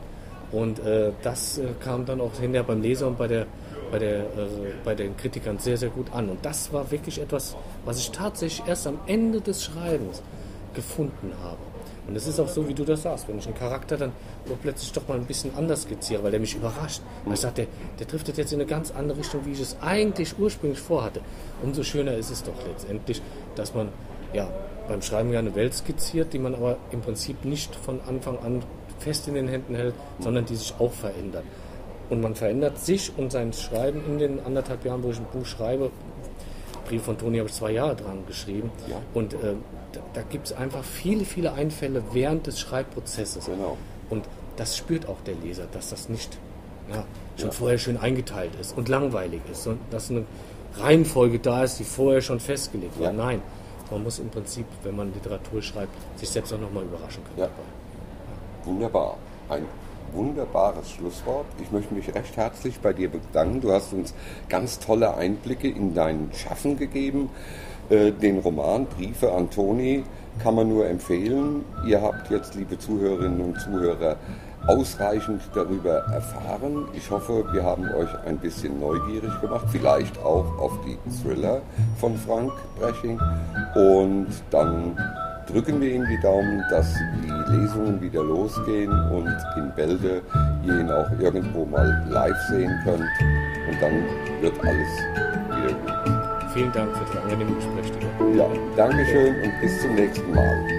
Und 0.52 0.80
äh, 0.80 1.12
das 1.24 1.58
äh, 1.58 1.68
kam 1.84 2.06
dann 2.06 2.22
auch 2.22 2.34
hinterher 2.40 2.64
beim 2.64 2.82
Leser 2.82 3.08
und 3.08 3.18
bei, 3.18 3.28
der, 3.28 3.48
bei, 3.92 4.00
der, 4.00 4.20
äh, 4.20 4.26
bei 4.84 4.96
den 4.96 5.18
Kritikern 5.18 5.58
sehr, 5.58 5.78
sehr 5.78 5.90
gut 5.90 6.14
an. 6.14 6.30
Und 6.30 6.46
das 6.46 6.72
war 6.72 6.90
wirklich 6.92 7.20
etwas, 7.20 7.56
was 7.84 8.00
ich 8.00 8.12
tatsächlich 8.12 8.68
erst 8.68 8.88
am 8.88 9.00
Ende 9.08 9.42
des 9.42 9.64
Schreibens 9.64 10.22
gefunden 10.74 11.34
habe. 11.44 11.58
Und 12.08 12.16
es 12.16 12.28
ist 12.28 12.40
auch 12.40 12.48
so, 12.48 12.68
wie 12.68 12.74
du 12.74 12.84
das 12.84 13.04
sagst, 13.04 13.28
wenn 13.28 13.40
ich 13.40 13.46
einen 13.46 13.56
Charakter 13.56 13.98
dann 13.98 14.12
plötzlich 14.62 14.92
doch 14.94 15.08
mal 15.08 15.18
ein 15.18 15.26
bisschen 15.26 15.56
anders 15.56 15.84
skizziere, 15.84 16.24
weil 16.24 16.32
der 16.32 16.40
mich 16.40 16.56
überrascht. 16.56 17.02
Weil 17.24 17.34
ich 17.34 17.40
sage, 17.40 17.56
der, 17.56 17.68
der 18.00 18.08
driftet 18.08 18.38
jetzt 18.38 18.54
in 18.54 18.60
eine 18.60 18.70
ganz 18.70 18.92
andere 18.92 19.20
Richtung, 19.20 19.46
wie 19.46 19.54
ich 19.54 19.62
es 19.62 19.78
eigentlich 19.82 20.38
ursprünglich 20.38 20.80
vorhatte. 20.80 21.22
Umso 21.64 21.84
schöner 21.84 22.14
ist 22.14 22.30
es 22.30 22.44
doch 22.44 22.54
letztendlich, 22.68 23.22
dass 23.56 23.74
man 23.74 23.90
ja, 24.34 24.48
beim 24.88 25.02
Schreiben 25.02 25.34
ja 25.34 25.40
eine 25.40 25.56
Welt 25.56 25.74
skizziert, 25.74 26.34
die 26.34 26.40
man 26.40 26.54
aber 26.54 26.78
im 26.92 27.02
Prinzip 27.02 27.44
nicht 27.44 27.76
von 27.76 28.00
Anfang 28.08 28.38
an 28.40 28.64
fest 29.00 29.28
in 29.28 29.34
den 29.34 29.48
Händen 29.48 29.76
hält, 29.76 29.96
sondern 30.20 30.46
die 30.46 30.56
sich 30.56 30.74
auch 30.80 30.92
verändert. 30.92 31.44
Und 32.10 32.22
man 32.22 32.36
verändert 32.36 32.78
sich 32.80 33.12
und 33.18 33.32
sein 33.32 33.52
Schreiben 33.52 34.04
in 34.06 34.20
den 34.20 34.40
anderthalb 34.46 34.86
Jahren, 34.86 35.04
wo 35.04 35.10
ich 35.10 35.18
ein 35.18 35.26
Buch 35.34 35.46
schreibe, 35.46 35.90
Brief 36.86 37.04
von 37.04 37.18
Toni 37.18 37.38
habe 37.38 37.50
ich 37.50 37.56
zwei 37.56 37.72
Jahre 37.72 37.96
dran 37.96 38.26
geschrieben. 38.28 38.72
Ja. 38.88 39.02
Und 39.14 39.34
äh, 39.34 39.56
da, 39.92 40.00
da 40.14 40.22
gibt 40.22 40.48
es 40.48 40.54
einfach 40.54 40.84
viele, 40.84 41.26
viele 41.26 41.54
Einfälle 41.54 42.04
während 42.14 42.48
des 42.48 42.60
Schreibprozesses. 42.60 43.46
Genau. 43.46 43.78
Und 44.10 44.26
das 44.58 44.78
spürt 44.78 45.08
auch 45.08 45.22
der 45.26 45.36
Leser, 45.36 45.68
dass 45.72 45.90
das 45.90 46.10
nicht 46.10 46.38
ja, 46.90 47.04
schon 47.38 47.50
ja. 47.50 47.52
vorher 47.52 47.78
schön 47.78 47.98
eingeteilt 47.98 48.52
ist 48.60 48.78
und 48.78 48.90
langweilig 48.90 49.42
ist. 49.52 49.68
Und 49.68 49.80
dass 49.92 50.10
eine 50.10 50.24
Reihenfolge 50.78 51.40
da 51.40 51.64
ist, 51.64 51.80
die 51.80 51.84
vorher 51.84 52.22
schon 52.22 52.40
festgelegt 52.40 53.00
war. 53.00 53.12
Nein, 53.12 53.42
man 53.92 54.04
muss 54.04 54.20
im 54.20 54.30
Prinzip, 54.30 54.66
wenn 54.84 54.96
man 54.96 55.14
Literatur 55.14 55.62
schreibt, 55.62 55.94
sich 56.18 56.30
selbst 56.30 56.54
auch 56.54 56.60
nochmal 56.60 56.84
überraschen 56.84 57.24
können. 57.24 57.40
Ja. 57.40 57.50
Wunderbar. 58.64 59.18
Ein 59.50 59.66
wunderbares 60.16 60.92
Schlusswort. 60.92 61.46
Ich 61.62 61.72
möchte 61.72 61.94
mich 61.94 62.14
recht 62.14 62.38
herzlich 62.38 62.80
bei 62.80 62.94
dir 62.94 63.10
bedanken. 63.10 63.62
Du 63.62 63.72
hast 63.72 63.94
uns 63.94 64.14
ganz 64.50 64.80
tolle 64.80 65.16
Einblicke 65.16 65.68
in 65.68 65.94
dein 65.94 66.32
Schaffen 66.34 66.78
gegeben. 66.78 67.30
Äh, 67.90 68.12
den 68.12 68.40
Roman 68.40 68.86
Briefe 68.86 69.32
an 69.32 69.50
Toni 69.50 70.04
kann 70.42 70.56
man 70.56 70.70
nur 70.70 70.88
empfehlen. 70.88 71.64
Ihr 71.88 72.02
habt 72.02 72.30
jetzt, 72.32 72.56
liebe 72.56 72.78
Zuhörerinnen 72.78 73.42
und 73.42 73.60
Zuhörer, 73.60 74.18
ausreichend 74.68 75.42
darüber 75.54 75.98
erfahren. 76.12 76.88
Ich 76.94 77.10
hoffe, 77.12 77.46
wir 77.54 77.64
haben 77.64 77.88
euch 77.94 78.10
ein 78.26 78.38
bisschen 78.38 78.80
neugierig 78.80 79.40
gemacht, 79.42 79.68
vielleicht 79.72 80.18
auch 80.20 80.58
auf 80.58 80.74
die 80.86 80.98
Thriller 81.22 81.62
von 82.00 82.18
Frank 82.18 82.52
Breching. 82.80 83.20
Und 83.76 84.28
dann 84.50 84.98
drücken 85.48 85.82
wir 85.82 85.92
Ihnen 85.92 86.08
die 86.08 86.20
Daumen, 86.22 86.64
dass 86.70 86.94
die 86.94 87.52
Lesungen 87.52 88.02
wieder 88.02 88.24
losgehen 88.24 88.92
und 89.12 89.36
in 89.58 89.72
Bälde 89.76 90.22
ihr 90.66 90.80
ihn 90.80 90.90
auch 90.90 91.10
irgendwo 91.20 91.66
mal 91.66 92.04
live 92.10 92.38
sehen 92.50 92.74
könnt. 92.84 93.02
Und 93.02 93.82
dann 93.82 94.04
wird 94.42 94.54
alles 94.66 94.90
wieder 95.50 95.74
gut. 95.74 96.52
Vielen 96.54 96.72
Dank 96.72 96.96
für 96.96 97.06
das 97.06 97.24
angenehme 97.24 97.56
Gespräch. 97.56 97.92
Ja, 98.36 98.48
Dankeschön 98.76 99.36
und 99.42 99.62
bis 99.62 99.82
zum 99.82 99.96
nächsten 99.96 100.34
Mal. 100.34 100.75